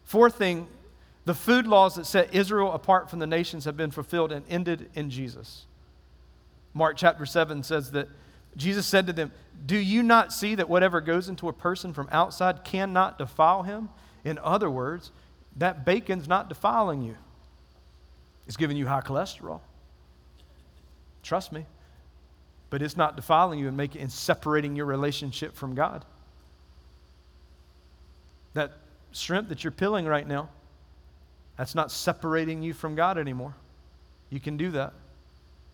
Fourth 0.05 0.35
thing, 0.35 0.67
the 1.25 1.35
food 1.35 1.67
laws 1.67 1.95
that 1.95 2.05
set 2.05 2.35
Israel 2.35 2.73
apart 2.73 3.09
from 3.09 3.21
the 3.21 3.27
nations 3.27 3.65
have 3.65 3.77
been 3.77 3.91
fulfilled 3.91 4.33
and 4.33 4.45
ended 4.51 4.91
in 4.95 5.09
Jesus. 5.09 5.65
Mark 6.75 6.97
chapter 6.97 7.25
7 7.25 7.63
says 7.63 7.93
that 7.93 8.09
Jesus 8.57 8.87
said 8.87 9.07
to 9.07 9.13
them, 9.13 9.33
Do 9.65 9.77
you 9.77 10.03
not 10.03 10.33
see 10.33 10.55
that 10.57 10.69
whatever 10.69 11.01
goes 11.01 11.29
into 11.29 11.49
a 11.49 11.53
person 11.53 11.95
from 11.95 12.09
outside 12.13 12.65
cannot 12.65 13.17
defile 13.17 13.63
him? 13.63 13.89
In 14.25 14.39
other 14.43 14.69
words, 14.69 15.11
that 15.57 15.85
bacon's 15.85 16.29
not 16.29 16.49
defiling 16.49 17.03
you, 17.03 17.17
it's 18.47 18.57
giving 18.57 18.77
you 18.77 18.87
high 18.87 19.01
cholesterol. 19.01 19.61
Trust 21.23 21.51
me. 21.51 21.67
But 22.71 22.83
it's 22.83 22.97
not 22.97 23.17
defiling 23.17 23.59
you 23.59 23.69
and 23.69 23.77
making 23.77 24.03
and 24.03 24.13
separating 24.13 24.77
your 24.77 24.87
relationship 24.87 25.57
from 25.57 25.75
God. 25.75 26.05
That 28.57 28.73
shrimp 29.13 29.51
that 29.51 29.65
you're 29.65 29.71
peeling 29.71 30.07
right 30.07 30.27
now, 30.27 30.49
that's 31.59 31.75
not 31.75 31.93
separating 31.93 32.63
you 32.63 32.73
from 32.73 32.95
God 32.95 33.19
anymore. 33.19 33.55
You 34.31 34.41
can 34.41 34.57
do 34.57 34.71
that. 34.71 34.95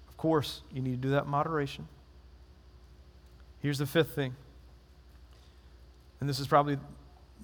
Of 0.09 0.17
course, 0.17 0.63
you 0.73 0.83
need 0.83 0.91
to 0.91 1.09
do 1.09 1.11
that 1.11 1.29
moderation. 1.29 1.87
Here's 3.61 3.79
the 3.79 3.87
fifth 3.87 4.17
thing, 4.17 4.35
and 6.19 6.29
this 6.29 6.41
is 6.41 6.49
probably 6.49 6.77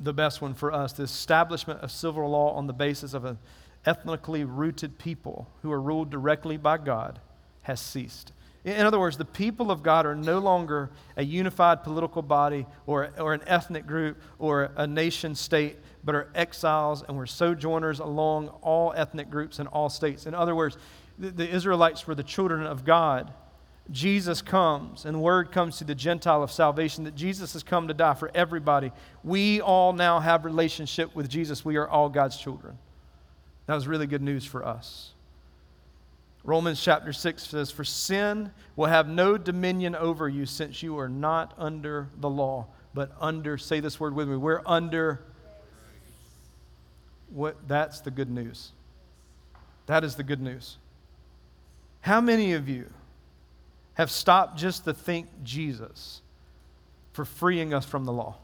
the 0.01 0.13
best 0.13 0.43
one 0.43 0.55
for 0.55 0.73
us 0.73 0.93
the 0.93 1.05
establishment 1.05 1.81
of 1.83 1.93
civil 1.93 2.29
law 2.29 2.55
on 2.55 2.67
the 2.67 2.73
basis 2.73 3.15
of 3.15 3.25
an 3.25 3.39
ethnically 3.87 4.43
rooted 4.43 4.99
people 4.99 5.49
who 5.63 5.71
are 5.71 5.81
ruled 5.81 6.11
directly 6.11 6.57
by 6.57 6.79
God 6.79 7.21
has 7.63 7.81
ceased. 7.81 8.33
In 8.65 8.85
other 8.85 8.99
words, 8.99 9.17
the 9.17 9.25
people 9.25 9.71
of 9.71 9.83
God 9.83 10.05
are 10.05 10.17
no 10.17 10.41
longer 10.41 10.91
a 11.17 11.25
unified 11.25 11.85
political 11.85 12.23
body 12.23 12.67
or, 12.87 13.11
or 13.19 13.33
an 13.33 13.43
ethnic 13.47 13.87
group 13.87 14.21
or 14.39 14.73
a 14.77 14.87
nation 14.87 15.35
state, 15.35 15.79
but 16.05 16.15
are 16.15 16.29
exiles 16.35 17.03
and 17.07 17.17
were 17.17 17.27
sojourners 17.27 18.01
along 18.01 18.49
all 18.63 18.93
ethnic 18.97 19.31
groups 19.31 19.59
and 19.59 19.69
all 19.69 19.89
states. 19.89 20.27
In 20.27 20.35
other 20.35 20.55
words, 20.55 20.77
the, 21.19 21.31
the 21.31 21.49
Israelites 21.49 22.07
were 22.07 22.15
the 22.15 22.23
children 22.23 22.67
of 22.67 22.85
God. 22.85 23.33
Jesus 23.91 24.43
comes 24.43 25.07
and 25.07 25.23
word 25.23 25.51
comes 25.51 25.79
to 25.79 25.85
the 25.85 25.95
Gentile 25.95 26.43
of 26.43 26.51
salvation 26.51 27.05
that 27.05 27.15
Jesus 27.15 27.55
has 27.55 27.63
come 27.63 27.89
to 27.89 27.95
die 27.95 28.15
for 28.15 28.31
everybody. 28.35 28.93
We 29.25 29.61
all 29.61 29.93
now 29.93 30.21
have 30.21 30.45
relationship 30.45 31.15
with 31.15 31.29
Jesus. 31.29 31.65
We 31.65 31.77
are 31.77 31.89
all 31.89 32.11
God's 32.11 32.37
children. 32.37 32.77
That 33.67 33.75
was 33.75 33.87
really 33.87 34.07
good 34.07 34.23
news 34.23 34.45
for 34.45 34.65
us. 34.65 35.15
Romans 36.45 36.83
chapter 36.83 37.13
6 37.13 37.43
says, 37.43 37.71
For 37.71 37.85
sin 37.85 38.51
will 38.77 38.87
have 38.87 39.09
no 39.09 39.37
dominion 39.37 39.95
over 39.95 40.29
you 40.29 40.47
since 40.47 40.83
you 40.83 40.99
are 40.99 41.09
not 41.09 41.53
under 41.59 42.09
the 42.19 42.31
law, 42.31 42.67
but 42.95 43.13
under, 43.21 43.59
say 43.59 43.81
this 43.81 44.01
word 44.01 44.15
with 44.15 44.29
me, 44.29 44.37
we're 44.37 44.63
under. 44.65 45.21
What, 47.31 47.69
that's 47.69 48.01
the 48.01 48.11
good 48.11 48.31
news. 48.31 48.73
That 49.87 50.05
is 50.05 50.15
the 50.17 50.23
good 50.23 50.41
news. 50.41 50.79
How 52.01 52.21
many 52.21 52.53
of 52.53 52.69
you 52.69 52.87
have 53.95 54.11
stopped 54.11 54.57
just 54.57 54.85
to 54.85 54.95
thank 54.95 55.27
Jesus 55.43 56.23
for 57.13 57.25
freeing 57.25 57.75
us 57.75 57.85
from 57.85 58.05
the 58.05 58.13
law? 58.13 58.37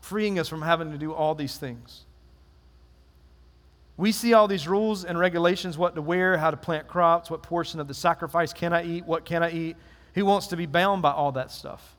Freeing 0.00 0.38
us 0.38 0.48
from 0.48 0.62
having 0.62 0.90
to 0.90 0.98
do 0.98 1.12
all 1.12 1.34
these 1.34 1.56
things. 1.56 2.04
We 4.02 4.10
see 4.10 4.32
all 4.32 4.48
these 4.48 4.66
rules 4.66 5.04
and 5.04 5.16
regulations 5.16 5.78
what 5.78 5.94
to 5.94 6.02
wear, 6.02 6.36
how 6.36 6.50
to 6.50 6.56
plant 6.56 6.88
crops, 6.88 7.30
what 7.30 7.40
portion 7.40 7.78
of 7.78 7.86
the 7.86 7.94
sacrifice 7.94 8.52
can 8.52 8.72
I 8.72 8.82
eat, 8.82 9.06
what 9.06 9.24
can 9.24 9.44
I 9.44 9.52
eat. 9.52 9.76
Who 10.14 10.24
wants 10.26 10.48
to 10.48 10.56
be 10.56 10.66
bound 10.66 11.02
by 11.02 11.12
all 11.12 11.30
that 11.30 11.52
stuff? 11.52 11.94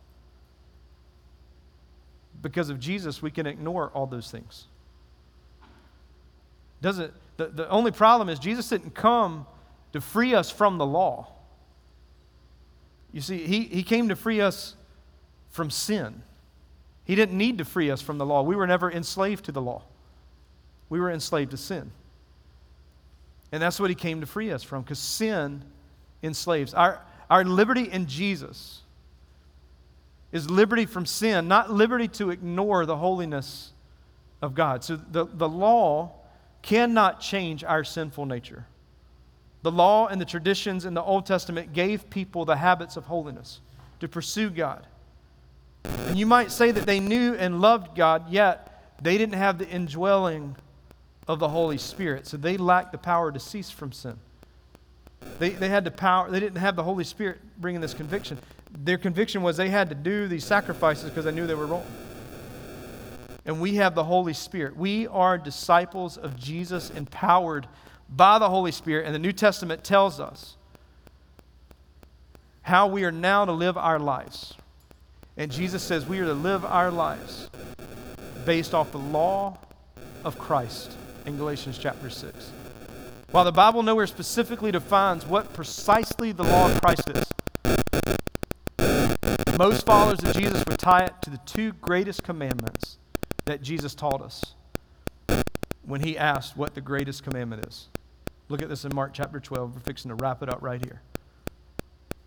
Because 2.41 2.67
of 2.69 2.77
Jesus, 2.77 3.21
we 3.21 3.31
can 3.31 3.45
ignore 3.45 3.89
all 3.93 4.05
those 4.05 4.29
things. 4.29 4.65
Doesn't, 6.81 7.13
the, 7.37 7.45
the 7.45 7.69
only 7.69 7.91
problem 7.91 8.27
is 8.27 8.37
Jesus 8.37 8.67
didn't 8.67 8.93
come 8.93 9.47
to 9.93 10.01
free 10.01 10.35
us 10.35 10.51
from 10.51 10.79
the 10.79 10.85
law. 10.85 11.29
You 13.13 13.21
see, 13.21 13.47
he, 13.47 13.61
he 13.61 13.81
came 13.81 14.09
to 14.09 14.17
free 14.17 14.41
us 14.41 14.75
from 15.51 15.69
sin. 15.71 16.21
He 17.05 17.15
didn't 17.15 17.37
need 17.37 17.59
to 17.59 17.63
free 17.63 17.89
us 17.89 18.01
from 18.01 18.17
the 18.17 18.25
law. 18.25 18.41
We 18.41 18.57
were 18.57 18.67
never 18.67 18.91
enslaved 18.91 19.45
to 19.45 19.53
the 19.53 19.61
law 19.61 19.83
we 20.93 21.01
were 21.01 21.09
enslaved 21.09 21.49
to 21.49 21.57
sin. 21.57 21.89
And 23.51 23.59
that's 23.59 23.79
what 23.79 23.89
he 23.89 23.95
came 23.95 24.21
to 24.21 24.27
free 24.27 24.51
us 24.51 24.61
from, 24.61 24.83
because 24.83 24.99
sin 24.99 25.63
enslaves. 26.21 26.75
Our, 26.75 27.01
our 27.31 27.43
liberty 27.43 27.89
in 27.91 28.05
Jesus 28.05 28.81
is 30.31 30.51
liberty 30.51 30.85
from 30.85 31.07
sin, 31.07 31.47
not 31.47 31.71
liberty 31.71 32.07
to 32.09 32.29
ignore 32.29 32.85
the 32.85 32.95
holiness 32.95 33.71
of 34.39 34.53
God. 34.53 34.83
So 34.83 34.95
the, 34.95 35.25
the 35.25 35.49
law 35.49 36.11
cannot 36.61 37.19
change 37.19 37.63
our 37.63 37.83
sinful 37.83 38.27
nature. 38.27 38.67
The 39.63 39.71
law 39.71 40.05
and 40.05 40.21
the 40.21 40.25
traditions 40.25 40.85
in 40.85 40.93
the 40.93 41.01
Old 41.01 41.25
Testament 41.25 41.73
gave 41.73 42.07
people 42.11 42.45
the 42.45 42.57
habits 42.57 42.97
of 42.97 43.05
holiness 43.05 43.61
to 43.99 44.07
pursue 44.07 44.51
God. 44.51 44.85
And 45.85 46.19
you 46.19 46.27
might 46.27 46.51
say 46.51 46.69
that 46.69 46.85
they 46.85 46.99
knew 46.99 47.33
and 47.33 47.61
loved 47.61 47.95
God, 47.95 48.29
yet 48.29 48.69
they 49.01 49.17
didn't 49.17 49.39
have 49.39 49.57
the 49.57 49.67
indwelling 49.67 50.55
of 51.27 51.39
the 51.39 51.49
Holy 51.49 51.77
Spirit. 51.77 52.27
So 52.27 52.37
they 52.37 52.57
lacked 52.57 52.91
the 52.91 52.97
power 52.97 53.31
to 53.31 53.39
cease 53.39 53.69
from 53.69 53.91
sin. 53.91 54.17
They, 55.39 55.49
they 55.49 55.69
had 55.69 55.85
the 55.85 55.91
power, 55.91 56.29
they 56.29 56.39
didn't 56.39 56.57
have 56.57 56.75
the 56.75 56.83
Holy 56.83 57.03
Spirit 57.03 57.39
bringing 57.57 57.81
this 57.81 57.93
conviction. 57.93 58.37
Their 58.71 58.97
conviction 58.97 59.41
was 59.41 59.57
they 59.57 59.69
had 59.69 59.89
to 59.89 59.95
do 59.95 60.27
these 60.27 60.45
sacrifices 60.45 61.09
because 61.09 61.25
they 61.25 61.31
knew 61.31 61.47
they 61.47 61.55
were 61.55 61.67
wrong. 61.67 61.85
And 63.45 63.59
we 63.59 63.75
have 63.75 63.93
the 63.95 64.03
Holy 64.03 64.33
Spirit. 64.33 64.75
We 64.75 65.07
are 65.07 65.37
disciples 65.37 66.17
of 66.17 66.37
Jesus, 66.37 66.89
empowered 66.89 67.67
by 68.09 68.39
the 68.39 68.49
Holy 68.49 68.71
Spirit. 68.71 69.05
And 69.05 69.13
the 69.13 69.19
New 69.19 69.33
Testament 69.33 69.83
tells 69.83 70.19
us 70.19 70.55
how 72.61 72.87
we 72.87 73.03
are 73.03 73.11
now 73.11 73.43
to 73.43 73.51
live 73.51 73.77
our 73.77 73.99
lives. 73.99 74.55
And 75.35 75.51
Jesus 75.51 75.83
says 75.83 76.05
we 76.05 76.19
are 76.19 76.25
to 76.25 76.33
live 76.33 76.63
our 76.63 76.91
lives 76.91 77.49
based 78.45 78.73
off 78.73 78.91
the 78.91 78.99
law 78.99 79.57
of 80.23 80.37
Christ 80.37 80.95
in 81.25 81.37
Galatians 81.37 81.77
chapter 81.77 82.09
6. 82.09 82.51
While 83.31 83.45
the 83.45 83.51
Bible 83.51 83.81
nowhere 83.83 84.07
specifically 84.07 84.71
defines 84.71 85.25
what 85.25 85.53
precisely 85.53 86.31
the 86.31 86.43
law 86.43 86.71
of 86.71 86.81
Christ 86.81 87.09
is, 87.09 87.25
most 89.57 89.85
followers 89.85 90.23
of 90.23 90.33
Jesus 90.35 90.63
would 90.67 90.79
tie 90.79 91.05
it 91.05 91.13
to 91.21 91.29
the 91.29 91.39
two 91.45 91.73
greatest 91.73 92.23
commandments 92.23 92.97
that 93.45 93.61
Jesus 93.61 93.95
taught 93.95 94.21
us 94.21 94.55
when 95.85 96.01
he 96.01 96.17
asked 96.17 96.57
what 96.57 96.75
the 96.75 96.81
greatest 96.81 97.23
commandment 97.23 97.65
is. 97.67 97.87
Look 98.49 98.61
at 98.61 98.69
this 98.69 98.85
in 98.85 98.93
Mark 98.93 99.11
chapter 99.13 99.39
12. 99.39 99.75
We're 99.75 99.81
fixing 99.81 100.09
to 100.09 100.15
wrap 100.15 100.43
it 100.43 100.49
up 100.49 100.61
right 100.61 100.83
here. 100.83 101.01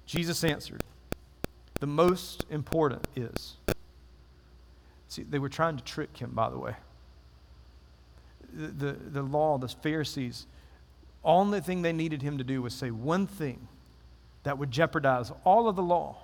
Jesus 0.07 0.43
answered, 0.45 0.83
The 1.81 1.87
most 1.87 2.47
important 2.51 3.07
is. 3.15 3.57
See, 5.09 5.23
they 5.23 5.39
were 5.39 5.49
trying 5.49 5.77
to 5.77 5.85
trick 5.85 6.17
him, 6.17 6.31
by 6.31 6.51
the 6.51 6.59
way 6.59 6.75
the, 8.57 8.93
the 8.93 9.23
law, 9.23 9.59
the 9.59 9.69
Pharisees, 9.69 10.47
only 11.25 11.61
thing 11.61 11.83
they 11.83 11.93
needed 11.93 12.23
him 12.23 12.39
to 12.39 12.45
do 12.45 12.63
was 12.63 12.75
say 12.75 12.91
one 12.91 13.27
thing 13.27 13.69
that 14.45 14.59
would 14.59 14.71
jeopardize 14.71 15.33
all 15.45 15.69
of 15.69 15.77
the 15.77 15.83
law 15.83 16.17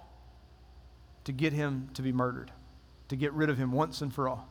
to 1.24 1.32
get 1.32 1.52
him 1.52 1.88
to 1.94 2.02
be 2.02 2.12
murdered, 2.12 2.50
to 3.08 3.16
get 3.16 3.32
rid 3.32 3.50
of 3.50 3.58
him 3.58 3.72
once 3.72 4.00
and 4.00 4.14
for 4.14 4.28
all. 4.28 4.48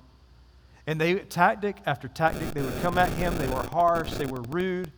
And 0.87 0.99
they, 0.99 1.15
tactic 1.15 1.77
after 1.85 2.07
tactic, 2.07 2.51
they 2.53 2.61
would 2.61 2.81
come 2.81 2.97
at 2.97 3.09
him. 3.13 3.37
They 3.37 3.47
were 3.47 3.63
harsh, 3.63 4.13
they 4.13 4.25
were 4.25 4.41
rude, 4.49 4.91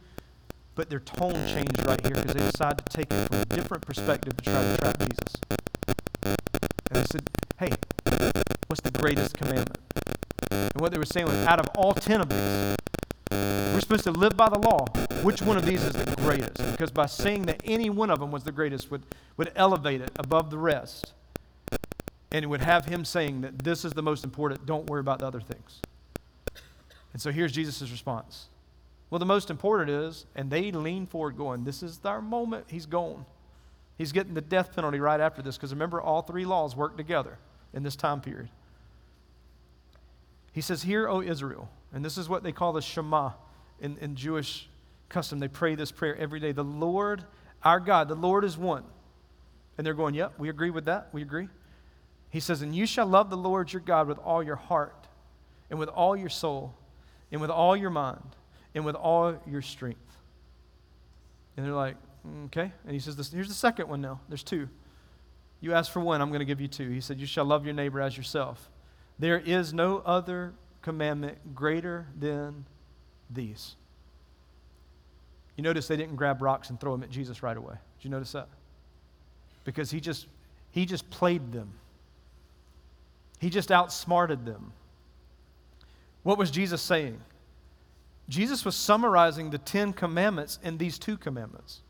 but 0.76 0.90
their 0.90 1.02
tone 1.02 1.34
changed 1.48 1.86
right 1.86 2.02
here 2.06 2.16
because 2.16 2.34
they 2.34 2.52
decided 2.52 2.86
to 2.86 2.98
take 2.98 3.12
it 3.12 3.28
from 3.28 3.42
a 3.42 3.46
different 3.46 3.86
perspective 3.86 4.36
to 4.38 4.44
try 4.44 4.62
to 4.62 4.78
trap 4.78 4.98
Jesus. 5.00 5.36
And 6.24 6.38
they 6.92 7.04
said, 7.04 7.30
Hey, 7.58 7.72
what's 8.68 8.82
the 8.82 8.92
greatest 8.92 9.38
commandment? 9.38 9.78
And 10.54 10.82
what 10.82 10.92
they 10.92 10.98
were 10.98 11.06
saying 11.06 11.26
was, 11.26 11.36
out 11.48 11.60
of 11.60 11.68
all 11.76 11.94
10 11.94 12.22
of 12.22 12.30
these, 12.30 12.78
we're 13.74 13.80
supposed 13.80 14.04
to 14.04 14.12
live 14.12 14.38
by 14.38 14.50
the 14.50 14.60
law. 14.60 14.86
Which 15.24 15.42
one 15.42 15.58
of 15.58 15.66
these 15.66 15.84
is 15.84 15.94
the 15.94 16.16
greatest? 16.18 16.58
Because 16.72 16.92
by 16.92 17.06
saying 17.08 17.44
that 17.44 17.62
any 17.64 17.90
one 17.90 18.10
of 18.10 18.20
them 18.20 18.32
was 18.32 18.44
the 18.44 18.52
greatest 18.52 18.92
would, 18.92 19.04
would 19.38 19.52
elevate 19.56 20.02
it 20.02 20.12
above 20.18 20.50
the 20.50 20.58
rest. 20.58 21.14
And 22.32 22.44
it 22.44 22.48
would 22.48 22.62
have 22.62 22.86
him 22.86 23.06
saying 23.06 23.42
that 23.42 23.60
this 23.60 23.86
is 23.86 23.94
the 23.94 24.04
most 24.04 24.24
important. 24.24 24.66
Don't 24.66 24.90
worry 24.90 25.00
about 25.00 25.20
the 25.20 25.28
other 25.28 25.40
things. 25.40 25.82
And 27.14 27.22
so 27.22 27.32
here's 27.32 27.52
Jesus' 27.52 27.90
response. 27.92 28.48
Well, 29.10 29.20
the 29.20 29.26
most 29.26 29.52
important 29.52 29.92
is, 29.92 30.26
and 30.36 30.50
they 30.50 30.72
lean 30.72 31.06
forward, 31.06 31.38
going, 31.38 31.64
This 31.64 31.84
is 31.84 32.00
our 32.04 32.22
moment. 32.22 32.66
He's 32.70 32.88
gone. 32.88 33.26
He's 33.98 34.12
getting 34.12 34.34
the 34.34 34.42
death 34.42 34.76
penalty 34.76 35.00
right 35.00 35.20
after 35.20 35.42
this, 35.42 35.56
because 35.56 35.72
remember, 35.72 36.02
all 36.02 36.24
three 36.24 36.46
laws 36.46 36.76
work 36.76 36.98
together 36.98 37.38
in 37.74 37.84
this 37.84 37.96
time 37.96 38.22
period. 38.22 38.50
He 40.54 40.62
says, 40.62 40.84
Hear, 40.84 41.10
O 41.10 41.22
Israel, 41.22 41.70
and 41.92 42.06
this 42.06 42.18
is 42.18 42.30
what 42.30 42.44
they 42.44 42.52
call 42.52 42.74
the 42.74 42.82
Shema 42.82 43.32
in, 43.82 43.98
in 43.98 44.16
Jewish 44.16 44.70
custom. 45.10 45.40
They 45.40 45.48
pray 45.48 45.76
this 45.76 45.92
prayer 45.92 46.16
every 46.16 46.40
day. 46.40 46.52
The 46.52 46.64
Lord, 46.64 47.24
our 47.64 47.80
God, 47.80 48.08
the 48.08 48.16
Lord 48.16 48.46
is 48.46 48.58
one. 48.58 48.84
And 49.78 49.86
they're 49.86 49.94
going, 49.94 50.14
Yep, 50.16 50.34
we 50.38 50.50
agree 50.50 50.70
with 50.70 50.86
that. 50.86 51.10
We 51.12 51.24
agree. 51.24 51.50
He 52.30 52.40
says, 52.40 52.62
And 52.62 52.76
you 52.76 52.86
shall 52.86 53.08
love 53.08 53.30
the 53.30 53.38
Lord 53.38 53.74
your 53.74 53.82
God 53.82 54.08
with 54.08 54.20
all 54.20 54.44
your 54.44 54.56
heart, 54.56 55.08
and 55.70 55.80
with 55.80 55.90
all 55.90 56.16
your 56.16 56.30
soul, 56.30 56.76
and 57.32 57.42
with 57.42 57.50
all 57.50 57.76
your 57.76 57.90
mind, 57.90 58.36
and 58.76 58.86
with 58.86 58.96
all 58.96 59.36
your 59.48 59.62
strength. 59.62 60.00
And 61.58 61.66
they're 61.66 61.74
like, 61.74 61.98
Okay. 62.46 62.72
And 62.86 62.94
he 62.94 63.00
says, 63.00 63.16
this, 63.16 63.32
Here's 63.32 63.48
the 63.48 63.54
second 63.54 63.90
one 63.90 64.02
now. 64.02 64.22
There's 64.30 64.44
two. 64.44 64.70
You 65.60 65.74
asked 65.74 65.92
for 65.92 66.00
one, 66.00 66.22
I'm 66.22 66.30
going 66.30 66.40
to 66.40 66.46
give 66.46 66.62
you 66.62 66.68
two. 66.68 66.90
He 66.90 67.02
said, 67.02 67.20
You 67.20 67.26
shall 67.26 67.46
love 67.46 67.66
your 67.66 67.74
neighbor 67.74 68.02
as 68.02 68.16
yourself. 68.16 68.70
There 69.20 69.40
is 69.40 69.74
no 69.74 70.00
other 70.00 70.54
commandment 70.82 71.56
greater 71.56 72.08
than 72.20 72.66
these. 73.30 73.76
You 75.56 75.64
notice 75.64 75.88
they 75.88 75.98
didn't 75.98 76.16
grab 76.16 76.42
rocks 76.42 76.70
and 76.70 76.80
throw 76.80 76.92
them 76.94 77.04
at 77.04 77.10
Jesus 77.10 77.44
right 77.44 77.56
away. 77.56 77.76
Did 77.98 78.06
you 78.06 78.10
notice 78.10 78.32
that? 78.32 78.48
Because 79.64 79.92
he 79.92 80.00
just 80.00 80.28
he 80.72 80.86
just 80.86 81.10
played 81.12 81.52
them. 81.52 81.70
He 83.40 83.50
just 83.50 83.72
outsmarted 83.72 84.46
them. 84.46 84.72
What 86.24 86.38
was 86.38 86.50
Jesus 86.50 86.82
saying? 86.82 87.20
Jesus 88.30 88.66
was 88.66 88.76
summarizing 88.76 89.50
the 89.50 89.58
10 89.58 89.94
commandments 89.94 90.58
in 90.64 90.78
these 90.78 90.98
two 90.98 91.18
commandments. 91.18 91.82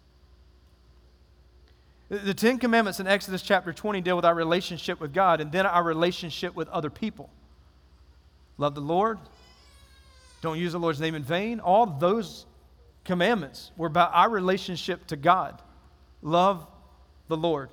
The 2.09 2.33
Ten 2.33 2.59
Commandments 2.59 2.99
in 2.99 3.07
Exodus 3.07 3.41
chapter 3.41 3.71
20 3.71 4.01
deal 4.01 4.15
with 4.15 4.25
our 4.25 4.35
relationship 4.35 4.99
with 4.99 5.13
God 5.13 5.39
and 5.39 5.51
then 5.51 5.65
our 5.65 5.83
relationship 5.83 6.55
with 6.55 6.67
other 6.69 6.89
people. 6.89 7.29
Love 8.57 8.75
the 8.75 8.81
Lord. 8.81 9.19
Don't 10.41 10.59
use 10.59 10.73
the 10.73 10.79
Lord's 10.79 10.99
name 10.99 11.15
in 11.15 11.23
vain. 11.23 11.59
All 11.59 11.85
those 11.85 12.45
commandments 13.05 13.71
were 13.77 13.87
about 13.87 14.11
our 14.13 14.29
relationship 14.29 15.07
to 15.07 15.15
God. 15.15 15.61
Love 16.21 16.67
the 17.29 17.37
Lord 17.37 17.69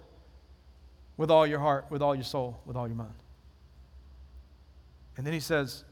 with 1.17 1.31
all 1.31 1.47
your 1.47 1.59
heart, 1.59 1.87
with 1.91 2.01
all 2.01 2.15
your 2.15 2.25
soul, 2.25 2.61
with 2.65 2.77
all 2.77 2.87
your 2.87 2.97
mind. 2.97 3.15
And 5.17 5.27
then 5.27 5.35
he 5.35 5.41
says, 5.41 5.85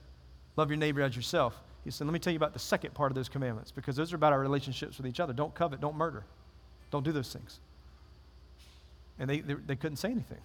Love 0.56 0.70
your 0.70 0.78
neighbor 0.78 1.02
as 1.02 1.14
yourself. 1.14 1.54
He 1.84 1.90
said, 1.90 2.06
Let 2.06 2.12
me 2.12 2.18
tell 2.18 2.32
you 2.32 2.38
about 2.38 2.52
the 2.52 2.58
second 2.58 2.94
part 2.94 3.10
of 3.10 3.16
those 3.16 3.28
commandments 3.28 3.72
because 3.72 3.96
those 3.96 4.12
are 4.12 4.16
about 4.16 4.32
our 4.32 4.40
relationships 4.40 4.96
with 4.96 5.06
each 5.06 5.20
other. 5.20 5.32
Don't 5.32 5.54
covet, 5.54 5.80
don't 5.80 5.96
murder, 5.96 6.24
don't 6.90 7.04
do 7.04 7.12
those 7.12 7.32
things 7.32 7.60
and 9.18 9.28
they, 9.28 9.40
they, 9.40 9.54
they 9.54 9.76
couldn't 9.76 9.96
say 9.96 10.10
anything. 10.10 10.38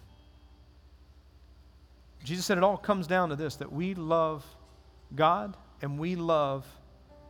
Jesus 2.23 2.45
said 2.45 2.57
it 2.57 2.63
all 2.63 2.77
comes 2.77 3.07
down 3.07 3.29
to 3.29 3.35
this 3.35 3.57
that 3.57 3.71
we 3.71 3.95
love 3.95 4.45
God 5.15 5.57
and 5.81 5.99
we 5.99 6.15
love 6.15 6.65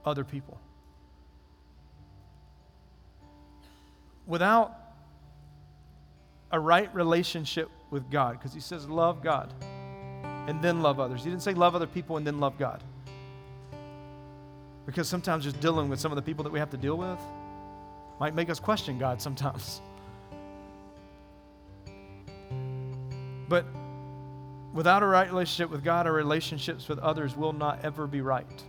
other 0.05 0.23
people. 0.23 0.59
Without 4.25 4.77
a 6.51 6.59
right 6.59 6.93
relationship 6.93 7.69
with 7.89 8.09
God, 8.11 8.33
because 8.33 8.53
he 8.53 8.59
says, 8.59 8.87
love 8.87 9.23
God 9.23 9.53
and 10.47 10.61
then 10.61 10.81
love 10.81 10.99
others. 10.99 11.23
He 11.23 11.29
didn't 11.29 11.41
say 11.41 11.53
love 11.53 11.75
other 11.75 11.87
people 11.87 12.17
and 12.17 12.25
then 12.25 12.39
love 12.39 12.57
God. 12.57 12.83
Because 14.85 15.07
sometimes 15.07 15.45
just 15.45 15.59
dealing 15.59 15.89
with 15.89 15.99
some 15.99 16.11
of 16.11 16.15
the 16.17 16.21
people 16.21 16.43
that 16.43 16.51
we 16.51 16.59
have 16.59 16.69
to 16.71 16.77
deal 16.77 16.97
with 16.97 17.19
might 18.19 18.35
make 18.35 18.49
us 18.49 18.59
question 18.59 18.99
God 18.99 19.21
sometimes. 19.21 19.81
But 23.53 23.67
without 24.73 25.03
a 25.03 25.05
right 25.05 25.29
relationship 25.29 25.69
with 25.69 25.83
God, 25.83 26.07
our 26.07 26.11
relationships 26.13 26.89
with 26.89 26.97
others 26.97 27.37
will 27.37 27.53
not 27.53 27.85
ever 27.85 28.07
be 28.07 28.19
right. 28.19 28.63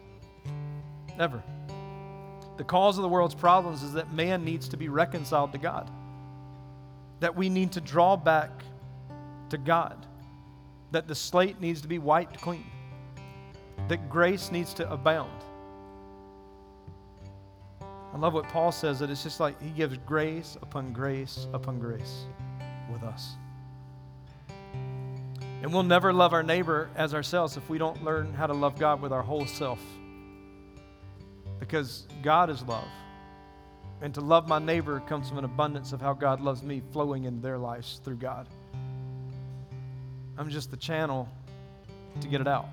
Ever. 1.18 1.43
The 2.59 2.64
cause 2.64 2.99
of 2.99 3.03
the 3.03 3.09
world's 3.09 3.35
problems 3.35 3.82
is 3.82 3.95
that 3.95 4.12
man 4.12 4.45
needs 4.45 4.68
to 4.68 4.76
be 4.76 4.91
reconciled 4.91 5.53
to 5.53 5.59
God, 5.59 5.91
that 7.20 7.35
we 7.35 7.49
need 7.49 7.72
to 7.72 7.80
draw 7.80 8.14
back 8.14 8.51
to 9.49 9.57
God, 9.57 10.05
that 10.91 11.09
the 11.09 11.14
slate 11.14 11.62
needs 11.62 11.80
to 11.80 11.89
be 11.89 11.99
wiped 11.99 12.43
clean, 12.43 12.70
that 13.89 14.11
grace 14.11 14.53
needs 14.53 14.74
to 14.74 14.93
abound. 14.93 15.41
I 17.80 18.18
love 18.18 18.35
what 18.35 18.51
Paul 18.51 18.70
says 18.70 18.99
that 18.99 19.09
it's 19.09 19.22
just 19.22 19.41
like 19.41 19.59
he 19.62 19.70
gives 19.70 19.97
grace 20.05 20.59
upon 20.61 20.93
grace 20.93 21.47
upon 21.55 21.78
grace 21.78 22.26
with 22.93 23.03
us. 23.03 23.37
And 25.65 25.73
we'll 25.73 25.83
never 25.83 26.12
love 26.12 26.35
our 26.35 26.43
neighbor 26.43 26.91
as 26.95 27.15
ourselves 27.15 27.57
if 27.57 27.71
we 27.71 27.79
don't 27.79 28.05
learn 28.05 28.35
how 28.35 28.47
to 28.47 28.53
love 28.53 28.79
God 28.79 29.01
with 29.01 29.15
our 29.15 29.23
whole 29.23 29.47
self. 29.47 29.81
Because 31.59 32.07
God 32.23 32.51
is 32.51 32.62
love. 32.65 32.87
And 34.03 34.12
to 34.12 34.21
love 34.21 34.47
my 34.47 34.59
neighbor 34.59 35.01
comes 35.01 35.27
from 35.27 35.39
an 35.39 35.47
abundance 35.47 35.95
of 35.95 36.03
how 36.03 36.12
God 36.12 36.43
loves 36.43 36.62
me 36.62 36.83
flowing 36.93 37.25
in 37.25 37.41
their 37.41 37.57
lives 37.57 38.03
through 38.05 38.17
God. 38.17 38.47
I'm 40.37 40.51
just 40.51 40.71
the 40.71 40.77
channel 40.77 41.31
to 42.21 42.29
get 42.29 42.43
it 42.43 42.47
out. 42.47 42.69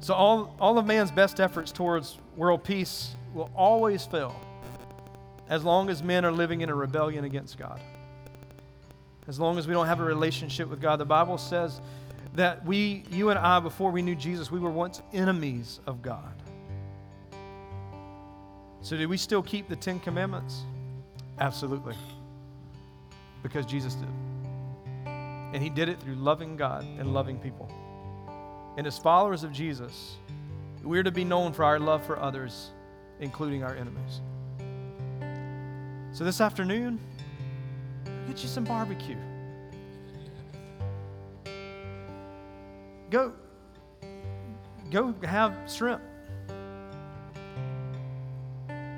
So, 0.00 0.12
all, 0.12 0.54
all 0.60 0.76
of 0.76 0.84
man's 0.84 1.10
best 1.10 1.40
efforts 1.40 1.72
towards 1.72 2.18
world 2.36 2.62
peace 2.62 3.14
will 3.32 3.50
always 3.56 4.04
fail 4.04 4.38
as 5.48 5.64
long 5.64 5.88
as 5.88 6.02
men 6.02 6.26
are 6.26 6.32
living 6.32 6.60
in 6.60 6.68
a 6.68 6.74
rebellion 6.74 7.24
against 7.24 7.56
God 7.56 7.80
as 9.28 9.38
long 9.38 9.58
as 9.58 9.66
we 9.66 9.74
don't 9.74 9.86
have 9.86 10.00
a 10.00 10.04
relationship 10.04 10.68
with 10.68 10.80
God. 10.80 10.96
The 10.96 11.04
Bible 11.04 11.38
says 11.38 11.80
that 12.34 12.64
we, 12.64 13.04
you 13.10 13.30
and 13.30 13.38
I, 13.38 13.60
before 13.60 13.90
we 13.90 14.02
knew 14.02 14.14
Jesus, 14.14 14.50
we 14.50 14.58
were 14.58 14.70
once 14.70 15.00
enemies 15.12 15.80
of 15.86 16.02
God. 16.02 16.34
So, 18.80 18.96
do 18.96 19.08
we 19.08 19.16
still 19.16 19.42
keep 19.42 19.68
the 19.68 19.76
Ten 19.76 20.00
Commandments? 20.00 20.62
Absolutely. 21.38 21.94
Because 23.42 23.64
Jesus 23.64 23.94
did. 23.94 24.08
And 25.06 25.62
He 25.62 25.70
did 25.70 25.88
it 25.88 26.00
through 26.00 26.16
loving 26.16 26.56
God 26.56 26.84
and 26.98 27.14
loving 27.14 27.38
people. 27.38 27.70
And 28.76 28.86
as 28.86 28.98
followers 28.98 29.44
of 29.44 29.52
Jesus, 29.52 30.16
we're 30.82 31.04
to 31.04 31.12
be 31.12 31.24
known 31.24 31.52
for 31.52 31.64
our 31.64 31.78
love 31.78 32.04
for 32.04 32.18
others, 32.18 32.70
including 33.20 33.62
our 33.62 33.76
enemies. 33.76 34.20
So, 36.12 36.24
this 36.24 36.40
afternoon, 36.40 36.98
Get 38.26 38.42
you 38.42 38.48
some 38.48 38.64
barbecue. 38.64 39.16
Go, 43.10 43.34
go 44.90 45.14
have 45.22 45.54
shrimp. 45.68 46.00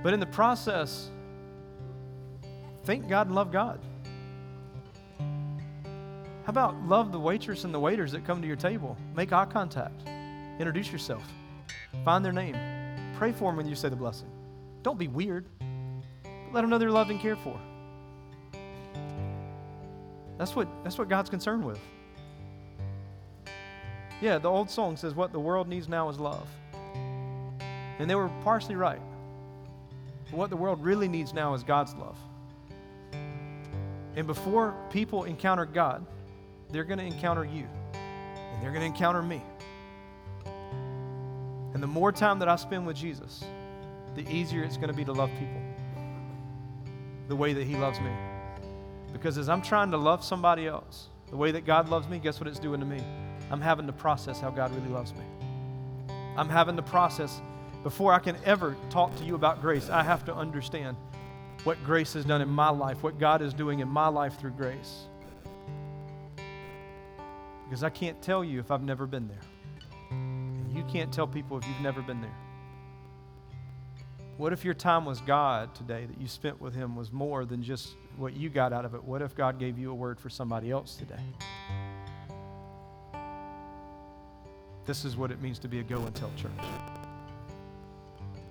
But 0.05 0.13
in 0.15 0.21
the 0.21 0.27
process, 0.27 1.11
thank 2.85 3.09
God 3.09 3.27
and 3.27 3.35
love 3.35 3.51
God. 3.51 3.81
How 5.19 6.51
about 6.51 6.77
love 6.87 7.11
the 7.11 7.19
waitress 7.19 7.65
and 7.65 7.73
the 7.73 7.81
waiters 7.81 8.13
that 8.13 8.25
come 8.27 8.43
to 8.43 8.47
your 8.47 8.57
table? 8.57 8.97
Make 9.17 9.33
eye 9.33 9.47
contact. 9.47 10.07
Introduce 10.59 10.93
yourself. 10.93 11.25
Find 12.05 12.25
their 12.25 12.33
name. 12.33 12.57
Pray 13.17 13.33
for 13.33 13.51
them 13.51 13.57
when 13.57 13.67
you 13.67 13.75
say 13.75 13.89
the 13.89 13.97
blessing. 13.97 14.29
Don't 14.83 14.99
be 14.99 15.09
weird. 15.09 15.49
Let 16.53 16.61
them 16.61 16.71
know 16.71 16.79
they're 16.79 16.91
loved 16.91 17.11
and 17.11 17.19
cared 17.19 17.39
for. 17.39 17.59
That's 20.39 20.57
what, 20.57 20.69
that's 20.83 20.99
what 20.99 21.09
God's 21.09 21.31
concerned 21.31 21.65
with. 21.65 21.79
Yeah, 24.21 24.39
the 24.39 24.49
old 24.49 24.71
song 24.71 24.97
says, 24.97 25.15
What 25.15 25.33
the 25.33 25.39
world 25.39 25.69
needs 25.69 25.89
now 25.89 26.09
is 26.09 26.19
love. 26.19 26.49
And 27.99 28.09
they 28.09 28.15
were 28.15 28.29
partially 28.43 28.77
right. 28.77 29.01
But 30.31 30.37
what 30.37 30.51
the 30.51 30.57
world 30.57 30.83
really 30.83 31.09
needs 31.09 31.33
now 31.33 31.55
is 31.55 31.63
God's 31.63 31.95
love. 31.95 32.19
And 34.17 34.27
before 34.27 34.75
people 34.91 35.25
encounter 35.25 35.67
God, 35.67 36.07
they're 36.71 36.85
going 36.85 36.99
to 36.99 37.05
encounter 37.05 37.45
you, 37.45 37.67
and 37.95 38.63
they're 38.63 38.71
going 38.71 38.81
to 38.81 38.87
encounter 38.87 39.23
me. 39.23 39.43
And 41.75 41.83
the 41.83 41.89
more 41.89 42.13
time 42.13 42.39
that 42.39 42.49
I 42.49 42.57
spend 42.57 42.87
with 42.87 42.97
Jesus, 42.97 43.45
the 44.15 44.29
easier 44.29 44.63
it's 44.63 44.77
going 44.77 44.89
to 44.89 44.95
be 44.95 45.05
to 45.05 45.13
love 45.13 45.31
people 45.39 45.61
the 47.29 47.37
way 47.37 47.53
that 47.53 47.65
He 47.65 47.77
loves 47.77 47.99
me. 48.01 48.11
Because 49.15 49.39
as 49.39 49.49
I'm 49.49 49.63
trying 49.63 49.93
to 49.93 49.97
love 49.97 50.23
somebody 50.23 50.67
else, 50.67 51.09
the 51.31 51.37
way 51.37 51.53
that 51.53 51.65
God 51.65 51.89
loves 51.89 52.09
me, 52.09 52.19
guess 52.19 52.41
what 52.41 52.49
it's 52.49 52.59
doing 52.59 52.81
to 52.81 52.87
me? 52.87 53.03
I'm 53.51 53.61
having 53.61 53.87
to 53.87 53.93
process 53.93 54.41
how 54.41 54.51
God 54.51 54.75
really 54.75 54.91
loves 54.91 55.15
me. 55.15 55.25
I'm 56.37 56.49
having 56.51 56.77
to 56.77 56.83
process 56.83 57.41
before 57.85 58.13
I 58.13 58.19
can 58.19 58.37
ever 58.45 58.77
talk 58.91 59.15
to 59.19 59.25
you 59.25 59.35
about 59.35 59.61
grace, 59.61 59.89
I 59.89 60.03
have 60.03 60.25
to 60.25 60.35
understand 60.35 60.97
what 61.63 61.83
grace 61.85 62.15
has 62.15 62.25
done 62.25 62.41
in 62.41 62.49
my 62.49 62.71
life, 62.71 63.03
what 63.03 63.19
God 63.19 63.41
is 63.41 63.55
doing 63.55 63.81
in 63.81 63.89
my 63.89 64.09
life 64.09 64.39
through 64.41 64.53
grace. 64.53 65.05
Because 67.65 67.85
I 67.85 67.91
can't 67.91 68.21
tell 68.21 68.43
you 68.43 68.59
if 68.59 68.71
I've 68.71 68.83
never 68.83 69.07
been 69.07 69.29
there. 69.29 69.41
And 70.11 70.75
you 70.75 70.83
can't 70.85 71.13
tell 71.13 71.27
people 71.27 71.57
if 71.59 71.67
you've 71.67 71.81
never 71.81 72.03
been 72.03 72.21
there. 72.21 72.37
What 74.37 74.53
if 74.53 74.65
your 74.65 74.75
time 74.75 75.05
with 75.05 75.25
God 75.25 75.77
today 75.77 76.07
that 76.07 76.21
you 76.21 76.27
spent 76.27 76.61
with 76.61 76.75
Him 76.75 76.97
was 76.97 77.13
more 77.13 77.45
than 77.45 77.63
just 77.63 77.95
what 78.17 78.35
you 78.35 78.49
got 78.49 78.73
out 78.73 78.85
of 78.85 78.95
it? 78.95 79.05
What 79.05 79.23
if 79.23 79.37
God 79.37 79.61
gave 79.61 79.79
you 79.79 79.93
a 79.93 79.95
word 79.95 80.19
for 80.19 80.29
somebody 80.29 80.73
else 80.73 80.97
today? 80.97 81.23
This 84.87 85.05
is 85.05 85.17
what 85.17 85.31
it 85.31 85.41
means 85.41 85.61
to 85.61 85.69
be 85.69 85.79
a 85.79 85.83
go 85.85 85.99
and 85.99 86.15
tell 86.15 86.33
church 86.37 86.51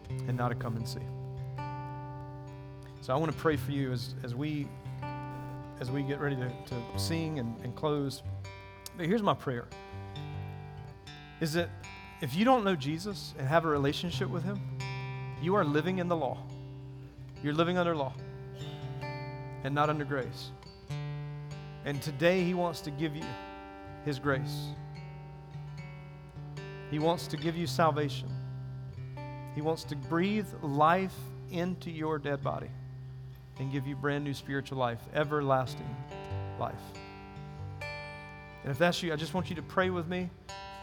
and 0.09 0.37
not 0.37 0.53
a 0.53 0.55
come 0.55 0.77
and 0.77 0.87
see. 0.87 0.99
So 3.01 3.13
I 3.13 3.17
want 3.17 3.33
to 3.33 3.37
pray 3.37 3.57
for 3.57 3.71
you 3.71 3.91
as, 3.91 4.15
as 4.23 4.33
we 4.33 4.67
as 5.81 5.91
we 5.91 6.01
get 6.01 6.21
ready 6.21 6.37
to, 6.37 6.49
to 6.67 6.99
sing 6.99 7.39
and, 7.39 7.53
and 7.61 7.75
close. 7.75 8.23
But 8.95 9.05
here's 9.05 9.21
my 9.21 9.33
prayer 9.33 9.67
is 11.41 11.51
that 11.53 11.69
if 12.21 12.33
you 12.35 12.45
don't 12.45 12.63
know 12.63 12.75
Jesus 12.75 13.33
and 13.37 13.45
have 13.45 13.65
a 13.65 13.67
relationship 13.67 14.29
with 14.29 14.43
him, 14.43 14.61
you 15.43 15.55
are 15.55 15.65
living 15.65 15.97
in 15.97 16.07
the 16.07 16.15
law. 16.15 16.37
You're 17.43 17.53
living 17.53 17.77
under 17.77 17.93
law 17.93 18.13
and 19.65 19.75
not 19.75 19.89
under 19.89 20.05
grace. 20.05 20.51
And 21.83 22.01
today 22.01 22.43
he 22.45 22.53
wants 22.53 22.79
to 22.81 22.91
give 22.91 23.13
you 23.13 23.25
his 24.05 24.19
grace. 24.19 24.67
He 26.89 26.97
wants 26.97 27.27
to 27.27 27.35
give 27.37 27.57
you 27.57 27.67
salvation. 27.67 28.29
He 29.53 29.61
wants 29.61 29.83
to 29.85 29.95
breathe 29.97 30.47
life 30.61 31.15
into 31.51 31.91
your 31.91 32.19
dead 32.19 32.41
body 32.41 32.69
and 33.59 33.71
give 33.71 33.85
you 33.85 33.97
brand 33.97 34.23
new 34.23 34.33
spiritual 34.33 34.77
life, 34.77 34.99
everlasting 35.13 35.95
life. 36.57 36.73
And 38.63 38.71
if 38.71 38.77
that's 38.77 39.03
you, 39.03 39.11
I 39.11 39.17
just 39.17 39.33
want 39.33 39.49
you 39.49 39.57
to 39.57 39.61
pray 39.61 39.89
with 39.89 40.07
me. 40.07 40.29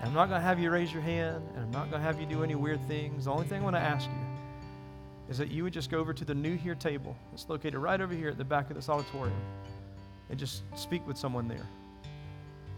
I'm 0.02 0.12
not 0.12 0.28
going 0.28 0.40
to 0.40 0.46
have 0.46 0.58
you 0.58 0.70
raise 0.70 0.92
your 0.92 1.02
hand, 1.02 1.42
and 1.54 1.64
I'm 1.64 1.70
not 1.70 1.90
going 1.90 2.00
to 2.02 2.06
have 2.06 2.20
you 2.20 2.26
do 2.26 2.44
any 2.44 2.54
weird 2.54 2.86
things. 2.88 3.24
The 3.24 3.30
only 3.30 3.46
thing 3.46 3.61
I 3.61 3.64
want 3.64 3.76
to 3.76 3.80
ask 3.80 4.08
you 4.08 4.30
is 5.31 5.39
that 5.39 5.51
you 5.51 5.62
would 5.62 5.72
just 5.72 5.91
go 5.91 5.99
over 5.99 6.12
to 6.12 6.24
the 6.24 6.35
new 6.35 6.57
here 6.57 6.74
table. 6.74 7.16
It's 7.33 7.49
located 7.49 7.76
right 7.76 8.01
over 8.01 8.12
here 8.12 8.28
at 8.28 8.37
the 8.37 8.45
back 8.45 8.68
of 8.68 8.74
this 8.74 8.89
auditorium 8.89 9.41
and 10.28 10.37
just 10.37 10.64
speak 10.76 11.07
with 11.07 11.16
someone 11.16 11.47
there. 11.47 11.66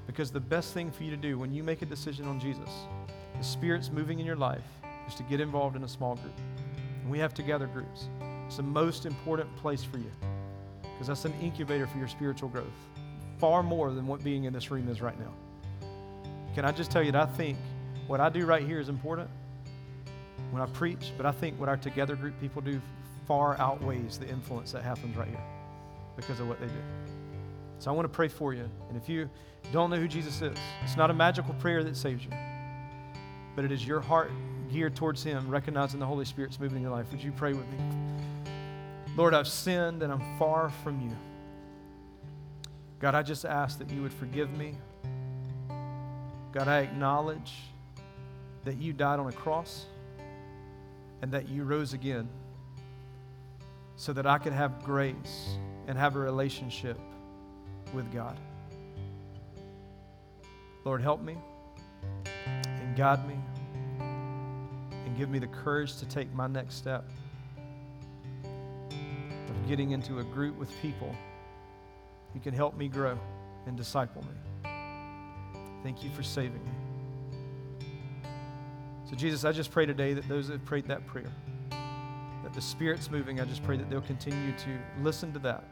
Because 0.06 0.30
the 0.30 0.40
best 0.40 0.74
thing 0.74 0.90
for 0.90 1.02
you 1.02 1.10
to 1.10 1.16
do 1.16 1.38
when 1.38 1.52
you 1.54 1.62
make 1.62 1.80
a 1.80 1.86
decision 1.86 2.26
on 2.26 2.38
Jesus, 2.38 2.68
the 3.38 3.42
Spirit's 3.42 3.90
moving 3.90 4.20
in 4.20 4.26
your 4.26 4.36
life, 4.36 4.64
is 5.08 5.14
to 5.14 5.22
get 5.22 5.40
involved 5.40 5.76
in 5.76 5.84
a 5.84 5.88
small 5.88 6.16
group. 6.16 6.34
And 7.00 7.10
we 7.10 7.18
have 7.18 7.32
together 7.32 7.66
groups. 7.66 8.08
It's 8.46 8.58
the 8.58 8.62
most 8.62 9.06
important 9.06 9.54
place 9.56 9.82
for 9.82 9.96
you 9.96 10.10
because 10.82 11.06
that's 11.06 11.24
an 11.24 11.32
incubator 11.40 11.86
for 11.86 11.96
your 11.96 12.08
spiritual 12.08 12.50
growth, 12.50 12.66
far 13.38 13.62
more 13.62 13.92
than 13.92 14.06
what 14.06 14.22
being 14.22 14.44
in 14.44 14.52
this 14.52 14.70
room 14.70 14.88
is 14.90 15.00
right 15.00 15.18
now. 15.18 15.32
Can 16.54 16.66
I 16.66 16.72
just 16.72 16.90
tell 16.90 17.02
you 17.02 17.12
that 17.12 17.28
I 17.28 17.32
think 17.32 17.56
what 18.06 18.20
I 18.20 18.28
do 18.28 18.44
right 18.44 18.64
here 18.64 18.78
is 18.78 18.90
important 18.90 19.30
when 20.52 20.60
I 20.60 20.66
preach, 20.66 21.12
but 21.16 21.24
I 21.24 21.32
think 21.32 21.58
what 21.58 21.68
our 21.68 21.78
together 21.78 22.14
group 22.14 22.38
people 22.38 22.60
do 22.60 22.80
far 23.26 23.58
outweighs 23.58 24.18
the 24.18 24.28
influence 24.28 24.70
that 24.72 24.82
happens 24.82 25.16
right 25.16 25.28
here 25.28 25.44
because 26.14 26.40
of 26.40 26.48
what 26.48 26.60
they 26.60 26.66
do. 26.66 26.82
So 27.78 27.90
I 27.90 27.94
want 27.94 28.04
to 28.04 28.14
pray 28.14 28.28
for 28.28 28.52
you. 28.52 28.68
And 28.88 28.96
if 28.96 29.08
you 29.08 29.30
don't 29.72 29.88
know 29.88 29.96
who 29.96 30.06
Jesus 30.06 30.42
is, 30.42 30.56
it's 30.84 30.96
not 30.96 31.10
a 31.10 31.14
magical 31.14 31.54
prayer 31.54 31.82
that 31.82 31.96
saves 31.96 32.22
you, 32.24 32.30
but 33.56 33.64
it 33.64 33.72
is 33.72 33.86
your 33.86 34.00
heart 34.00 34.30
geared 34.70 34.94
towards 34.94 35.24
Him, 35.24 35.48
recognizing 35.48 35.98
the 35.98 36.06
Holy 36.06 36.26
Spirit's 36.26 36.60
moving 36.60 36.76
in 36.76 36.82
your 36.82 36.92
life. 36.92 37.10
Would 37.12 37.24
you 37.24 37.32
pray 37.32 37.54
with 37.54 37.66
me? 37.68 37.78
Lord, 39.16 39.32
I've 39.32 39.48
sinned 39.48 40.02
and 40.02 40.12
I'm 40.12 40.38
far 40.38 40.70
from 40.84 41.00
you. 41.00 41.16
God, 43.00 43.14
I 43.14 43.22
just 43.22 43.46
ask 43.46 43.78
that 43.78 43.88
you 43.88 44.02
would 44.02 44.12
forgive 44.12 44.52
me. 44.56 44.76
God, 46.52 46.68
I 46.68 46.80
acknowledge 46.80 47.54
that 48.64 48.76
you 48.76 48.92
died 48.92 49.18
on 49.18 49.28
a 49.28 49.32
cross 49.32 49.86
and 51.22 51.32
that 51.32 51.48
you 51.48 51.64
rose 51.64 51.92
again 51.92 52.28
so 53.96 54.12
that 54.12 54.26
I 54.26 54.38
could 54.38 54.52
have 54.52 54.82
grace 54.82 55.56
and 55.86 55.96
have 55.96 56.16
a 56.16 56.18
relationship 56.18 56.98
with 57.94 58.12
God. 58.12 58.38
Lord, 60.84 61.00
help 61.00 61.22
me 61.22 61.36
and 62.44 62.96
guide 62.96 63.26
me 63.28 63.36
and 64.00 65.16
give 65.16 65.30
me 65.30 65.38
the 65.38 65.46
courage 65.46 65.96
to 65.98 66.06
take 66.06 66.32
my 66.34 66.48
next 66.48 66.74
step 66.74 67.04
of 69.48 69.68
getting 69.68 69.92
into 69.92 70.18
a 70.18 70.24
group 70.24 70.58
with 70.58 70.70
people 70.80 71.14
who 72.32 72.40
can 72.40 72.54
help 72.54 72.76
me 72.76 72.88
grow 72.88 73.18
and 73.66 73.76
disciple 73.76 74.22
me. 74.22 74.70
Thank 75.84 76.02
you 76.02 76.10
for 76.10 76.22
saving 76.22 76.64
me. 76.64 76.81
So, 79.12 79.18
Jesus, 79.18 79.44
I 79.44 79.52
just 79.52 79.70
pray 79.70 79.84
today 79.84 80.14
that 80.14 80.26
those 80.26 80.46
that 80.46 80.54
have 80.54 80.64
prayed 80.64 80.88
that 80.88 81.06
prayer, 81.06 81.30
that 81.68 82.54
the 82.54 82.62
Spirit's 82.62 83.10
moving, 83.10 83.40
I 83.40 83.44
just 83.44 83.62
pray 83.62 83.76
that 83.76 83.90
they'll 83.90 84.00
continue 84.00 84.56
to 84.56 85.02
listen 85.02 85.34
to 85.34 85.38
that, 85.40 85.64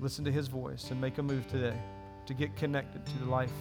listen 0.00 0.24
to 0.24 0.32
His 0.32 0.48
voice, 0.48 0.90
and 0.90 1.00
make 1.00 1.18
a 1.18 1.22
move 1.22 1.46
today 1.46 1.78
to 2.26 2.34
get 2.34 2.56
connected 2.56 3.06
to 3.06 3.18
the 3.18 3.26
life 3.26 3.52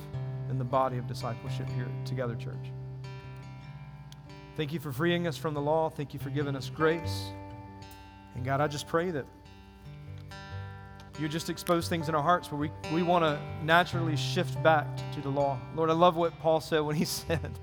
and 0.50 0.60
the 0.60 0.64
body 0.64 0.98
of 0.98 1.06
discipleship 1.06 1.70
here 1.76 1.86
at 1.86 2.06
Together 2.08 2.34
Church. 2.34 2.72
Thank 4.56 4.74
you 4.74 4.80
for 4.80 4.92
freeing 4.92 5.28
us 5.28 5.38
from 5.38 5.54
the 5.54 5.62
law. 5.62 5.92
Thank 5.92 6.16
you 6.16 6.20
for 6.20 6.32
giving 6.32 6.56
us 6.56 6.68
grace. 6.68 7.28
And 8.34 8.44
God, 8.44 8.60
I 8.60 8.68
just 8.68 8.88
pray 8.88 9.12
that 9.12 9.28
you 11.20 11.30
just 11.30 11.52
expose 11.52 11.88
things 11.88 12.10
in 12.10 12.16
our 12.16 12.24
hearts 12.24 12.52
where 12.52 12.60
we, 12.60 12.72
we 12.92 13.04
want 13.04 13.24
to 13.24 13.40
naturally 13.64 14.16
shift 14.16 14.64
back 14.64 14.88
to 15.14 15.22
the 15.22 15.30
law. 15.30 15.60
Lord, 15.76 15.92
I 15.92 15.94
love 15.94 16.16
what 16.16 16.40
Paul 16.40 16.60
said 16.60 16.80
when 16.80 16.96
he 16.96 17.06
said 17.06 17.60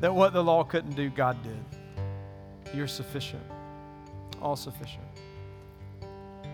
that 0.00 0.14
what 0.14 0.32
the 0.32 0.42
law 0.42 0.64
couldn't 0.64 0.94
do, 0.94 1.10
God 1.10 1.36
did. 1.42 2.74
You're 2.74 2.88
sufficient, 2.88 3.42
all 4.40 4.56
sufficient. 4.56 5.04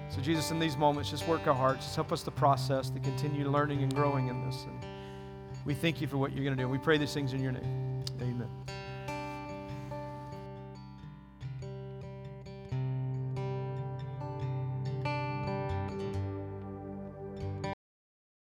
So, 0.09 0.21
Jesus, 0.23 0.51
in 0.51 0.59
these 0.59 0.77
moments, 0.77 1.11
just 1.11 1.27
work 1.29 1.47
our 1.47 1.55
hearts. 1.55 1.85
Just 1.85 1.97
help 1.97 2.13
us 2.13 2.23
to 2.23 2.31
process, 2.31 2.91
to 2.91 3.01
continue 3.01 3.51
learning 3.51 3.83
and 3.83 3.95
growing 3.95 4.29
in 4.29 4.47
this. 4.47 4.65
And 4.65 4.79
we 5.65 5.75
thank 5.75 6.01
you 6.01 6.07
for 6.07 6.17
what 6.17 6.33
you're 6.33 6.45
going 6.45 6.57
to 6.57 6.63
do. 6.63 6.69
We 6.69 6.79
pray 6.79 6.97
these 6.97 7.13
things 7.13 7.33
in 7.33 7.43
your 7.43 7.53
name. 7.53 7.86